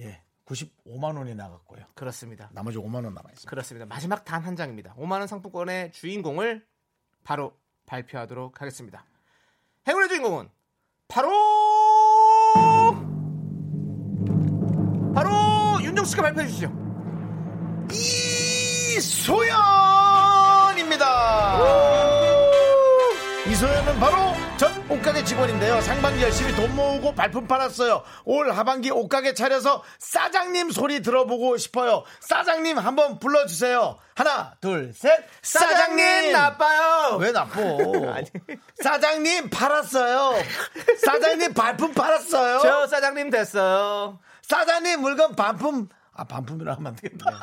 예. 0.00 0.20
95만 0.46 1.16
원이 1.16 1.34
나갔고요. 1.36 1.84
그렇습니다. 1.94 2.50
나머지 2.52 2.76
5만 2.78 2.96
원 2.96 3.04
남아 3.14 3.30
있습니다. 3.30 3.48
그렇습니다. 3.48 3.86
마지막 3.86 4.24
단 4.24 4.42
한 4.44 4.56
장입니다. 4.56 4.94
5만 4.96 5.12
원 5.20 5.26
상품권의 5.26 5.92
주인공을 5.92 6.66
바로 7.22 7.56
발표하도록 7.86 8.60
하겠습니다. 8.60 9.04
행운의 9.86 10.08
주인공은 10.08 10.48
바로 11.08 11.30
바로 15.14 15.82
윤정수 15.82 16.12
씨가 16.12 16.22
발표해 16.22 16.46
주시죠. 16.48 16.72
이소연입니다. 18.96 19.54
이소연은 23.46 24.00
바로 24.00 24.16
전 24.16 24.43
옷가게 24.88 25.24
직원인데요. 25.24 25.80
상반기 25.80 26.22
열심히 26.22 26.54
돈 26.54 26.74
모으고 26.76 27.14
발품 27.14 27.46
팔았어요. 27.48 28.02
올 28.24 28.50
하반기 28.52 28.90
옷가게 28.90 29.32
차려서 29.32 29.82
사장님 29.98 30.70
소리 30.70 31.00
들어보고 31.00 31.56
싶어요. 31.56 32.04
사장님 32.20 32.78
한번 32.78 33.18
불러주세요. 33.18 33.96
하나, 34.14 34.52
둘, 34.60 34.92
셋. 34.94 35.24
사장님 35.42 36.32
나빠요. 36.32 37.16
왜 37.16 37.32
나빠? 37.32 37.60
사장님 38.82 39.48
팔았어요. 39.48 40.34
사장님 41.02 41.54
발품 41.54 41.92
팔았어요. 41.94 42.58
저 42.60 42.86
사장님 42.86 43.30
됐어요. 43.30 44.18
사장님 44.42 45.00
물건 45.00 45.34
반품 45.34 45.88
아 46.12 46.24
반품이라 46.24 46.74
하면 46.74 46.88
안 46.88 46.96
되겠다. 46.96 47.40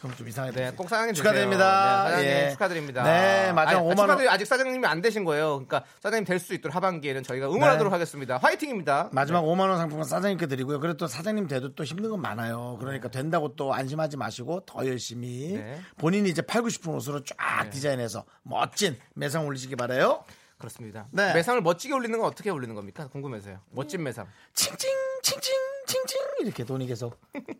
그럼 0.00 0.16
좀 0.16 0.26
이상하다. 0.28 0.58
네, 0.58 0.70
꼭 0.72 0.88
사장님. 0.88 1.14
축하드립니다. 1.14 2.04
네, 2.04 2.10
사장님 2.10 2.30
예. 2.30 2.50
축하드립니다. 2.52 3.02
네, 3.02 3.52
맞아. 3.52 3.76
아니, 3.78 3.86
5만 3.88 4.08
원. 4.08 4.28
아직 4.28 4.46
사장님이 4.46 4.86
안 4.86 5.02
되신 5.02 5.24
거예요. 5.24 5.50
그러니까 5.64 5.84
사장님 6.00 6.24
될 6.24 6.40
수 6.40 6.54
있도록 6.54 6.74
하반기에는 6.74 7.22
저희가 7.22 7.48
응원하도록 7.48 7.90
네. 7.90 7.94
하겠습니다. 7.94 8.38
화이팅입니다. 8.38 9.10
마지막 9.12 9.42
5만 9.42 9.68
원 9.68 9.76
상품은 9.76 10.04
사장님께 10.04 10.46
드리고요. 10.46 10.80
그래도 10.80 10.96
또 10.96 11.06
사장님 11.06 11.48
돼도 11.48 11.74
또 11.74 11.84
힘든 11.84 12.08
건 12.10 12.22
많아요. 12.22 12.78
그러니까 12.80 13.08
된다고 13.10 13.54
또 13.56 13.74
안심하지 13.74 14.16
마시고 14.16 14.60
더 14.64 14.86
열심히 14.86 15.52
네. 15.58 15.78
본인이 15.98 16.30
이제 16.30 16.40
팔고 16.40 16.70
싶은 16.70 16.94
옷으로 16.94 17.22
쫙 17.24 17.68
디자인해서 17.70 18.24
멋진 18.42 18.96
매상 19.14 19.46
올리시기 19.46 19.76
바래요. 19.76 20.24
그렇습니다. 20.56 21.06
네. 21.10 21.34
매상을 21.34 21.60
멋지게 21.60 21.92
올리는 21.92 22.18
건 22.18 22.26
어떻게 22.26 22.48
올리는 22.50 22.74
겁니까? 22.74 23.06
궁금해서요. 23.08 23.60
멋진 23.70 24.02
매상. 24.02 24.26
칭칭 24.54 24.88
칭칭 25.22 25.54
칭칭 25.86 26.18
이렇게 26.40 26.64
돈이 26.64 26.86
계속 26.86 27.18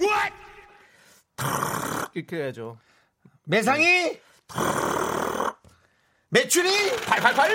이렇게 2.15 2.37
해야죠. 2.37 2.79
매상이 3.45 4.19
매출이 6.29 6.97
팔팔팔 7.07 7.51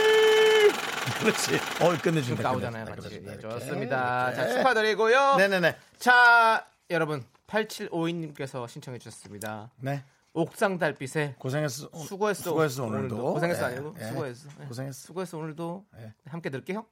그렇지. 1.20 1.56
어 1.82 1.98
끝내준다. 2.02 2.44
나오잖아요. 2.44 2.86
같이. 2.86 3.22
예. 3.26 3.40
좋습니다. 3.40 4.34
자, 4.34 4.42
이렇게. 4.44 4.58
축하드리고요. 4.58 5.36
네네네. 5.38 5.78
자, 5.98 6.68
여러분 6.90 7.24
8752님께서 7.48 8.68
신청해 8.68 9.00
주셨습니다. 9.00 9.72
네. 9.78 10.04
옥상 10.34 10.78
달빛에 10.78 11.36
고생했어. 11.40 11.90
수고했어. 12.06 12.44
수고했어 12.44 12.84
오늘도. 12.86 13.34
고생했어 13.34 13.62
예, 13.62 13.66
아니고 13.76 13.96
예. 14.00 14.06
수고했어. 14.08 14.50
예. 14.62 14.66
고생했어. 14.66 15.06
수고했어 15.08 15.38
오늘도 15.38 15.86
예. 16.00 16.14
함께 16.28 16.50
들게요. 16.50 16.86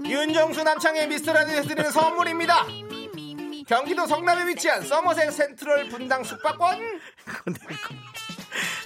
윤정수 0.00 0.62
남창의 0.62 1.08
미스터라디오에서 1.08 1.68
드리는 1.68 1.90
선물입니다. 1.90 2.66
경기도 3.66 4.06
성남에 4.06 4.46
위치한 4.46 4.82
서머셋 4.82 5.32
센트럴 5.32 5.88
분당 5.88 6.24
숙박권. 6.24 7.00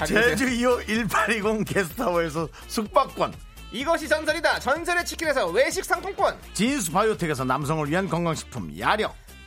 제주 0.06 0.46
2호 0.46 0.86
1820 0.86 1.64
게스트하우스에서 1.64 2.48
숙박권. 2.66 3.32
이것이 3.70 4.08
전설이다. 4.08 4.58
전설의 4.58 5.04
치킨에서 5.04 5.46
외식 5.48 5.84
상품권. 5.84 6.36
진수 6.52 6.90
바이오텍에서 6.92 7.44
남성을 7.44 7.88
위한 7.88 8.08
건강식품 8.08 8.76
야력. 8.78 9.14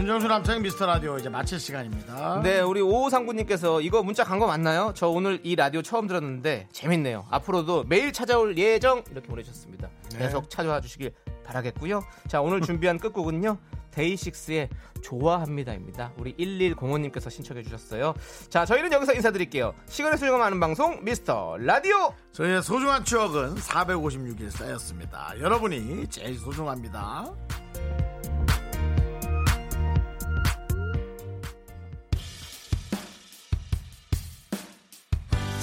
윤정수 0.00 0.28
남창 0.28 0.62
미스터 0.62 0.86
라디오 0.86 1.18
이제 1.18 1.28
마칠 1.28 1.60
시간입니다. 1.60 2.40
네, 2.42 2.60
우리 2.60 2.80
오상구님께서 2.80 3.82
이거 3.82 4.02
문자 4.02 4.24
간 4.24 4.38
거 4.40 4.46
맞나요? 4.46 4.92
저 4.96 5.08
오늘 5.08 5.38
이 5.42 5.54
라디오 5.54 5.82
처음 5.82 6.06
들었는데 6.06 6.68
재밌네요. 6.72 7.26
앞으로도 7.30 7.84
매일 7.84 8.10
찾아올 8.10 8.56
예정 8.56 9.04
이렇게 9.10 9.28
보내주셨습니다. 9.28 9.90
계속 10.16 10.48
찾아와 10.48 10.80
주시길 10.80 11.12
바라겠고요. 11.44 12.02
자, 12.28 12.40
오늘 12.40 12.62
준비한 12.62 12.96
끝곡은요. 12.98 13.58
데이식스의 13.90 14.70
좋아합니다입니다. 15.02 16.12
우리 16.16 16.34
1105님께서 16.36 17.28
신청해 17.30 17.62
주셨어요. 17.62 18.14
자, 18.48 18.64
저희는 18.64 18.90
여기서 18.92 19.12
인사드릴게요. 19.12 19.74
시간의 19.86 20.16
소중함 20.16 20.40
많은 20.40 20.60
방송 20.60 21.04
미스터 21.04 21.58
라디오. 21.58 22.14
저희의 22.32 22.62
소중한 22.62 23.04
추억은 23.04 23.56
456일 23.56 24.50
쌓였습니다. 24.50 25.34
여러분이 25.38 26.06
제일 26.08 26.38
소중합니다. 26.38 27.30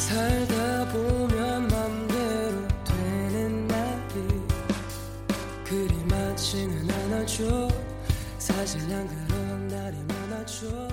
살다 0.07 0.87
보면 0.93 1.67
맘대로 1.67 2.65
되는 2.85 3.67
날이 3.67 4.41
그리 5.65 5.93
많지는 6.05 6.89
않아죠. 6.89 7.67
사실 8.39 8.87
난 8.87 9.05
그런 9.05 9.67
날이 9.67 9.97
많아죠 10.07 10.87